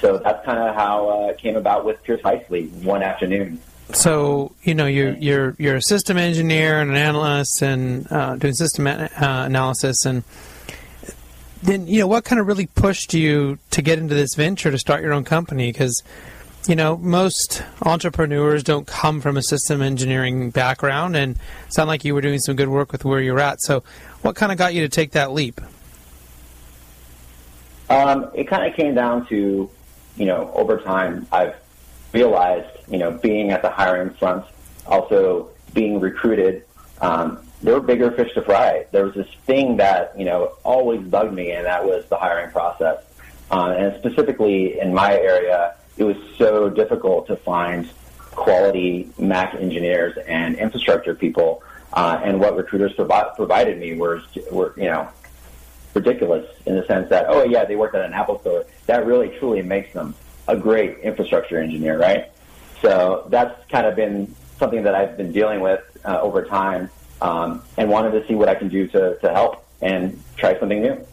So 0.01 0.19
that's 0.19 0.45
kind 0.45 0.59
of 0.59 0.75
how 0.75 1.09
uh, 1.09 1.27
it 1.29 1.39
came 1.39 1.57
about 1.57 1.85
with 1.85 2.03
Peercisely 2.05 2.67
one 2.67 3.03
afternoon. 3.03 3.61
So 3.93 4.55
you 4.63 4.75
know 4.75 4.87
you're 4.87 5.17
you're 5.17 5.57
you're 5.59 5.77
a 5.77 5.83
system 5.83 6.19
engineer 6.19 6.81
and 6.81 6.91
an 6.91 6.97
analyst 6.97 7.63
and 7.63 8.11
uh, 8.13 8.37
doing 8.37 8.53
system 8.53 8.87
uh, 8.87 9.09
analysis 9.17 10.05
and 10.05 10.25
then 11.63 11.87
you 11.87 12.01
know 12.01 12.07
what 12.07 12.25
kind 12.25 12.39
of 12.39 12.47
really 12.47 12.67
pushed 12.67 13.15
you 13.15 13.59
to 13.71 13.83
get 13.83 13.99
into 13.99 14.15
this 14.15 14.35
venture 14.35 14.71
to 14.71 14.79
start 14.79 15.03
your 15.03 15.15
own 15.15 15.25
company 15.25 15.73
because 15.73 16.03
you 16.69 16.77
know 16.77 16.97
most 16.99 17.63
entrepreneurs 17.83 18.63
don't 18.63 18.87
come 18.87 19.21
from 19.21 19.37
a 19.37 19.43
system 19.43 19.81
engineering 19.81 20.51
background 20.51 21.17
and 21.17 21.37
sound 21.71 21.89
like 21.89 22.05
you 22.05 22.15
were 22.15 22.21
doing 22.21 22.39
some 22.39 22.55
good 22.55 22.69
work 22.69 22.93
with 22.93 23.05
where 23.05 23.21
you're 23.21 23.41
at 23.41 23.61
so 23.61 23.83
what 24.23 24.37
kind 24.37 24.53
of 24.53 24.59
got 24.59 24.75
you 24.75 24.83
to 24.83 24.89
take 24.89 25.13
that 25.13 25.33
leap 25.33 25.61
um, 27.91 28.31
it 28.35 28.47
kind 28.47 28.71
of 28.71 28.77
came 28.77 28.95
down 28.95 29.27
to 29.27 29.71
you 30.17 30.27
know 30.27 30.53
over 30.55 30.79
time 30.79 31.27
i've 31.33 31.55
realized 32.13 32.69
you 32.89 32.99
know 32.99 33.11
being 33.11 33.51
at 33.51 33.63
the 33.63 33.71
hiring 33.71 34.11
front 34.15 34.45
also 34.87 35.49
being 35.73 35.99
recruited 35.99 36.65
um, 37.01 37.39
there 37.63 37.75
were 37.75 37.81
bigger 37.81 38.11
fish 38.13 38.33
to 38.35 38.43
fry. 38.43 38.87
There 38.93 39.05
was 39.05 39.15
this 39.15 39.29
thing 39.47 39.77
that 39.79 40.19
you 40.19 40.25
know 40.25 40.53
always 40.63 41.01
bugged 41.01 41.33
me, 41.33 41.53
and 41.53 41.67
that 41.67 41.85
was 41.85 42.05
the 42.09 42.17
hiring 42.17 42.51
process. 42.51 43.03
Uh, 43.51 43.75
and 43.77 43.97
specifically 43.99 44.79
in 44.79 44.93
my 44.93 45.15
area, 45.15 45.75
it 45.99 46.05
was 46.05 46.17
so 46.37 46.71
difficult 46.71 47.27
to 47.27 47.37
find 47.37 47.89
quality 48.31 49.11
Mac 49.19 49.55
engineers 49.55 50.17
and 50.27 50.57
infrastructure 50.57 51.15
people. 51.15 51.63
Uh, 51.93 52.21
and 52.23 52.39
what 52.39 52.57
recruiters 52.57 52.93
provi- 52.93 53.31
provided 53.37 53.79
me 53.79 53.95
were, 53.95 54.23
were, 54.53 54.75
you 54.77 54.85
know, 54.85 55.09
ridiculous 55.95 56.47
in 56.67 56.77
the 56.77 56.85
sense 56.87 57.09
that, 57.09 57.27
oh 57.29 57.45
yeah, 57.45 57.65
they 57.65 57.77
worked 57.77 57.95
at 57.95 58.05
an 58.05 58.13
Apple 58.13 58.39
store. 58.41 58.65
That 58.87 59.07
really 59.07 59.37
truly 59.39 59.63
makes 59.63 59.93
them 59.93 60.15
a 60.47 60.57
great 60.57 60.99
infrastructure 60.99 61.59
engineer, 61.59 61.99
right? 61.99 62.31
So 62.81 63.27
that's 63.29 63.67
kind 63.69 63.87
of 63.87 63.97
been 63.97 64.35
something 64.59 64.85
that 64.85 64.95
I've 64.95 65.17
been 65.17 65.33
dealing 65.33 65.61
with 65.61 65.83
uh, 66.05 66.21
over 66.21 66.45
time 66.45 66.91
um, 67.21 67.63
and 67.77 67.91
wanted 67.91 68.13
to 68.13 68.27
see 68.29 68.35
what 68.35 68.49
I 68.49 68.55
can 68.55 68.69
do 68.69 68.87
to, 68.89 69.19
to 69.19 69.33
help 69.33 69.67
and 69.81 70.23
try 70.37 70.59
something 70.59 70.81
new. 70.81 71.05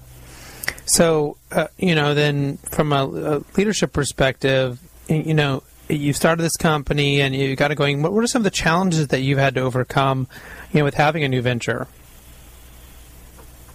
So, 0.86 1.38
uh, 1.52 1.68
you 1.78 1.96
know, 1.96 2.14
then 2.14 2.58
from 2.58 2.94
a, 2.94 3.06
a, 3.06 3.44
leadership 3.58 3.92
perspective, 3.92 4.80
you 5.08 5.34
know, 5.34 5.64
you 5.90 6.14
started 6.14 6.44
this 6.44 6.58
company 6.58 7.22
and 7.22 7.36
you 7.36 7.56
got 7.56 7.72
it 7.72 7.76
going. 7.76 8.02
What, 8.02 8.14
what 8.14 8.24
are 8.24 8.28
some 8.28 8.42
of 8.42 8.44
the 8.44 8.52
challenges 8.52 9.08
that 9.08 9.22
you've 9.22 9.40
had 9.40 9.56
to 9.56 9.62
overcome, 9.62 10.28
you 10.72 10.80
know, 10.80 10.86
with 10.86 10.96
having 10.96 11.24
a 11.24 11.28
new 11.28 11.42
venture? 11.42 11.88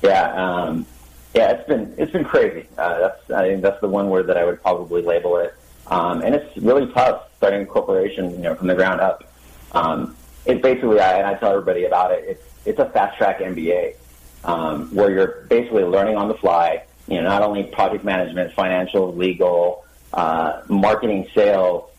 Yeah, 0.02 0.32
um, 0.34 0.86
yeah, 1.34 1.52
it's 1.52 1.68
been 1.68 1.94
it's 1.98 2.12
been 2.12 2.24
crazy. 2.24 2.66
Uh, 2.78 2.98
that's 2.98 3.30
I 3.30 3.48
think 3.48 3.62
that's 3.62 3.80
the 3.80 3.88
one 3.88 4.08
word 4.08 4.26
that 4.28 4.36
I 4.36 4.44
would 4.44 4.62
probably 4.62 5.02
label 5.02 5.36
it. 5.36 5.54
Um, 5.86 6.22
and 6.22 6.34
it's 6.34 6.56
really 6.56 6.86
tough 6.92 7.28
starting 7.36 7.62
a 7.62 7.66
corporation, 7.66 8.30
you 8.30 8.38
know, 8.38 8.54
from 8.54 8.68
the 8.68 8.74
ground 8.74 9.00
up. 9.00 9.24
Um, 9.72 10.16
basically, 10.44 11.00
I, 11.00 11.18
and 11.18 11.26
I 11.26 11.34
tell 11.34 11.50
everybody 11.50 11.84
about 11.84 12.12
it, 12.12 12.24
it's, 12.26 12.44
it's 12.64 12.78
a 12.78 12.88
fast 12.90 13.18
track 13.18 13.40
MBA 13.40 13.96
um, 14.44 14.94
where 14.94 15.10
you're 15.10 15.46
basically 15.48 15.84
learning 15.84 16.16
on 16.16 16.28
the 16.28 16.34
fly, 16.34 16.84
you 17.10 17.16
know, 17.16 17.22
not 17.22 17.42
only 17.42 17.64
project 17.64 18.04
management, 18.04 18.52
financial, 18.52 19.14
legal, 19.14 19.84
uh, 20.12 20.62
marketing, 20.68 21.28
sales, 21.34 21.90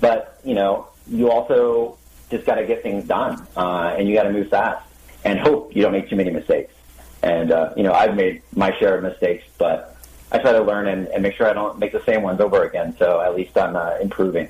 but, 0.00 0.40
you 0.44 0.54
know, 0.54 0.88
you 1.08 1.30
also 1.30 1.96
just 2.30 2.44
got 2.44 2.56
to 2.56 2.66
get 2.66 2.82
things 2.82 3.04
done 3.06 3.46
uh, 3.56 3.94
and 3.96 4.08
you 4.08 4.14
got 4.14 4.24
to 4.24 4.32
move 4.32 4.48
fast 4.48 4.86
and 5.24 5.38
hope 5.38 5.74
you 5.74 5.82
don't 5.82 5.92
make 5.92 6.08
too 6.08 6.16
many 6.16 6.30
mistakes. 6.30 6.74
And, 7.22 7.52
uh, 7.52 7.72
you 7.76 7.82
know, 7.82 7.92
I've 7.92 8.14
made 8.14 8.42
my 8.54 8.76
share 8.78 8.96
of 8.96 9.02
mistakes, 9.02 9.44
but 9.58 9.96
I 10.32 10.38
try 10.38 10.52
to 10.52 10.62
learn 10.62 10.86
and, 10.86 11.08
and 11.08 11.22
make 11.22 11.34
sure 11.34 11.48
I 11.48 11.52
don't 11.52 11.78
make 11.78 11.92
the 11.92 12.02
same 12.04 12.22
ones 12.22 12.40
over 12.40 12.64
again. 12.64 12.96
So 12.98 13.20
at 13.20 13.34
least 13.34 13.56
I'm 13.58 13.76
uh, 13.76 13.96
improving. 14.00 14.48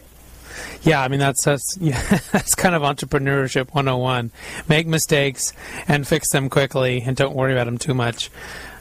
Yeah, 0.83 1.03
I 1.03 1.09
mean 1.09 1.21
that's 1.21 1.45
that's 1.45 1.77
yeah, 1.81 2.01
that's 2.33 2.55
kind 2.55 2.75
of 2.75 2.83
entrepreneurship 2.83 3.73
101. 3.73 4.33
Make 4.69 4.87
mistakes 4.87 5.53
and 5.87 6.07
fix 6.07 6.31
them 6.31 6.49
quickly, 6.49 7.03
and 7.05 7.17
don't 7.17 7.37
worry 7.37 7.53
about 7.53 7.65
them 7.65 7.79
too 7.79 7.95
much, 7.95 8.31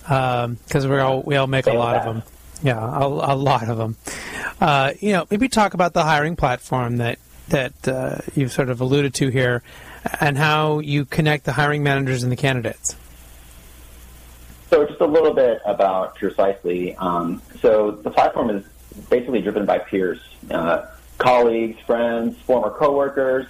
because 0.10 0.86
um, 0.86 0.90
we 0.90 0.98
all 0.98 1.22
we 1.22 1.36
all 1.36 1.46
make 1.46 1.68
a 1.68 1.74
lot 1.74 1.96
of 1.98 2.04
them. 2.04 2.24
Yeah, 2.64 2.80
a, 2.80 3.06
a 3.06 3.36
lot 3.36 3.70
of 3.70 3.78
them. 3.78 3.96
Uh, 4.60 4.94
you 5.00 5.14
know, 5.14 5.28
maybe 5.30 5.48
talk 5.48 5.76
about 5.76 5.94
the 5.94 6.04
hiring 6.04 6.36
platform 6.36 6.98
that 6.98 7.20
that 7.50 7.88
uh, 7.88 8.18
you've 8.34 8.52
sort 8.52 8.70
of 8.70 8.82
alluded 8.82 9.14
to 9.16 9.30
here, 9.30 9.62
and 10.20 10.36
how 10.36 10.80
you 10.80 11.06
connect 11.06 11.46
the 11.46 11.54
hiring 11.54 11.84
managers 11.84 12.24
and 12.24 12.32
the 12.32 12.36
candidates. 12.36 12.96
So 14.72 14.86
just 14.86 15.00
a 15.00 15.06
little 15.06 15.34
bit 15.34 15.62
about 15.66 16.16
Peercisely. 16.16 16.96
Um, 16.96 17.42
so 17.62 17.92
the 17.92 18.12
platform 18.12 18.50
is 18.50 18.66
basically 19.10 19.42
driven 19.42 19.66
by 19.66 19.80
peers, 19.80 20.20
uh, 20.50 20.88
colleagues, 21.18 21.80
friends, 21.82 22.38
former 22.42 22.72
coworkers, 22.72 23.46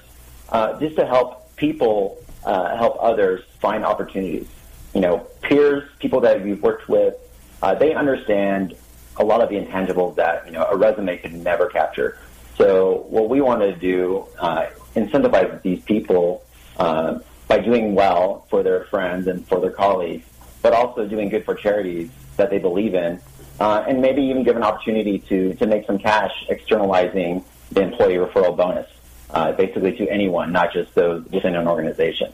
uh, 0.50 0.80
just 0.80 0.98
to 0.98 1.06
help 1.06 1.56
people 1.56 2.18
uh, 2.44 2.78
help 2.78 2.98
others 3.02 3.44
find 3.60 3.86
opportunities. 3.86 4.48
You 4.94 5.02
know, 5.02 5.18
peers, 5.42 5.90
people 6.00 6.22
that 6.22 6.46
you've 6.46 6.64
worked 6.64 6.90
with, 6.90 7.16
uh, 7.62 7.76
they 7.76 7.94
understand 7.94 8.76
a 9.18 9.24
lot 9.24 9.42
of 9.42 9.50
the 9.50 9.56
intangibles 9.56 10.16
that 10.16 10.46
you 10.46 10.54
know 10.54 10.66
a 10.66 10.78
resume 10.78 11.18
could 11.18 11.34
never 11.34 11.68
capture. 11.68 12.18
So 12.58 13.06
what 13.10 13.30
we 13.30 13.42
want 13.42 13.62
to 13.62 13.76
do 13.76 14.26
uh, 14.40 14.68
incentivize 14.96 15.62
these 15.62 15.82
people 15.82 16.44
uh, 16.78 17.20
by 17.48 17.60
doing 17.60 17.96
well 17.96 18.46
for 18.50 18.64
their 18.64 18.86
friends 18.86 19.28
and 19.28 19.48
for 19.48 19.60
their 19.60 19.72
colleagues, 19.72 20.26
but 20.62 20.74
also 20.74 21.08
doing 21.08 21.30
good 21.30 21.46
for 21.46 21.56
charities 21.56 22.10
that 22.38 22.50
they 22.50 22.60
believe 22.60 22.96
in, 22.96 23.20
uh, 23.60 23.84
and 23.88 24.02
maybe 24.02 24.24
even 24.24 24.44
give 24.44 24.56
an 24.56 24.64
opportunity 24.64 25.20
to 25.20 25.54
to 25.56 25.68
make 25.68 25.86
some 25.86 26.00
cash 26.00 26.46
externalizing 26.50 27.44
the 27.72 27.82
employee 27.82 28.16
referral 28.16 28.56
bonus, 28.56 28.90
uh, 29.32 29.52
basically 29.52 29.96
to 29.98 30.08
anyone, 30.10 30.52
not 30.52 30.74
just 30.74 30.94
those 30.96 31.24
within 31.26 31.56
an 31.56 31.68
organization. 31.68 32.32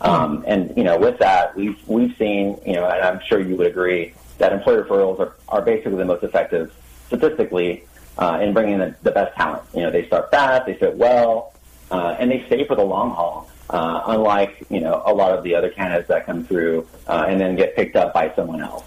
Um, 0.00 0.44
and 0.46 0.76
you 0.76 0.84
know, 0.84 0.98
with 0.98 1.18
that, 1.18 1.56
we've 1.56 1.76
we've 1.88 2.14
seen, 2.16 2.58
you 2.66 2.74
know, 2.74 2.86
and 2.86 3.02
I'm 3.02 3.20
sure 3.26 3.40
you 3.40 3.56
would 3.56 3.66
agree 3.66 4.12
that 4.38 4.52
employee 4.52 4.82
referrals 4.82 5.18
are, 5.18 5.34
are 5.48 5.62
basically 5.62 5.96
the 5.96 6.04
most 6.04 6.22
effective 6.22 6.74
statistically 7.06 7.84
uh, 8.18 8.38
in 8.42 8.52
bringing 8.52 8.78
the, 8.78 8.94
the 9.02 9.10
best 9.10 9.34
talent. 9.36 9.62
You 9.74 9.82
know, 9.82 9.90
they 9.90 10.06
start 10.06 10.30
fast, 10.30 10.66
they 10.66 10.74
fit 10.74 10.96
well, 10.96 11.54
uh, 11.90 12.16
and 12.18 12.30
they 12.30 12.44
stay 12.46 12.66
for 12.66 12.74
the 12.76 12.84
long 12.84 13.10
haul. 13.10 13.50
Uh, 13.68 14.00
unlike 14.06 14.64
you 14.70 14.80
know 14.80 15.02
a 15.06 15.12
lot 15.12 15.36
of 15.36 15.42
the 15.42 15.54
other 15.56 15.70
candidates 15.70 16.06
that 16.06 16.24
come 16.24 16.44
through 16.44 16.86
uh, 17.08 17.24
and 17.28 17.40
then 17.40 17.56
get 17.56 17.74
picked 17.74 17.96
up 17.96 18.14
by 18.14 18.32
someone 18.36 18.60
else. 18.60 18.84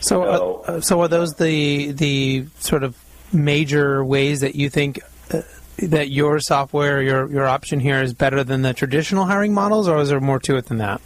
So, 0.00 0.24
So- 0.24 0.64
uh, 0.66 0.80
so 0.80 1.00
are 1.02 1.08
those 1.08 1.34
the 1.34 1.92
the 1.92 2.46
sort 2.58 2.82
of 2.82 2.96
major 3.32 4.04
ways 4.04 4.40
that 4.40 4.56
you 4.56 4.68
think 4.68 5.00
uh, 5.32 5.42
that 5.78 6.10
your 6.10 6.40
software, 6.40 7.02
your 7.02 7.30
your 7.30 7.46
option 7.46 7.80
here, 7.80 8.02
is 8.02 8.14
better 8.14 8.42
than 8.42 8.62
the 8.62 8.72
traditional 8.72 9.26
hiring 9.26 9.52
models, 9.52 9.88
or 9.88 9.98
is 9.98 10.08
there 10.08 10.20
more 10.20 10.38
to 10.40 10.56
it 10.56 10.66
than 10.66 10.78
that? 10.78 11.00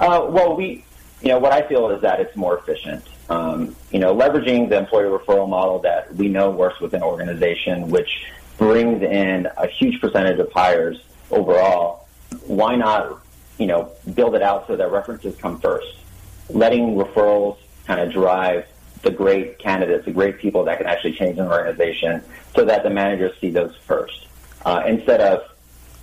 Uh, 0.00 0.26
well, 0.28 0.56
we, 0.56 0.84
you 1.22 1.28
know, 1.28 1.38
what 1.38 1.52
I 1.52 1.62
feel 1.68 1.90
is 1.90 2.02
that 2.02 2.20
it's 2.20 2.36
more 2.36 2.58
efficient. 2.58 3.06
Um, 3.30 3.76
you 3.90 3.98
know, 3.98 4.14
leveraging 4.14 4.68
the 4.68 4.78
employee 4.78 5.04
referral 5.04 5.48
model 5.48 5.78
that 5.80 6.14
we 6.16 6.28
know 6.28 6.50
works 6.50 6.80
within 6.80 7.02
an 7.02 7.08
organization, 7.08 7.88
which 7.88 8.26
brings 8.58 9.02
in 9.02 9.48
a 9.56 9.66
huge 9.66 10.00
percentage 10.00 10.38
of 10.38 10.52
hires 10.52 11.00
overall. 11.30 12.08
Why 12.46 12.76
not, 12.76 13.24
you 13.58 13.66
know, 13.66 13.90
build 14.14 14.34
it 14.34 14.42
out 14.42 14.66
so 14.66 14.76
that 14.76 14.90
references 14.90 15.36
come 15.36 15.60
first, 15.60 15.96
letting 16.50 16.96
referrals 16.96 17.58
kind 17.86 18.00
of 18.00 18.12
drive 18.12 18.66
the 19.02 19.10
great 19.10 19.58
candidates, 19.58 20.04
the 20.04 20.12
great 20.12 20.38
people 20.38 20.64
that 20.64 20.78
can 20.78 20.86
actually 20.86 21.12
change 21.12 21.38
an 21.38 21.46
organization, 21.46 22.22
so 22.54 22.64
that 22.64 22.82
the 22.82 22.90
managers 22.90 23.36
see 23.40 23.50
those 23.50 23.76
first, 23.86 24.26
uh, 24.64 24.82
instead 24.86 25.20
of 25.20 25.42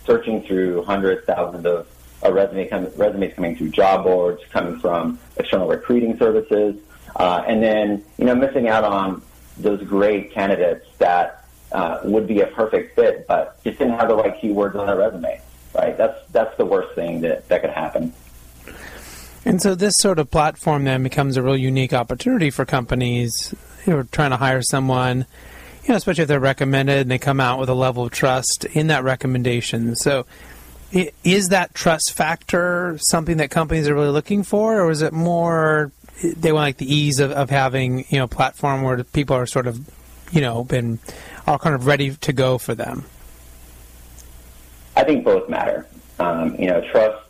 searching 0.06 0.44
through 0.44 0.84
hundreds, 0.84 1.26
thousands 1.26 1.66
of 1.66 1.88
uh, 2.24 2.32
resume 2.32 2.68
com- 2.68 2.92
resumes 2.96 3.34
coming 3.34 3.56
through 3.56 3.70
job 3.70 4.04
boards, 4.04 4.42
coming 4.50 4.80
from 4.80 5.20
external 5.38 5.68
recruiting 5.68 6.18
services, 6.18 6.76
uh, 7.16 7.44
and 7.48 7.64
then 7.64 8.04
you 8.18 8.26
know 8.26 8.36
missing 8.36 8.68
out 8.68 8.84
on 8.84 9.22
those 9.58 9.82
great 9.84 10.32
candidates 10.32 10.86
that 10.98 11.46
uh, 11.72 12.00
would 12.04 12.28
be 12.28 12.42
a 12.42 12.48
perfect 12.48 12.96
fit, 12.96 13.28
but 13.28 13.62
just 13.64 13.78
didn't 13.78 13.98
have 13.98 14.08
the 14.08 14.16
right 14.16 14.42
keywords 14.42 14.76
on 14.76 14.88
their 14.88 14.98
resume. 14.98 15.42
Right? 15.74 15.96
That's 15.98 16.20
that's 16.32 16.58
the 16.58 16.66
worst 16.66 16.96
thing 16.96 17.22
that 17.22 17.48
that 17.50 17.62
could 17.62 17.70
happen. 17.70 18.14
And 19.46 19.62
so 19.62 19.74
this 19.74 19.96
sort 19.98 20.20
of 20.20 20.30
platform 20.30 20.84
then 20.84 21.04
becomes 21.04 21.38
a 21.38 21.42
real 21.42 21.58
unique 21.58 21.94
opportunity 21.94 22.50
for 22.50 22.66
companies 22.66 23.54
who 23.86 23.96
are 23.96 24.04
trying 24.04 24.32
to 24.32 24.38
hire 24.38 24.62
someone, 24.62 25.26
you 25.84 25.90
know, 25.90 25.96
especially 25.96 26.24
if 26.24 26.28
they're 26.28 26.40
recommended 26.40 27.02
and 27.02 27.12
they 27.12 27.18
come 27.18 27.40
out 27.40 27.60
with 27.60 27.70
a 27.70 27.74
level 27.74 28.04
of 28.04 28.12
trust 28.12 28.66
in 28.66 28.88
that 28.88 29.04
recommendation. 29.04 29.96
So 29.96 30.26
is 30.92 31.50
that 31.50 31.74
trust 31.74 32.14
factor 32.14 32.98
something 33.00 33.38
that 33.38 33.52
companies 33.52 33.88
are 33.88 33.94
really 33.94 34.10
looking 34.10 34.44
for, 34.44 34.82
or 34.82 34.92
is 34.92 35.02
it 35.02 35.14
more 35.14 35.92
they 36.22 36.52
want 36.52 36.64
like 36.64 36.78
the 36.78 36.94
ease 36.94 37.20
of, 37.20 37.32
of 37.32 37.50
having, 37.50 38.06
you 38.10 38.18
know, 38.18 38.26
a 38.26 38.28
platform 38.28 38.82
where 38.82 39.04
people 39.04 39.36
are 39.36 39.46
sort 39.46 39.68
of, 39.68 39.80
you 40.32 40.42
know, 40.42 40.64
been 40.64 41.00
are 41.48 41.58
kind 41.58 41.76
of 41.76 41.86
ready 41.86 42.16
to 42.16 42.34
go 42.34 42.58
for 42.58 42.76
them? 42.76 43.06
I 44.96 45.04
think 45.04 45.24
both 45.24 45.48
matter. 45.48 45.88
Um, 46.20 46.56
you 46.56 46.68
know, 46.68 46.82
trust 46.92 47.24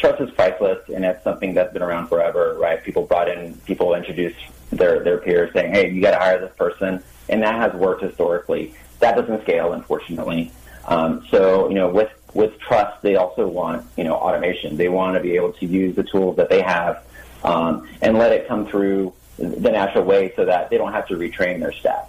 trust 0.00 0.20
is 0.20 0.30
priceless, 0.30 0.78
and 0.92 1.04
it's 1.04 1.22
something 1.22 1.54
that's 1.54 1.72
been 1.72 1.82
around 1.82 2.08
forever, 2.08 2.56
right? 2.58 2.82
People 2.82 3.04
brought 3.04 3.28
in, 3.28 3.54
people 3.66 3.94
introduced 3.94 4.40
their 4.70 5.00
their 5.04 5.18
peers, 5.18 5.52
saying, 5.52 5.72
"Hey, 5.72 5.90
you 5.90 6.00
got 6.00 6.12
to 6.12 6.18
hire 6.18 6.40
this 6.40 6.54
person," 6.56 7.02
and 7.28 7.42
that 7.42 7.54
has 7.54 7.72
worked 7.74 8.02
historically. 8.02 8.74
That 9.00 9.16
doesn't 9.16 9.42
scale, 9.42 9.72
unfortunately. 9.72 10.50
Um, 10.86 11.24
so, 11.30 11.68
you 11.68 11.74
know, 11.74 11.88
with 11.88 12.10
with 12.34 12.58
trust, 12.58 13.02
they 13.02 13.16
also 13.16 13.46
want 13.46 13.86
you 13.96 14.04
know 14.04 14.14
automation. 14.14 14.76
They 14.76 14.88
want 14.88 15.14
to 15.14 15.20
be 15.20 15.36
able 15.36 15.52
to 15.54 15.66
use 15.66 15.94
the 15.94 16.04
tools 16.04 16.36
that 16.36 16.48
they 16.48 16.62
have 16.62 17.04
um, 17.44 17.88
and 18.00 18.18
let 18.18 18.32
it 18.32 18.48
come 18.48 18.66
through 18.66 19.12
the 19.38 19.70
natural 19.70 20.04
way, 20.04 20.32
so 20.36 20.44
that 20.46 20.70
they 20.70 20.78
don't 20.78 20.92
have 20.92 21.06
to 21.08 21.14
retrain 21.16 21.60
their 21.60 21.72
staff. 21.72 22.06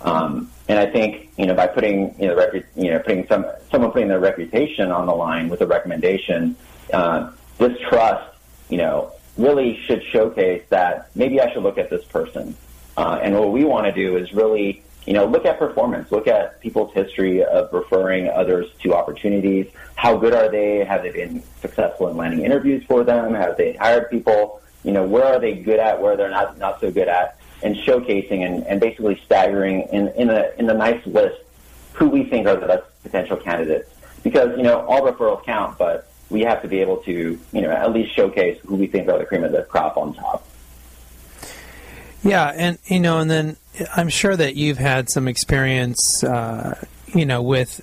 Um, 0.00 0.50
and 0.68 0.78
I 0.78 0.86
think 0.86 1.30
you 1.36 1.46
know 1.46 1.54
by 1.54 1.66
putting 1.66 2.14
you 2.20 2.28
know, 2.28 2.36
repu- 2.36 2.64
you 2.76 2.90
know 2.90 3.00
putting 3.00 3.26
some 3.26 3.46
someone 3.70 3.90
putting 3.90 4.08
their 4.08 4.20
reputation 4.20 4.92
on 4.92 5.06
the 5.06 5.14
line 5.14 5.48
with 5.48 5.60
a 5.60 5.66
recommendation, 5.66 6.56
uh, 6.92 7.30
this 7.58 7.78
trust 7.88 8.36
you 8.68 8.78
know 8.78 9.12
really 9.36 9.80
should 9.86 10.02
showcase 10.04 10.64
that 10.68 11.10
maybe 11.14 11.40
I 11.40 11.52
should 11.52 11.62
look 11.62 11.78
at 11.78 11.90
this 11.90 12.04
person. 12.04 12.56
Uh, 12.96 13.20
and 13.22 13.38
what 13.38 13.52
we 13.52 13.64
want 13.64 13.86
to 13.86 13.92
do 13.92 14.16
is 14.16 14.32
really 14.32 14.82
you 15.06 15.12
know 15.12 15.26
look 15.26 15.44
at 15.44 15.58
performance, 15.58 16.10
look 16.10 16.26
at 16.26 16.60
people's 16.60 16.92
history 16.92 17.44
of 17.44 17.72
referring 17.72 18.28
others 18.28 18.66
to 18.82 18.94
opportunities. 18.94 19.66
How 19.94 20.16
good 20.16 20.34
are 20.34 20.50
they? 20.50 20.84
Have 20.84 21.02
they 21.02 21.10
been 21.10 21.42
successful 21.60 22.08
in 22.08 22.16
landing 22.16 22.44
interviews 22.44 22.84
for 22.84 23.04
them? 23.04 23.34
Have 23.34 23.56
they 23.56 23.74
hired 23.74 24.10
people? 24.10 24.60
You 24.84 24.92
know 24.92 25.06
where 25.06 25.24
are 25.24 25.40
they 25.40 25.54
good 25.54 25.80
at? 25.80 26.00
Where 26.00 26.16
they're 26.16 26.30
not 26.30 26.58
not 26.58 26.80
so 26.80 26.90
good 26.90 27.08
at? 27.08 27.38
and 27.62 27.76
showcasing 27.76 28.46
and, 28.46 28.66
and 28.66 28.80
basically 28.80 29.20
staggering 29.24 29.88
in, 29.92 30.08
in 30.08 30.30
a 30.30 30.50
in 30.58 30.68
a 30.70 30.74
nice 30.74 31.04
list 31.06 31.40
who 31.94 32.08
we 32.08 32.24
think 32.24 32.46
are 32.46 32.56
the 32.56 32.66
best 32.66 32.84
potential 33.02 33.36
candidates. 33.36 33.90
Because 34.22 34.56
you 34.56 34.62
know 34.62 34.80
all 34.86 35.02
referrals 35.02 35.44
count, 35.44 35.78
but 35.78 36.10
we 36.30 36.42
have 36.42 36.62
to 36.62 36.68
be 36.68 36.80
able 36.80 36.98
to 36.98 37.38
you 37.52 37.60
know 37.60 37.70
at 37.70 37.92
least 37.92 38.14
showcase 38.14 38.58
who 38.66 38.76
we 38.76 38.86
think 38.86 39.08
are 39.08 39.18
the 39.18 39.24
cream 39.24 39.44
of 39.44 39.52
the 39.52 39.62
crop 39.62 39.96
on 39.96 40.14
top. 40.14 40.46
Yeah, 42.22 42.52
and 42.54 42.78
you 42.86 43.00
know, 43.00 43.18
and 43.20 43.30
then 43.30 43.56
I'm 43.96 44.08
sure 44.08 44.36
that 44.36 44.56
you've 44.56 44.78
had 44.78 45.08
some 45.08 45.28
experience, 45.28 46.24
uh, 46.24 46.82
you 47.14 47.24
know, 47.24 47.42
with 47.42 47.80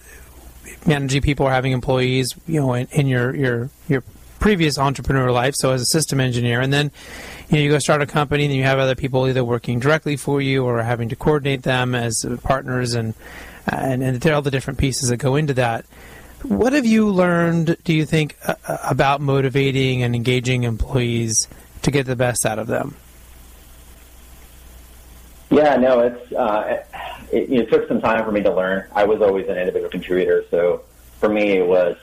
managing 0.85 1.21
people 1.21 1.47
or 1.47 1.51
having 1.51 1.71
employees, 1.71 2.33
you 2.47 2.59
know, 2.59 2.73
in, 2.73 2.87
in 2.91 3.07
your 3.07 3.35
your 3.35 3.69
your 3.87 4.03
previous 4.39 4.77
entrepreneur 4.77 5.31
life. 5.31 5.55
So 5.55 5.71
as 5.71 5.81
a 5.81 5.85
system 5.85 6.19
engineer, 6.19 6.61
and 6.61 6.71
then 6.71 6.91
you 7.49 7.57
know 7.57 7.63
you 7.63 7.69
go 7.69 7.79
start 7.79 8.01
a 8.01 8.05
company, 8.05 8.45
and 8.45 8.53
you 8.53 8.63
have 8.63 8.77
other 8.77 8.95
people 8.95 9.27
either 9.27 9.43
working 9.43 9.79
directly 9.79 10.17
for 10.17 10.41
you 10.41 10.65
or 10.65 10.83
having 10.83 11.09
to 11.09 11.15
coordinate 11.15 11.63
them 11.63 11.95
as 11.95 12.25
partners, 12.43 12.93
and 12.93 13.13
and 13.67 14.03
and 14.03 14.27
all 14.27 14.41
the 14.41 14.51
different 14.51 14.79
pieces 14.79 15.09
that 15.09 15.17
go 15.17 15.35
into 15.35 15.53
that. 15.53 15.85
What 16.47 16.73
have 16.73 16.85
you 16.85 17.09
learned? 17.09 17.75
Do 17.83 17.93
you 17.93 18.05
think 18.05 18.37
uh, 18.45 18.53
about 18.83 19.19
motivating 19.19 20.03
and 20.03 20.15
engaging 20.15 20.63
employees 20.63 21.47
to 21.81 21.89
get 21.89 22.05
the 22.05 22.15
best 22.15 22.45
out 22.45 22.59
of 22.59 22.67
them? 22.67 22.95
Yeah, 25.49 25.75
no, 25.77 26.01
it's 26.01 26.31
uh, 26.33 26.83
it, 27.31 27.51
it 27.51 27.69
took 27.71 27.87
some 27.87 27.99
time 27.99 28.23
for 28.23 28.31
me 28.31 28.43
to 28.43 28.53
learn. 28.53 28.87
I 28.93 29.05
was 29.05 29.21
always 29.21 29.47
an 29.47 29.57
individual 29.57 29.89
contributor, 29.89 30.45
so 30.51 30.83
for 31.19 31.29
me 31.29 31.53
it 31.53 31.67
was 31.67 31.97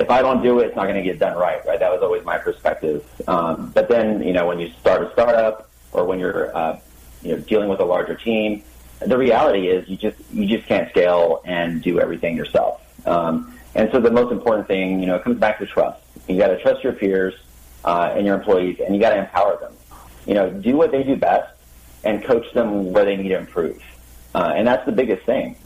if 0.00 0.10
I 0.10 0.22
don't 0.22 0.42
do 0.42 0.58
it, 0.58 0.66
it's 0.66 0.76
not 0.76 0.84
going 0.84 0.96
to 0.96 1.02
get 1.02 1.20
done 1.20 1.36
right. 1.36 1.64
Right, 1.64 1.78
that 1.78 1.92
was 1.92 2.02
always 2.02 2.24
my 2.24 2.38
perspective. 2.38 3.04
Um, 3.28 3.70
but 3.70 3.88
then, 3.88 4.22
you 4.22 4.32
know, 4.32 4.46
when 4.46 4.58
you 4.58 4.72
start 4.80 5.02
a 5.02 5.12
startup 5.12 5.70
or 5.92 6.04
when 6.04 6.18
you're 6.18 6.56
uh, 6.56 6.80
you 7.22 7.36
know 7.36 7.38
dealing 7.42 7.68
with 7.68 7.78
a 7.78 7.84
larger 7.84 8.16
team, 8.16 8.64
the 9.06 9.16
reality 9.16 9.68
is 9.68 9.88
you 9.88 9.96
just 9.96 10.18
you 10.32 10.46
just 10.46 10.66
can't 10.66 10.90
scale 10.90 11.42
and 11.44 11.80
do 11.80 12.00
everything 12.00 12.36
yourself. 12.36 12.82
Um, 13.06 13.56
and 13.74 13.90
so 13.92 14.00
the 14.00 14.10
most 14.10 14.32
important 14.32 14.66
thing, 14.66 15.00
you 15.00 15.06
know, 15.06 15.16
it 15.16 15.22
comes 15.22 15.38
back 15.38 15.58
to 15.58 15.66
trust. 15.66 16.00
You 16.28 16.38
got 16.38 16.48
to 16.48 16.60
trust 16.60 16.82
your 16.82 16.92
peers 16.92 17.34
uh, 17.84 18.12
and 18.14 18.26
your 18.26 18.34
employees, 18.36 18.80
and 18.80 18.94
you 18.94 19.00
got 19.00 19.10
to 19.10 19.18
empower 19.18 19.58
them. 19.58 19.72
You 20.26 20.34
know, 20.34 20.50
do 20.50 20.76
what 20.76 20.90
they 20.90 21.02
do 21.02 21.16
best 21.16 21.52
and 22.04 22.24
coach 22.24 22.52
them 22.52 22.92
where 22.92 23.04
they 23.04 23.16
need 23.16 23.28
to 23.28 23.38
improve. 23.38 23.82
Uh, 24.34 24.52
and 24.56 24.66
that's 24.66 24.84
the 24.86 24.92
biggest 24.92 25.24
thing. 25.24 25.56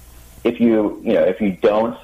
If 0.45 0.61
you, 0.61 1.01
you 1.05 1.15
know, 1.15 1.23
if 1.23 1.41
you 1.41 1.53
don't, 1.53 1.99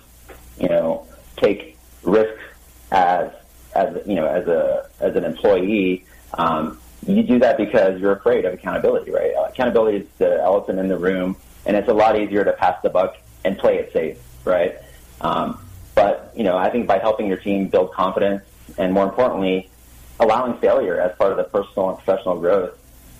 you 0.58 0.68
know, 0.68 1.06
take 1.36 1.76
risks 2.02 2.42
as, 2.90 3.30
as, 3.74 4.06
you 4.06 4.14
know, 4.14 4.26
as 4.26 4.46
a, 4.46 4.88
as 5.00 5.16
an 5.16 5.24
employee, 5.24 6.04
um, 6.34 6.78
you 7.06 7.22
do 7.22 7.38
that 7.38 7.56
because 7.56 8.00
you're 8.00 8.12
afraid 8.12 8.44
of 8.44 8.54
accountability, 8.54 9.10
right? 9.10 9.32
Uh, 9.34 9.44
accountability 9.44 9.98
is 9.98 10.06
the 10.18 10.42
elephant 10.42 10.78
in 10.78 10.88
the 10.88 10.96
room, 10.96 11.36
and 11.64 11.76
it's 11.76 11.88
a 11.88 11.94
lot 11.94 12.18
easier 12.18 12.44
to 12.44 12.52
pass 12.52 12.80
the 12.82 12.90
buck 12.90 13.16
and 13.44 13.58
play 13.58 13.78
it 13.78 13.92
safe, 13.92 14.18
right? 14.44 14.76
Um, 15.20 15.60
but, 15.94 16.32
you 16.36 16.44
know, 16.44 16.56
I 16.56 16.70
think 16.70 16.86
by 16.86 16.98
helping 16.98 17.26
your 17.26 17.38
team 17.38 17.68
build 17.68 17.92
confidence 17.92 18.42
and 18.78 18.92
more 18.92 19.04
importantly, 19.04 19.70
allowing 20.18 20.58
failure 20.58 21.00
as 21.00 21.16
part 21.16 21.30
of 21.32 21.36
the 21.38 21.44
personal 21.44 21.90
and 21.90 21.98
professional 21.98 22.38
growth. 22.38 22.78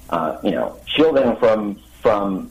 Uh, 0.09 0.39
you 0.45 0.53
know, 0.53 0.79
shielding 0.87 1.37
from 1.37 1.75
from 2.01 2.51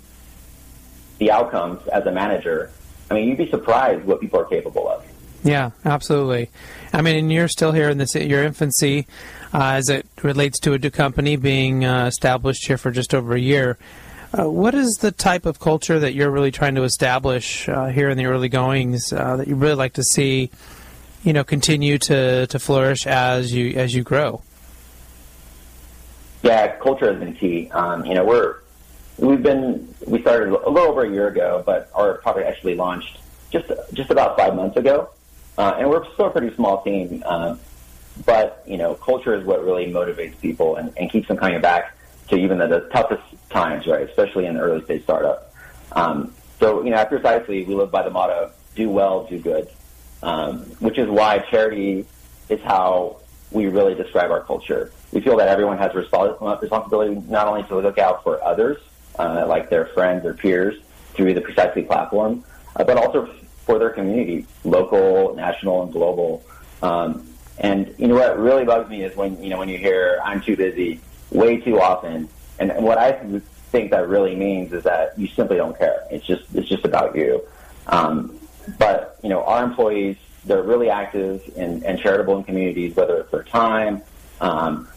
the 1.20 1.32
outcomes 1.32 1.86
as 1.88 2.06
a 2.06 2.12
manager. 2.12 2.70
I 3.10 3.14
mean, 3.14 3.30
you'd 3.30 3.38
be 3.38 3.50
surprised 3.50 4.04
what 4.04 4.20
people 4.20 4.40
are 4.40 4.46
capable 4.46 4.90
of. 4.90 5.06
Yeah, 5.44 5.72
absolutely. 5.86 6.50
I 6.92 7.02
mean, 7.02 7.18
and 7.18 7.32
you're 7.32 7.48
still 7.48 7.72
here 7.72 7.90
in 7.90 7.98
this 7.98 8.16
your 8.16 8.44
infancy 8.44 9.08
uh, 9.54 9.74
as 9.76 9.90
it 9.90 10.06
relates 10.22 10.60
to 10.62 10.74
a 10.74 10.80
new 10.80 10.90
company 10.90 11.38
being 11.38 11.86
uh, 11.86 12.08
established 12.08 12.68
here 12.68 12.78
for 12.78 12.92
just 12.92 13.14
over 13.14 13.36
a 13.36 13.40
year. 13.40 13.78
Uh, 14.38 14.50
what 14.50 14.76
is 14.76 14.98
the 14.98 15.12
type 15.12 15.46
of 15.46 15.60
culture 15.60 15.98
that 15.98 16.14
you're 16.14 16.32
really 16.32 16.52
trying 16.52 16.76
to 16.76 16.84
establish 16.84 17.70
uh, 17.70 17.86
here 17.86 18.10
in 18.10 18.18
the 18.18 18.26
early 18.26 18.50
goings 18.50 19.14
uh, 19.14 19.38
that 19.38 19.48
you 19.48 19.56
really 19.56 19.76
like 19.76 19.94
to 19.94 20.04
see, 20.04 20.50
you 21.24 21.32
know, 21.32 21.44
continue 21.44 21.98
to, 21.98 22.46
to 22.48 22.60
flourish 22.60 23.08
as 23.08 23.54
you 23.54 23.78
as 23.78 23.94
you 23.96 24.04
grow? 24.04 24.42
Yeah, 26.44 26.76
culture 26.78 27.10
has 27.10 27.20
been 27.20 27.34
key. 27.34 27.70
Um, 27.72 28.06
you 28.06 28.14
know, 28.14 28.26
we're 28.26 28.58
we've 29.18 29.42
been 29.42 29.94
we 30.06 30.20
started 30.22 30.50
a 30.50 30.70
little 30.70 30.90
over 30.90 31.06
a 31.06 31.10
year 31.10 31.28
ago, 31.28 31.64
but 31.66 31.90
our 31.94 32.16
product 32.16 32.46
actually 32.46 32.76
launched 32.76 33.20
just 33.52 33.72
just 33.94 34.10
about 34.10 34.38
five 34.38 34.54
months 34.54 34.76
ago. 34.76 35.10
Uh, 35.58 35.76
and 35.80 35.90
we're 35.90 36.04
still 36.14 36.26
a 36.28 36.32
pretty 36.32 36.54
small 36.56 36.84
team, 36.84 37.24
uh, 37.26 37.56
but 38.26 38.62
you 38.68 38.76
know, 38.76 38.96
culture 38.96 39.34
is 39.34 39.46
what 39.46 39.64
really 39.64 39.86
motivates 39.86 40.38
people 40.42 40.76
and, 40.76 40.92
and 40.98 41.10
keeps 41.10 41.30
them 41.30 41.38
coming 41.38 41.62
back 41.62 41.96
to 42.30 42.36
even 42.36 42.58
the, 42.58 42.68
the 42.68 42.80
toughest 42.92 43.24
times, 43.50 43.88
right? 43.88 44.08
Especially 44.08 44.46
in 44.46 44.56
the 44.56 44.62
early 44.62 44.84
stage 44.86 45.04
startup. 45.04 45.54
Um, 45.92 46.34
so 46.60 46.84
you 46.84 46.90
know, 46.90 46.98
at 46.98 47.10
Peercisely, 47.10 47.66
we 47.66 47.76
live 47.76 47.92
by 47.92 48.04
the 48.04 48.10
motto: 48.10 48.52
"Do 48.76 48.90
well, 48.90 49.26
do 49.26 49.40
good," 49.40 49.70
um, 50.24 50.60
which 50.80 50.98
is 50.98 51.10
why 51.10 51.40
charity 51.40 52.06
is 52.50 52.62
how 52.62 53.22
we 53.52 53.68
really 53.68 53.96
describe 53.96 54.32
our 54.32 54.42
culture. 54.42 54.92
We 55.12 55.22
feel 55.22 55.38
that 55.38 55.48
everyone 55.48 55.78
has 55.78 55.94
responsibility 55.94 57.16
not 57.28 57.48
only 57.48 57.64
to 57.64 57.80
look 57.80 57.98
out 57.98 58.24
for 58.24 58.44
others, 58.44 58.78
uh, 59.18 59.46
like 59.48 59.70
their 59.70 59.86
friends 59.88 60.26
or 60.26 60.34
peers, 60.34 60.76
through 61.14 61.34
the 61.34 61.42
Peercisely 61.42 61.84
platform, 61.84 62.44
uh, 62.76 62.84
but 62.84 62.98
also 62.98 63.26
for 63.66 63.80
their 63.80 63.90
community, 63.90 64.46
local, 64.64 65.36
national, 65.36 65.84
and 65.84 65.92
global. 65.92 66.44
Um, 66.82 67.28
and 67.58 67.94
you 67.98 68.08
know 68.08 68.16
what 68.16 68.38
really 68.38 68.66
bugs 68.66 68.90
me 68.90 69.04
is 69.04 69.16
when 69.16 69.42
you 69.42 69.50
know 69.50 69.58
when 69.58 69.70
you 69.70 69.78
hear 69.78 70.20
"I'm 70.24 70.42
too 70.42 70.58
busy" 70.58 71.00
way 71.32 71.58
too 71.58 71.80
often. 71.80 72.30
And, 72.60 72.72
what 72.84 72.98
I 72.98 73.14
think 73.72 73.92
that 73.92 74.08
really 74.08 74.36
means 74.36 74.72
is 74.72 74.84
that 74.84 75.18
you 75.20 75.28
simply 75.28 75.58
don't 75.58 75.78
care. 75.78 76.04
It's 76.10 76.26
just 76.26 76.44
it's 76.54 76.70
just 76.70 76.86
about 76.86 77.16
you. 77.16 77.42
Um, 77.88 78.40
but 78.80 79.20
you 79.22 79.30
know, 79.30 79.44
our 79.44 79.64
employees 79.64 80.18
they're 80.46 80.64
really 80.64 80.90
active 80.90 81.42
and, 81.58 81.84
and 81.84 82.00
charitable 82.00 82.38
in 82.38 82.44
communities, 82.44 82.96
whether 82.96 83.18
it's 83.18 83.32
their 83.32 83.44
time, 83.44 84.02
um, 84.40 84.88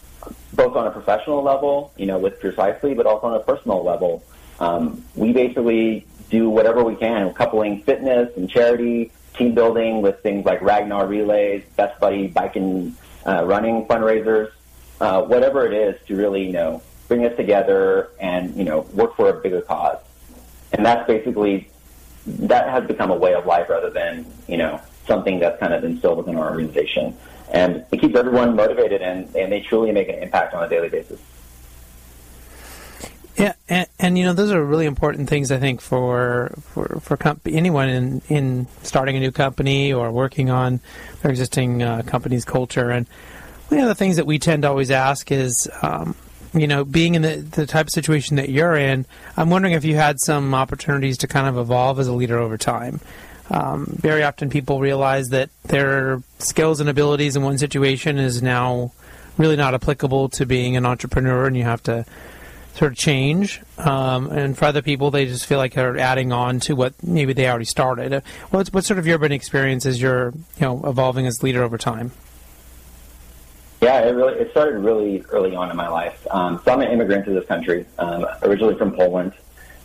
both 0.53 0.75
on 0.75 0.87
a 0.87 0.91
professional 0.91 1.41
level, 1.41 1.91
you 1.97 2.05
know, 2.05 2.19
with 2.19 2.39
Peercisely, 2.39 2.93
but 2.93 3.05
also 3.05 3.27
on 3.27 3.35
a 3.35 3.39
personal 3.39 3.83
level. 3.83 4.23
Um, 4.59 5.03
we 5.15 5.33
basically 5.33 6.05
do 6.29 6.49
whatever 6.49 6.83
we 6.83 6.95
can, 6.95 7.33
coupling 7.33 7.81
fitness 7.81 8.35
and 8.37 8.49
charity, 8.49 9.11
team 9.35 9.55
building 9.55 10.01
with 10.01 10.21
things 10.21 10.45
like 10.45 10.61
Ragnar 10.61 11.07
relays, 11.07 11.63
Best 11.75 11.99
Buddy 11.99 12.27
bike 12.27 12.55
and 12.55 12.95
uh, 13.25 13.43
running 13.45 13.85
fundraisers, 13.87 14.51
uh, 14.99 15.21
whatever 15.23 15.65
it 15.65 15.73
is 15.73 15.99
to 16.07 16.15
really, 16.15 16.45
you 16.45 16.53
know, 16.53 16.81
bring 17.07 17.25
us 17.25 17.35
together 17.35 18.09
and, 18.19 18.55
you 18.55 18.63
know, 18.63 18.81
work 18.93 19.15
for 19.15 19.29
a 19.29 19.33
bigger 19.33 19.61
cause. 19.61 19.99
And 20.71 20.85
that's 20.85 21.07
basically, 21.07 21.69
that 22.25 22.69
has 22.69 22.85
become 22.85 23.09
a 23.11 23.15
way 23.15 23.33
of 23.33 23.45
life 23.45 23.69
rather 23.69 23.89
than, 23.89 24.25
you 24.47 24.57
know, 24.57 24.79
something 25.07 25.39
that's 25.39 25.59
kind 25.59 25.73
of 25.73 25.83
instilled 25.83 26.19
within 26.19 26.35
our 26.35 26.51
organization. 26.51 27.17
And 27.51 27.83
it 27.91 27.99
keeps 27.99 28.15
everyone 28.15 28.55
motivated 28.55 29.01
and, 29.01 29.35
and 29.35 29.51
they 29.51 29.61
truly 29.61 29.91
make 29.91 30.07
an 30.09 30.21
impact 30.21 30.53
on 30.53 30.63
a 30.63 30.69
daily 30.69 30.89
basis. 30.89 31.19
Yeah, 33.35 33.53
and, 33.69 33.87
and, 33.97 34.17
you 34.17 34.25
know 34.25 34.33
those 34.33 34.51
are 34.51 34.61
really 34.61 34.85
important 34.85 35.29
things 35.29 35.49
I 35.49 35.59
think 35.59 35.79
for 35.79 36.51
for 36.73 36.99
for 36.99 37.15
comp- 37.15 37.47
anyone 37.47 37.87
in 37.87 38.21
in 38.27 38.67
starting 38.83 39.15
a 39.15 39.19
new 39.21 39.31
company 39.31 39.93
or 39.93 40.11
working 40.11 40.49
on 40.49 40.81
their 41.21 41.31
existing 41.31 41.81
uh, 41.81 42.01
company's 42.05 42.43
culture. 42.43 42.89
And 42.89 43.07
one 43.69 43.81
of 43.81 43.87
the 43.87 43.95
things 43.95 44.17
that 44.17 44.25
we 44.25 44.39
tend 44.39 44.63
to 44.63 44.69
always 44.69 44.91
ask 44.91 45.31
is, 45.31 45.69
um, 45.81 46.15
you 46.53 46.67
know, 46.67 46.83
being 46.83 47.15
in 47.15 47.21
the 47.21 47.37
the 47.37 47.65
type 47.65 47.87
of 47.87 47.93
situation 47.93 48.35
that 48.37 48.49
you're 48.49 48.75
in, 48.75 49.05
I'm 49.37 49.49
wondering 49.49 49.73
if 49.73 49.85
you 49.85 49.95
had 49.95 50.19
some 50.19 50.53
opportunities 50.53 51.17
to 51.19 51.27
kind 51.27 51.47
of 51.47 51.57
evolve 51.57 51.99
as 51.99 52.07
a 52.07 52.13
leader 52.13 52.37
over 52.37 52.57
time. 52.57 52.99
Um, 53.51 53.85
very 53.99 54.23
often, 54.23 54.49
people 54.49 54.79
realize 54.79 55.29
that 55.29 55.49
their 55.63 56.21
skills 56.39 56.79
and 56.79 56.89
abilities 56.89 57.35
in 57.35 57.43
one 57.43 57.57
situation 57.57 58.17
is 58.17 58.41
now 58.41 58.91
really 59.37 59.55
not 59.55 59.73
applicable 59.73 60.29
to 60.29 60.45
being 60.45 60.75
an 60.75 60.85
entrepreneur, 60.85 61.47
and 61.47 61.55
you 61.55 61.63
have 61.63 61.81
to 61.83 62.05
sort 62.75 62.91
of 62.91 62.97
change. 62.97 63.61
Um, 63.77 64.31
and 64.31 64.57
for 64.57 64.65
other 64.65 64.81
people, 64.81 65.11
they 65.11 65.25
just 65.25 65.45
feel 65.45 65.57
like 65.57 65.73
they're 65.73 65.97
adding 65.97 66.31
on 66.31 66.59
to 66.61 66.75
what 66.75 66.93
maybe 67.03 67.33
they 67.33 67.47
already 67.47 67.65
started. 67.65 68.23
What's 68.49 68.71
what 68.71 68.85
sort 68.85 68.99
of 68.99 69.07
your 69.07 69.23
experience 69.25 69.85
as 69.85 70.01
you're 70.01 70.31
you 70.31 70.61
know 70.61 70.81
evolving 70.85 71.27
as 71.27 71.39
a 71.41 71.45
leader 71.45 71.63
over 71.63 71.77
time? 71.77 72.11
Yeah, 73.81 74.01
it 74.01 74.11
really 74.11 74.33
it 74.39 74.51
started 74.51 74.79
really 74.79 75.23
early 75.29 75.55
on 75.55 75.71
in 75.71 75.77
my 75.77 75.87
life. 75.87 76.27
Um, 76.31 76.61
so 76.65 76.73
I'm 76.73 76.81
an 76.81 76.91
immigrant 76.91 77.25
to 77.25 77.31
this 77.31 77.45
country, 77.45 77.85
um, 77.97 78.25
originally 78.41 78.75
from 78.75 78.91
Poland. 78.91 79.33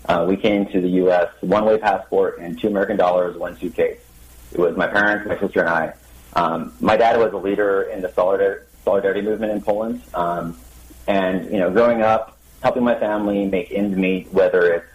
Uh, 0.07 0.27
we 0.29 0.37
came 0.37 0.67
to 0.67 0.81
the 0.81 0.89
U.S. 0.89 1.29
one-way 1.41 1.79
passport 1.79 2.39
and 2.39 2.61
two 2.61 2.67
American 2.67 2.97
dollars, 2.97 3.37
one 3.37 3.57
suitcase. 3.57 4.01
It 4.53 4.59
was 4.59 4.77
my 4.77 4.89
parents, 4.89 5.27
my 5.29 5.39
sister, 5.39 5.61
and 5.61 5.69
I. 5.69 5.95
Um, 6.35 6.73
my 6.81 6.97
dad 6.97 7.19
was 7.19 7.33
a 7.33 7.37
leader 7.37 7.83
in 7.83 8.03
the 8.03 8.13
solidarity, 8.13 8.67
solidarity 8.85 9.23
movement 9.23 9.53
in 9.53 9.63
Poland, 9.63 10.03
um, 10.13 10.59
and 11.07 11.45
you 11.51 11.59
know, 11.59 11.71
growing 11.71 12.03
up, 12.03 12.37
helping 12.63 12.83
my 12.83 12.99
family 12.99 13.47
make 13.47 13.71
ends 13.71 13.97
meet, 13.97 14.33
whether 14.33 14.75
it's 14.75 14.87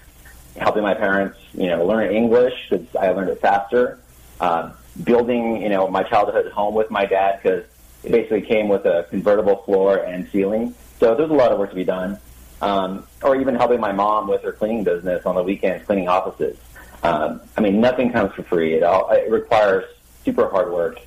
helping 0.57 0.83
my 0.83 0.93
parents, 0.93 1.37
you 1.53 1.67
know, 1.67 1.85
learn 1.85 2.13
English 2.13 2.53
because 2.69 2.93
I 2.95 3.11
learned 3.11 3.29
it 3.29 3.39
faster, 3.39 3.97
uh, 4.41 4.71
building, 5.03 5.61
you 5.61 5.69
know, 5.69 5.87
my 5.87 6.03
childhood 6.03 6.51
home 6.51 6.75
with 6.75 6.91
my 6.91 7.05
dad 7.05 7.39
because 7.41 7.63
it 8.03 8.11
basically 8.11 8.41
came 8.41 8.67
with 8.67 8.85
a 8.85 9.05
convertible 9.09 9.57
floor 9.57 9.97
and 9.97 10.29
ceiling. 10.29 10.75
So 10.99 11.15
there's 11.15 11.29
a 11.29 11.33
lot 11.33 11.51
of 11.51 11.59
work 11.59 11.69
to 11.69 11.75
be 11.75 11.83
done. 11.83 12.17
Um, 12.61 13.07
or 13.23 13.39
even 13.39 13.55
helping 13.55 13.79
my 13.79 13.93
mom 13.93 14.27
with 14.27 14.41
her 14.43 14.51
cleaning 14.51 14.83
business 14.83 15.25
on 15.25 15.35
the 15.35 15.43
weekends, 15.43 15.85
cleaning 15.85 16.09
offices. 16.09 16.57
Um, 17.03 17.39
I 17.55 17.61
mean, 17.61 17.79
nothing 17.79 18.11
comes 18.11 18.33
for 18.33 18.43
free. 18.43 18.73
It 18.73 18.83
all 18.83 19.09
it 19.11 19.31
requires 19.31 19.85
super 20.25 20.49
hard 20.49 20.71
work. 20.71 20.99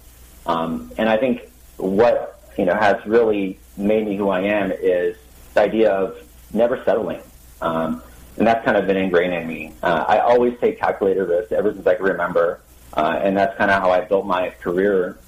Um, 0.47 0.91
and 0.97 1.09
I 1.09 1.19
think 1.19 1.51
what 1.77 2.41
you 2.57 2.65
know 2.65 2.75
has 2.75 3.05
really 3.07 3.59
made 3.77 4.07
me 4.07 4.17
who 4.17 4.31
I 4.31 4.41
am 4.41 4.73
is 4.73 5.17
the 5.55 5.61
idea 5.61 5.93
of 5.93 6.17
never 6.53 6.83
settling. 6.85 7.21
Um, 7.61 8.03
and 8.39 8.47
that's 8.47 8.65
kind 8.65 8.77
of 8.77 8.87
been 8.87 8.97
ingrained 8.97 9.35
in 9.35 9.47
me. 9.47 9.75
Uh, 9.83 10.05
I 10.09 10.21
always 10.21 10.59
take 10.59 10.79
calculated 10.79 11.25
risks 11.25 11.53
ever 11.53 11.73
since 11.73 11.87
I 11.87 11.97
can 11.97 12.05
remember, 12.07 12.61
uh, 12.95 13.21
and 13.23 13.37
that's 13.37 13.57
kind 13.59 13.71
of 13.71 13.83
how 13.83 13.91
I 13.91 14.01
built 14.01 14.27
my 14.27 14.51
career 14.61 15.19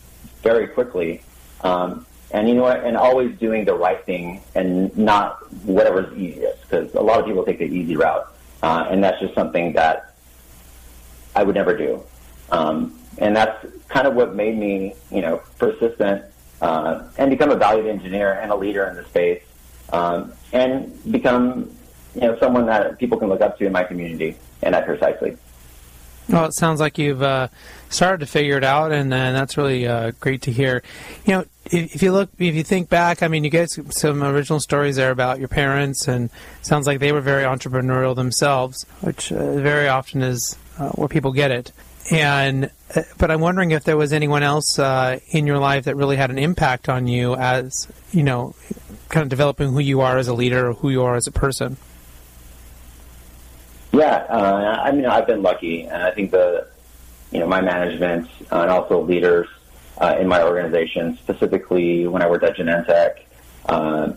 very 0.42 0.68
quickly. 0.68 1.22
Um, 1.64 2.06
and 2.30 2.48
you 2.48 2.54
know 2.54 2.62
what? 2.62 2.84
And 2.84 2.96
always 2.96 3.36
doing 3.38 3.64
the 3.64 3.74
right 3.74 4.04
thing 4.04 4.42
and 4.54 4.96
not 4.96 5.38
whatever's 5.64 6.16
easiest, 6.16 6.62
because 6.62 6.94
a 6.94 7.00
lot 7.00 7.20
of 7.20 7.26
people 7.26 7.44
take 7.44 7.58
the 7.58 7.64
easy 7.66 7.96
route, 7.96 8.26
uh, 8.62 8.86
and 8.90 9.02
that's 9.02 9.20
just 9.20 9.34
something 9.34 9.72
that 9.72 10.14
I 11.34 11.42
would 11.42 11.54
never 11.54 11.76
do. 11.76 12.02
Um, 12.50 12.98
and 13.18 13.34
that's 13.34 13.66
kind 13.88 14.06
of 14.06 14.14
what 14.14 14.34
made 14.34 14.56
me, 14.56 14.94
you 15.10 15.22
know, 15.22 15.40
persistent 15.58 16.24
uh, 16.60 17.08
and 17.18 17.30
become 17.30 17.50
a 17.50 17.56
valued 17.56 17.86
engineer 17.86 18.32
and 18.34 18.50
a 18.50 18.56
leader 18.56 18.84
in 18.86 18.96
the 18.96 19.04
space 19.04 19.42
um, 19.92 20.32
and 20.52 21.12
become 21.12 21.70
you 22.14 22.22
know 22.22 22.38
someone 22.38 22.66
that 22.66 22.98
people 22.98 23.18
can 23.18 23.28
look 23.28 23.40
up 23.40 23.58
to 23.58 23.66
in 23.66 23.72
my 23.72 23.84
community 23.84 24.36
and 24.62 24.74
at 24.74 24.86
Peercisely. 24.86 25.36
Well, 26.28 26.46
it 26.46 26.54
sounds 26.54 26.80
like 26.80 26.96
you've 26.96 27.22
uh, 27.22 27.48
started 27.90 28.24
to 28.24 28.30
figure 28.30 28.56
it 28.56 28.64
out, 28.64 28.92
and, 28.92 29.12
and 29.12 29.36
that's 29.36 29.56
really 29.56 29.86
uh, 29.86 30.12
great 30.20 30.42
to 30.42 30.52
hear. 30.52 30.82
You 31.26 31.34
know, 31.34 31.44
if, 31.66 31.96
if, 31.96 32.02
you 32.02 32.12
look, 32.12 32.30
if 32.38 32.54
you 32.54 32.62
think 32.62 32.88
back, 32.88 33.22
I 33.22 33.28
mean, 33.28 33.44
you 33.44 33.50
get 33.50 33.70
some 33.70 34.22
original 34.22 34.60
stories 34.60 34.96
there 34.96 35.10
about 35.10 35.38
your 35.38 35.48
parents, 35.48 36.08
and 36.08 36.30
sounds 36.62 36.86
like 36.86 36.98
they 37.00 37.12
were 37.12 37.20
very 37.20 37.44
entrepreneurial 37.44 38.16
themselves, 38.16 38.86
which 39.02 39.32
uh, 39.32 39.56
very 39.56 39.88
often 39.88 40.22
is 40.22 40.56
uh, 40.78 40.90
where 40.90 41.08
people 41.08 41.32
get 41.32 41.50
it. 41.50 41.72
And 42.10 42.70
uh, 42.94 43.02
but 43.18 43.30
I'm 43.30 43.40
wondering 43.40 43.70
if 43.70 43.84
there 43.84 43.96
was 43.96 44.12
anyone 44.12 44.42
else 44.42 44.78
uh, 44.78 45.20
in 45.30 45.46
your 45.46 45.58
life 45.58 45.84
that 45.84 45.96
really 45.96 46.16
had 46.16 46.30
an 46.30 46.38
impact 46.38 46.88
on 46.88 47.06
you 47.06 47.34
as 47.34 47.88
you 48.12 48.22
know 48.22 48.54
kind 49.08 49.22
of 49.22 49.30
developing 49.30 49.72
who 49.72 49.80
you 49.80 50.00
are 50.00 50.18
as 50.18 50.28
a 50.28 50.34
leader 50.34 50.68
or 50.68 50.74
who 50.74 50.90
you 50.90 51.02
are 51.02 51.16
as 51.16 51.26
a 51.26 51.32
person? 51.32 51.76
Yeah, 53.94 54.26
uh, 54.28 54.80
I 54.82 54.90
mean, 54.90 55.06
I've 55.06 55.26
been 55.28 55.42
lucky, 55.42 55.84
and 55.84 56.02
I 56.02 56.10
think 56.10 56.32
the, 56.32 56.66
you 57.30 57.38
know, 57.38 57.46
my 57.46 57.60
management 57.60 58.28
and 58.50 58.68
also 58.68 59.00
leaders 59.00 59.46
uh, 59.98 60.16
in 60.18 60.26
my 60.26 60.42
organization, 60.42 61.16
specifically 61.18 62.04
when 62.08 62.20
I 62.20 62.28
worked 62.28 62.42
at 62.42 62.56
Genentech, 62.56 63.20
uh, 63.66 64.12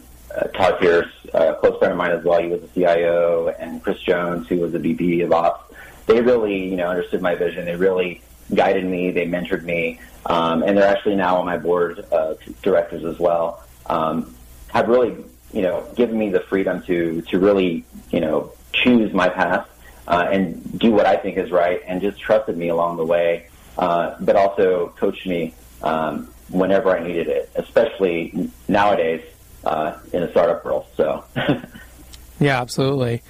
Todd 0.55 0.79
Pierce, 0.79 1.11
a 1.31 1.53
close 1.55 1.77
friend 1.77 1.91
of 1.91 1.97
mine 1.97 2.11
as 2.11 2.23
well, 2.23 2.41
he 2.41 2.47
was 2.47 2.61
the 2.61 2.67
CIO, 2.69 3.49
and 3.49 3.83
Chris 3.83 3.99
Jones, 4.01 4.47
who 4.47 4.57
was 4.57 4.71
the 4.71 4.79
VP 4.79 5.21
of 5.21 5.31
Ops, 5.31 5.75
they 6.07 6.21
really, 6.21 6.67
you 6.67 6.75
know, 6.75 6.87
understood 6.87 7.21
my 7.21 7.35
vision. 7.35 7.65
They 7.65 7.75
really 7.75 8.21
guided 8.55 8.85
me. 8.85 9.11
They 9.11 9.27
mentored 9.27 9.63
me, 9.63 9.99
um, 10.25 10.63
and 10.63 10.75
they're 10.75 10.87
actually 10.87 11.17
now 11.17 11.37
on 11.37 11.45
my 11.45 11.57
board 11.57 11.99
of 12.11 12.39
directors 12.63 13.03
as 13.03 13.19
well. 13.19 13.63
um, 13.85 14.33
have 14.69 14.87
really, 14.89 15.15
you 15.53 15.61
know, 15.61 15.85
given 15.95 16.17
me 16.17 16.29
the 16.29 16.41
freedom 16.41 16.81
to 16.83 17.21
to 17.23 17.39
really, 17.39 17.85
you 18.11 18.19
know, 18.19 18.51
choose 18.73 19.13
my 19.13 19.29
path 19.29 19.67
uh, 20.07 20.27
and 20.31 20.79
do 20.79 20.91
what 20.91 21.05
I 21.05 21.17
think 21.17 21.37
is 21.37 21.51
right, 21.51 21.81
and 21.85 22.01
just 22.01 22.19
trusted 22.19 22.57
me 22.57 22.69
along 22.69 22.97
the 22.97 23.05
way, 23.05 23.47
uh, 23.77 24.15
but 24.19 24.35
also 24.35 24.93
coached 24.97 25.27
me 25.27 25.53
um, 25.81 26.33
whenever 26.49 26.95
I 26.95 27.05
needed 27.05 27.27
it, 27.27 27.51
especially 27.55 28.49
nowadays 28.67 29.23
uh, 29.65 29.97
in 30.13 30.23
a 30.23 30.31
startup 30.31 30.63
world. 30.63 30.85
So. 30.95 31.23
yeah, 32.39 32.61
absolutely. 32.61 33.21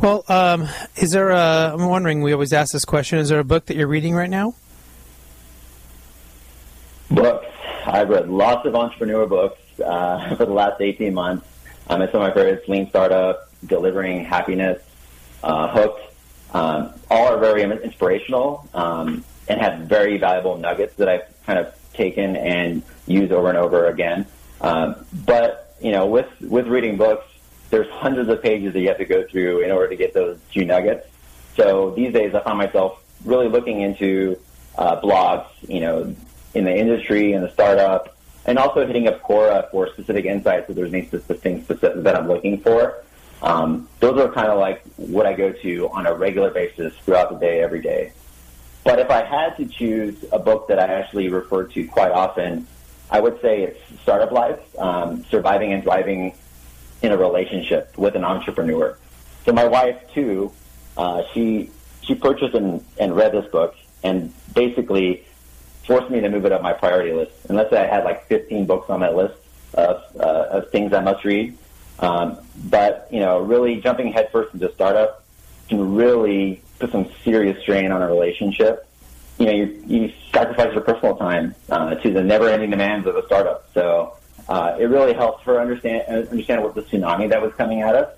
Well, 0.00 0.24
um, 0.28 0.68
is 0.96 1.10
there 1.10 1.30
a? 1.30 1.72
I'm 1.74 1.86
wondering. 1.86 2.22
We 2.22 2.32
always 2.32 2.52
ask 2.52 2.72
this 2.72 2.84
question. 2.84 3.18
Is 3.18 3.28
there 3.28 3.38
a 3.38 3.44
book 3.44 3.66
that 3.66 3.76
you're 3.76 3.86
reading 3.86 4.14
right 4.14 4.30
now? 4.30 4.54
Books. 7.10 7.46
I've 7.86 8.08
read 8.08 8.28
lots 8.28 8.66
of 8.66 8.74
entrepreneur 8.74 9.26
books 9.26 9.60
uh, 9.80 10.34
for 10.36 10.46
the 10.46 10.52
last 10.52 10.80
18 10.80 11.12
months. 11.12 11.46
Um, 11.88 12.00
some 12.10 12.22
of 12.22 12.28
my 12.28 12.32
favorites: 12.32 12.68
Lean 12.68 12.88
Startup, 12.88 13.51
Delivering 13.66 14.24
Happiness, 14.24 14.82
uh, 15.42 15.68
Hooked. 15.68 16.00
Um, 16.54 16.92
all 17.10 17.28
are 17.28 17.38
very 17.38 17.62
inspirational 17.62 18.68
um, 18.74 19.24
and 19.48 19.60
have 19.60 19.80
very 19.80 20.18
valuable 20.18 20.58
nuggets 20.58 20.96
that 20.96 21.08
I've 21.08 21.24
kind 21.46 21.58
of 21.58 21.74
taken 21.94 22.36
and 22.36 22.82
used 23.06 23.32
over 23.32 23.48
and 23.48 23.58
over 23.58 23.86
again. 23.86 24.26
Um, 24.60 24.96
but 25.24 25.74
you 25.80 25.92
know, 25.92 26.06
with 26.06 26.28
with 26.40 26.66
reading 26.66 26.96
books, 26.96 27.26
there's 27.70 27.88
hundreds 27.88 28.28
of 28.28 28.42
pages 28.42 28.72
that 28.74 28.80
you 28.80 28.88
have 28.88 28.98
to 28.98 29.04
go 29.04 29.24
through 29.24 29.60
in 29.60 29.70
order 29.70 29.88
to 29.88 29.96
get 29.96 30.14
those 30.14 30.38
few 30.50 30.64
nuggets. 30.64 31.06
So 31.56 31.90
these 31.90 32.12
days, 32.12 32.34
I 32.34 32.40
find 32.40 32.58
myself 32.58 33.02
really 33.24 33.48
looking 33.48 33.80
into 33.80 34.38
uh, 34.76 35.00
blogs, 35.00 35.46
you 35.68 35.80
know, 35.80 36.14
in 36.54 36.64
the 36.64 36.76
industry 36.76 37.32
and 37.32 37.44
the 37.44 37.50
startup, 37.50 38.16
and 38.44 38.58
also 38.58 38.86
hitting 38.86 39.08
up 39.08 39.22
Quora 39.22 39.70
for 39.70 39.88
specific 39.88 40.24
insights 40.24 40.68
if 40.68 40.76
there's 40.76 40.92
any 40.92 41.06
specific 41.06 41.40
things 41.40 41.64
specific 41.64 42.02
that 42.04 42.16
I'm 42.16 42.28
looking 42.28 42.60
for. 42.60 43.02
Um, 43.42 43.88
those 43.98 44.20
are 44.20 44.30
kind 44.30 44.48
of 44.48 44.58
like 44.58 44.84
what 44.96 45.26
I 45.26 45.32
go 45.32 45.52
to 45.52 45.88
on 45.90 46.06
a 46.06 46.14
regular 46.14 46.50
basis 46.50 46.94
throughout 47.04 47.30
the 47.30 47.38
day, 47.38 47.60
every 47.60 47.82
day. 47.82 48.12
But 48.84 48.98
if 48.98 49.10
I 49.10 49.24
had 49.24 49.56
to 49.56 49.66
choose 49.66 50.24
a 50.32 50.38
book 50.38 50.68
that 50.68 50.78
I 50.78 50.86
actually 50.86 51.28
refer 51.28 51.64
to 51.64 51.86
quite 51.88 52.12
often, 52.12 52.66
I 53.10 53.20
would 53.20 53.40
say 53.40 53.62
it's 53.62 54.00
Startup 54.02 54.30
Life, 54.30 54.60
um, 54.78 55.24
Surviving 55.24 55.72
and 55.72 55.82
Thriving 55.82 56.34
in 57.02 57.12
a 57.12 57.16
Relationship 57.16 57.96
with 57.98 58.14
an 58.14 58.24
Entrepreneur. 58.24 58.96
So 59.44 59.52
my 59.52 59.66
wife, 59.66 60.00
too, 60.14 60.52
uh, 60.96 61.22
she, 61.32 61.70
she 62.02 62.14
purchased 62.14 62.54
and, 62.54 62.84
and 62.98 63.14
read 63.14 63.32
this 63.32 63.46
book 63.50 63.74
and 64.04 64.32
basically 64.54 65.24
forced 65.84 66.10
me 66.10 66.20
to 66.20 66.28
move 66.28 66.46
it 66.46 66.52
up 66.52 66.62
my 66.62 66.72
priority 66.72 67.12
list. 67.12 67.32
And 67.48 67.56
let's 67.56 67.70
say 67.70 67.80
I 67.80 67.86
had 67.86 68.04
like 68.04 68.26
15 68.28 68.66
books 68.66 68.88
on 68.88 69.00
my 69.00 69.10
list 69.10 69.34
of, 69.74 70.02
uh, 70.18 70.46
of 70.50 70.70
things 70.70 70.92
I 70.92 71.00
must 71.00 71.24
read. 71.24 71.56
Um, 71.98 72.38
but, 72.64 73.08
you 73.10 73.20
know, 73.20 73.40
really 73.40 73.80
jumping 73.80 74.12
headfirst 74.12 74.54
into 74.54 74.72
startup 74.72 75.22
can 75.68 75.94
really 75.94 76.62
put 76.78 76.90
some 76.90 77.08
serious 77.24 77.60
strain 77.62 77.92
on 77.92 78.02
a 78.02 78.06
relationship. 78.06 78.86
You 79.38 79.46
know, 79.46 79.52
you, 79.52 79.84
you 79.86 80.12
sacrifice 80.32 80.72
your 80.72 80.82
personal 80.82 81.16
time 81.16 81.54
uh, 81.70 81.94
to 81.96 82.12
the 82.12 82.22
never-ending 82.22 82.70
demands 82.70 83.06
of 83.06 83.16
a 83.16 83.24
startup. 83.26 83.68
So 83.72 84.16
uh, 84.48 84.76
it 84.78 84.86
really 84.86 85.14
helped 85.14 85.44
her 85.44 85.60
understand 85.60 86.28
understand 86.28 86.62
what 86.62 86.74
the 86.74 86.82
tsunami 86.82 87.28
that 87.28 87.40
was 87.40 87.52
coming 87.54 87.82
at 87.82 87.94
us, 87.94 88.14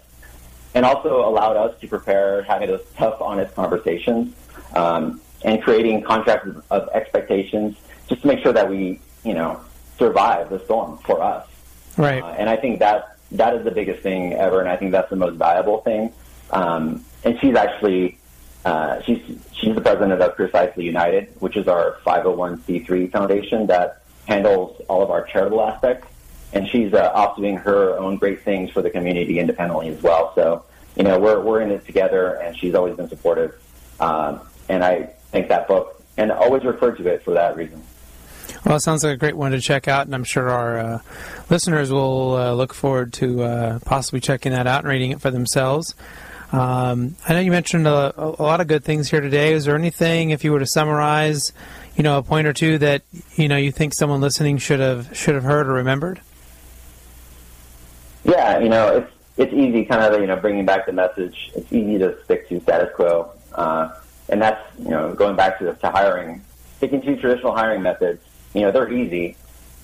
and 0.75 0.85
also 0.85 1.29
allowed 1.29 1.57
us 1.57 1.79
to 1.81 1.87
prepare 1.87 2.43
having 2.43 2.69
those 2.69 2.83
tough, 2.97 3.21
honest 3.21 3.55
conversations 3.55 4.35
um, 4.75 5.21
and 5.45 5.63
creating 5.63 6.03
contracts 6.03 6.49
of 6.71 6.89
expectations 6.95 7.77
just 8.09 8.23
to 8.23 8.27
make 8.27 8.41
sure 8.41 8.53
that 8.53 8.69
we, 8.69 9.01
you 9.23 9.35
know, 9.35 9.61
survive 9.99 10.51
the 10.51 10.59
storm 10.65 10.99
for 10.99 11.23
us. 11.23 11.47
Right. 11.97 12.23
Uh, 12.23 12.29
and 12.39 12.51
I 12.51 12.57
think 12.57 12.81
that 12.81 13.14
that 13.35 13.55
is 13.55 13.65
the 13.65 13.71
biggest 13.71 14.03
thing 14.03 14.33
ever, 14.33 14.61
and 14.61 14.69
I 14.69 14.77
think 14.77 14.93
that's 14.93 15.11
the 15.11 15.17
most 15.17 15.37
valuable 15.37 15.81
thing. 15.83 16.13
Um, 16.51 17.05
and 17.25 17.39
she's 17.41 17.57
actually 17.57 18.19
uh, 18.65 19.03
she's 19.03 19.21
she's 19.53 19.75
the 19.75 19.81
president 19.81 20.21
of 20.21 20.37
Peercisely 20.37 20.85
United, 20.85 21.29
which 21.41 21.57
is 21.57 21.69
our 21.69 21.99
501c3 22.07 23.11
foundation 23.13 23.67
that 23.67 24.03
handles 24.27 24.81
all 24.89 25.03
of 25.03 25.11
our 25.11 25.25
charitable 25.25 25.63
aspects. 25.63 26.09
And 26.53 26.69
she's 26.69 26.95
uh, 26.95 27.11
off 27.15 27.37
doing 27.37 27.57
her 27.57 27.99
own 27.99 28.17
great 28.17 28.43
things 28.43 28.71
for 28.71 28.81
the 28.81 28.91
community 28.91 29.41
independently 29.41 29.89
as 29.89 30.01
well. 30.01 30.33
So, 30.37 30.65
you 30.97 31.03
know, 31.03 31.19
we're 31.19 31.41
we're 31.41 31.61
in 31.61 31.73
it 31.73 31.85
together, 31.85 32.35
and 32.35 32.57
she's 32.57 32.75
always 32.75 32.97
been 32.97 33.09
supportive. 33.09 33.55
Um, 33.99 34.41
and 34.69 34.85
I 34.85 35.11
think 35.33 35.49
that 35.49 35.67
book, 35.67 36.03
and 36.17 36.31
always 36.31 36.65
refer 36.65 36.93
to 36.93 37.07
it 37.09 37.25
for 37.25 37.35
that 37.35 37.57
reason. 37.57 37.83
Well, 38.65 38.77
it 38.77 38.81
sounds 38.81 39.05
like 39.05 39.13
a 39.13 39.17
great 39.19 39.37
one 39.37 39.53
to 39.53 39.61
check 39.61 39.89
out, 39.89 40.07
and 40.07 40.15
I'm 40.15 40.25
sure 40.25 40.49
our 40.49 40.79
uh, 40.79 40.99
listeners 41.51 41.93
will 41.93 42.35
uh, 42.35 42.53
look 42.53 42.73
forward 42.73 43.13
to 43.15 43.43
uh, 43.43 43.79
possibly 43.81 44.21
checking 44.21 44.53
that 44.53 44.67
out 44.67 44.85
and 44.85 44.89
reading 44.89 45.11
it 45.11 45.21
for 45.21 45.31
themselves. 45.31 45.95
Um, 46.51 47.17
I 47.29 47.35
know 47.35 47.41
you 47.41 47.51
mentioned 47.51 47.87
a, 47.87 48.15
a, 48.17 48.43
lot 48.43 48.63
of 48.63 48.67
good 48.67 48.83
things 48.83 49.11
here 49.11 49.21
today. 49.21 49.53
Is 49.53 49.67
there 49.67 49.75
anything, 49.75 50.31
if 50.31 50.45
you 50.45 50.53
were 50.53 50.61
to 50.61 50.67
summarize, 50.67 51.53
you 51.97 52.03
know, 52.03 52.17
a 52.17 52.23
point 52.23 52.47
or 52.47 52.55
two 52.55 52.79
that 52.79 53.03
you 53.35 53.49
know 53.49 53.57
you 53.57 53.71
think 53.71 53.93
someone 53.93 54.23
listening 54.23 54.57
should 54.57 54.81
have 54.81 55.15
should 55.15 55.35
have 55.35 55.45
heard 55.45 55.67
or 55.67 55.75
remembered? 55.75 56.23
Yeah, 58.25 58.61
you 58.61 58.71
know, 58.71 58.97
it's 58.97 59.13
it's 59.37 59.53
easy, 59.53 59.85
kind 59.85 60.03
of 60.03 60.19
you 60.21 60.27
know, 60.27 60.37
bringing 60.37 60.65
back 60.65 60.87
the 60.87 60.93
message. 60.93 61.51
It's 61.55 61.71
easy 61.71 61.99
to 61.99 62.17
stick 62.25 62.49
to 62.49 62.61
status 62.61 62.95
quo, 62.95 63.31
uh, 63.53 63.91
and 64.31 64.41
that's 64.41 64.63
you 64.79 64.91
know, 64.91 65.13
going 65.13 65.37
back 65.37 65.59
to 65.59 65.75
to 65.75 65.91
hiring, 65.91 66.43
sticking 66.79 67.03
to 67.03 67.17
traditional 67.17 67.55
hiring 67.55 67.83
methods 67.83 68.23
you 68.55 68.63
know, 68.63 68.71
they're 68.71 68.93
easy 68.93 69.37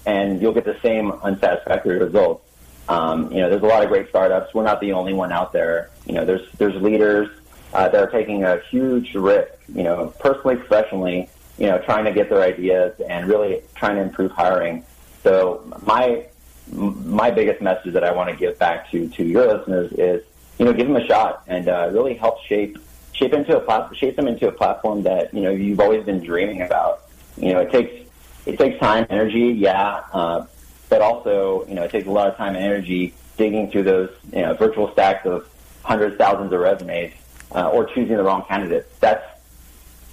and 0.06 0.40
you'll 0.40 0.52
get 0.52 0.64
the 0.64 0.78
same 0.82 1.12
unsatisfactory 1.12 1.98
results. 1.98 2.44
Um, 2.88 3.30
you 3.30 3.40
know, 3.40 3.50
there's 3.50 3.62
a 3.62 3.66
lot 3.66 3.82
of 3.82 3.88
great 3.88 4.08
startups. 4.08 4.54
We're 4.54 4.64
not 4.64 4.80
the 4.80 4.92
only 4.92 5.12
one 5.12 5.32
out 5.32 5.52
there. 5.52 5.90
You 6.06 6.14
know, 6.14 6.24
there's 6.24 6.50
there's 6.52 6.80
leaders 6.80 7.28
uh, 7.72 7.88
that 7.88 8.02
are 8.02 8.10
taking 8.10 8.42
a 8.44 8.60
huge 8.70 9.14
risk. 9.14 9.52
You 9.72 9.84
know, 9.84 10.12
personally, 10.18 10.56
professionally, 10.56 11.28
you 11.58 11.66
know, 11.66 11.78
trying 11.78 12.04
to 12.06 12.12
get 12.12 12.30
their 12.30 12.42
ideas 12.42 12.98
and 13.00 13.28
really 13.28 13.62
trying 13.74 13.96
to 13.96 14.02
improve 14.02 14.32
hiring. 14.32 14.84
So 15.22 15.62
my 15.86 16.26
my 16.72 17.30
biggest 17.30 17.60
message 17.60 17.92
that 17.92 18.02
I 18.02 18.12
want 18.12 18.30
to 18.30 18.36
give 18.36 18.58
back 18.58 18.90
to 18.90 19.08
to 19.08 19.24
your 19.24 19.46
listeners 19.46 19.92
is, 19.92 20.24
you 20.58 20.64
know, 20.64 20.72
give 20.72 20.88
them 20.88 20.96
a 20.96 21.06
shot 21.06 21.44
and 21.46 21.68
uh, 21.68 21.90
really 21.92 22.14
help 22.14 22.42
shape 22.42 22.78
shape 23.12 23.34
into 23.34 23.56
a 23.56 23.60
plat- 23.60 23.94
shape 23.96 24.16
them 24.16 24.26
into 24.26 24.48
a 24.48 24.52
platform 24.52 25.02
that 25.02 25.32
you 25.32 25.42
know 25.42 25.50
you've 25.50 25.80
always 25.80 26.04
been 26.04 26.20
dreaming 26.20 26.62
about. 26.62 27.02
You 27.36 27.52
know, 27.52 27.60
it 27.60 27.70
takes 27.70 28.09
it 28.46 28.58
takes 28.58 28.78
time, 28.78 29.06
energy, 29.10 29.52
yeah, 29.52 30.02
uh, 30.12 30.46
but 30.88 31.02
also 31.02 31.64
you 31.68 31.74
know 31.74 31.84
it 31.84 31.90
takes 31.90 32.06
a 32.06 32.10
lot 32.10 32.28
of 32.28 32.36
time 32.36 32.54
and 32.56 32.64
energy 32.64 33.14
digging 33.36 33.70
through 33.70 33.84
those 33.84 34.10
you 34.32 34.42
know 34.42 34.54
virtual 34.54 34.92
stacks 34.92 35.26
of 35.26 35.48
hundreds, 35.82 36.16
thousands 36.16 36.52
of 36.52 36.60
resumes, 36.60 37.12
uh, 37.54 37.68
or 37.68 37.84
choosing 37.84 38.16
the 38.16 38.22
wrong 38.22 38.44
candidate. 38.46 38.86
That's 39.00 39.24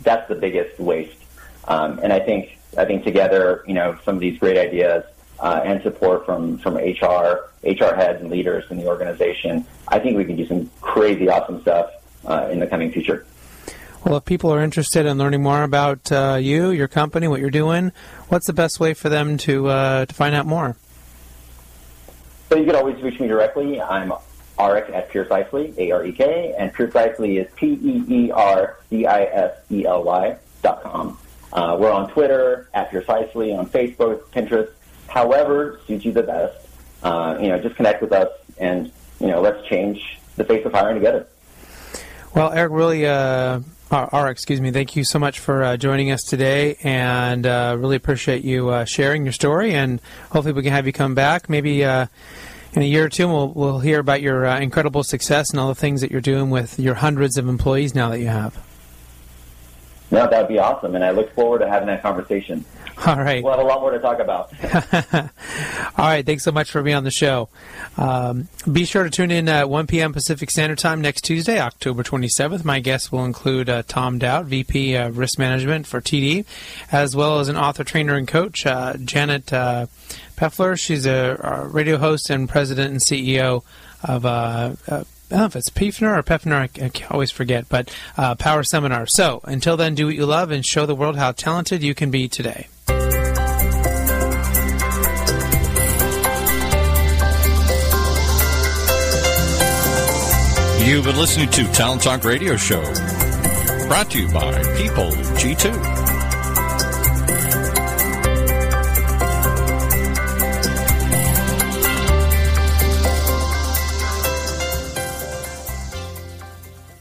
that's 0.01 0.27
the 0.27 0.35
biggest 0.35 0.79
waste. 0.79 1.17
Um, 1.67 1.99
and 1.99 2.13
I 2.13 2.19
think 2.19 2.57
I 2.77 2.85
think 2.85 3.03
together, 3.03 3.63
you 3.67 3.73
know, 3.73 3.97
some 4.03 4.15
of 4.15 4.21
these 4.21 4.39
great 4.39 4.57
ideas 4.57 5.03
uh, 5.39 5.61
and 5.63 5.81
support 5.83 6.25
from 6.25 6.57
from 6.57 6.75
HR, 6.75 7.49
HR 7.63 7.95
heads 7.95 8.21
and 8.21 8.29
leaders 8.29 8.65
in 8.69 8.77
the 8.77 8.87
organization, 8.87 9.65
I 9.87 9.99
think 9.99 10.17
we 10.17 10.25
can 10.25 10.35
do 10.35 10.47
some 10.47 10.69
crazy 10.81 11.29
awesome 11.29 11.61
stuff 11.61 11.91
uh, 12.25 12.49
in 12.51 12.59
the 12.59 12.67
coming 12.67 12.91
future. 12.91 13.25
Well, 14.07 14.17
if 14.19 14.23
people 14.23 14.53
are 14.53 14.63
interested 14.63 15.05
in 15.05 15.17
learning 15.17 15.43
more 15.43 15.63
about 15.63 16.09
uh, 16.13 16.37
you, 16.39 16.69
your 16.69 16.87
company, 16.87 17.27
what 17.27 17.41
you're 17.41 17.49
doing, 17.49 17.91
what's 18.29 18.47
the 18.47 18.53
best 18.53 18.79
way 18.79 18.93
for 18.93 19.09
them 19.09 19.35
to 19.39 19.67
uh, 19.67 20.05
to 20.05 20.15
find 20.15 20.33
out 20.33 20.45
more? 20.45 20.77
So 22.47 22.55
you 22.55 22.63
can 22.65 22.77
always 22.77 22.95
reach 23.01 23.19
me 23.19 23.27
directly. 23.27 23.81
I'm 23.81 24.13
Arek 24.57 24.89
at 24.95 25.09
Peercisely, 25.09 25.73
A-R-E-K, 25.77 26.55
and 26.57 26.73
Peercisely 26.73 27.39
is 27.39 27.51
P-E-E-R-C-I-S-E-L-Y 27.57 28.37
dot 30.61 30.83
com. 30.83 31.19
Uh, 31.51 31.75
we're 31.77 31.91
on 31.91 32.09
Twitter, 32.09 32.69
at 32.73 32.89
Peercisely, 32.89 33.53
on 33.53 33.67
Facebook, 33.67 34.21
Pinterest, 34.31 34.71
however 35.09 35.81
suits 35.85 36.05
you 36.05 36.13
the 36.13 36.23
best. 36.23 36.65
Uh, 37.03 37.37
you 37.41 37.49
know, 37.49 37.59
just 37.59 37.75
connect 37.75 38.01
with 38.01 38.13
us 38.13 38.31
and, 38.57 38.89
you 39.19 39.27
know, 39.27 39.41
let's 39.41 39.67
change 39.67 40.17
the 40.37 40.45
face 40.45 40.65
of 40.65 40.71
hiring 40.71 40.95
together. 40.95 41.27
Well, 42.33 42.53
Eric, 42.53 42.71
really 42.71 43.05
uh, 43.89 44.07
Ara, 44.11 44.31
excuse 44.31 44.59
me. 44.59 44.71
Thank 44.71 44.95
you 44.95 45.03
so 45.03 45.17
much 45.17 45.39
for 45.39 45.63
uh, 45.63 45.77
joining 45.77 46.11
us 46.11 46.21
today, 46.23 46.77
and 46.83 47.45
uh, 47.45 47.75
really 47.79 47.95
appreciate 47.95 48.43
you 48.43 48.69
uh, 48.69 48.85
sharing 48.85 49.23
your 49.23 49.31
story. 49.31 49.73
And 49.73 50.01
hopefully, 50.31 50.53
we 50.53 50.63
can 50.63 50.73
have 50.73 50.87
you 50.87 50.93
come 50.93 51.15
back 51.15 51.49
maybe 51.49 51.85
uh, 51.85 52.07
in 52.73 52.81
a 52.81 52.85
year 52.85 53.05
or 53.05 53.09
two. 53.09 53.27
We'll 53.27 53.53
we'll 53.53 53.79
hear 53.79 53.99
about 53.99 54.21
your 54.21 54.45
uh, 54.45 54.59
incredible 54.59 55.03
success 55.03 55.51
and 55.51 55.59
all 55.59 55.69
the 55.69 55.75
things 55.75 56.01
that 56.01 56.11
you're 56.11 56.19
doing 56.19 56.49
with 56.49 56.77
your 56.79 56.95
hundreds 56.95 57.37
of 57.37 57.47
employees 57.47 57.95
now 57.95 58.09
that 58.09 58.19
you 58.19 58.27
have. 58.27 58.66
No, 60.09 60.27
that 60.27 60.39
would 60.39 60.47
be 60.47 60.59
awesome, 60.59 60.95
and 60.95 61.03
I 61.03 61.11
look 61.11 61.33
forward 61.33 61.59
to 61.59 61.67
having 61.67 61.87
that 61.87 62.01
conversation. 62.01 62.63
All 63.05 63.15
right. 63.15 63.43
We'll 63.43 63.53
have 63.53 63.63
a 63.63 63.67
lot 63.67 63.81
more 63.81 63.91
to 63.91 63.99
talk 63.99 64.19
about. 64.19 64.51
All 65.97 66.05
right. 66.05 66.25
Thanks 66.25 66.43
so 66.43 66.51
much 66.51 66.71
for 66.71 66.81
being 66.81 66.95
on 66.95 67.03
the 67.03 67.11
show. 67.11 67.49
Um, 67.95 68.47
be 68.71 68.85
sure 68.85 69.03
to 69.03 69.09
tune 69.09 69.29
in 69.29 69.47
at 69.49 69.69
1 69.69 69.85
p.m. 69.85 70.13
Pacific 70.13 70.49
Standard 70.49 70.79
Time 70.79 71.01
next 71.01 71.21
Tuesday, 71.21 71.59
October 71.59 72.01
27th. 72.01 72.65
My 72.65 72.79
guests 72.79 73.11
will 73.11 73.23
include 73.23 73.69
uh, 73.69 73.83
Tom 73.87 74.17
Dowd, 74.17 74.47
VP 74.47 74.97
uh, 74.97 75.09
Risk 75.09 75.37
Management 75.37 75.85
for 75.85 76.01
TD, 76.01 76.45
as 76.91 77.15
well 77.15 77.39
as 77.39 77.49
an 77.49 77.55
author, 77.55 77.83
trainer, 77.83 78.15
and 78.15 78.27
coach, 78.27 78.65
uh, 78.65 78.95
Janet 78.97 79.53
uh, 79.53 79.85
Peffler. 80.35 80.75
She's 80.75 81.05
a, 81.05 81.37
a, 81.39 81.67
radio 81.67 81.97
host 81.97 82.31
and 82.31 82.49
president 82.49 82.91
and 82.91 82.99
CEO 82.99 83.63
of 84.03 84.25
uh, 84.25 84.73
uh, 84.87 85.03
I 85.29 85.35
don't 85.35 85.39
know 85.39 85.45
if 85.47 85.55
it's 85.57 85.69
Pefner 85.69 86.17
or 86.17 86.23
Pefner, 86.23 86.53
I, 86.53 86.85
I 86.85 87.13
always 87.13 87.31
forget, 87.31 87.67
but 87.67 87.93
uh, 88.15 88.35
Power 88.35 88.63
Seminar. 88.63 89.07
So 89.07 89.41
until 89.43 89.75
then, 89.75 89.93
do 89.93 90.05
what 90.05 90.15
you 90.15 90.25
love 90.25 90.51
and 90.51 90.65
show 90.65 90.85
the 90.85 90.95
world 90.95 91.17
how 91.17 91.33
talented 91.33 91.83
you 91.83 91.93
can 91.93 92.11
be 92.11 92.29
today. 92.29 92.67
You've 100.87 101.03
been 101.03 101.17
listening 101.17 101.49
to 101.49 101.65
Talent 101.73 102.03
Talk 102.03 102.23
Radio 102.23 102.55
Show, 102.55 102.81
brought 103.89 104.09
to 104.11 104.21
you 104.21 104.31
by 104.31 104.53
People 104.77 105.11
G2. 105.35 105.96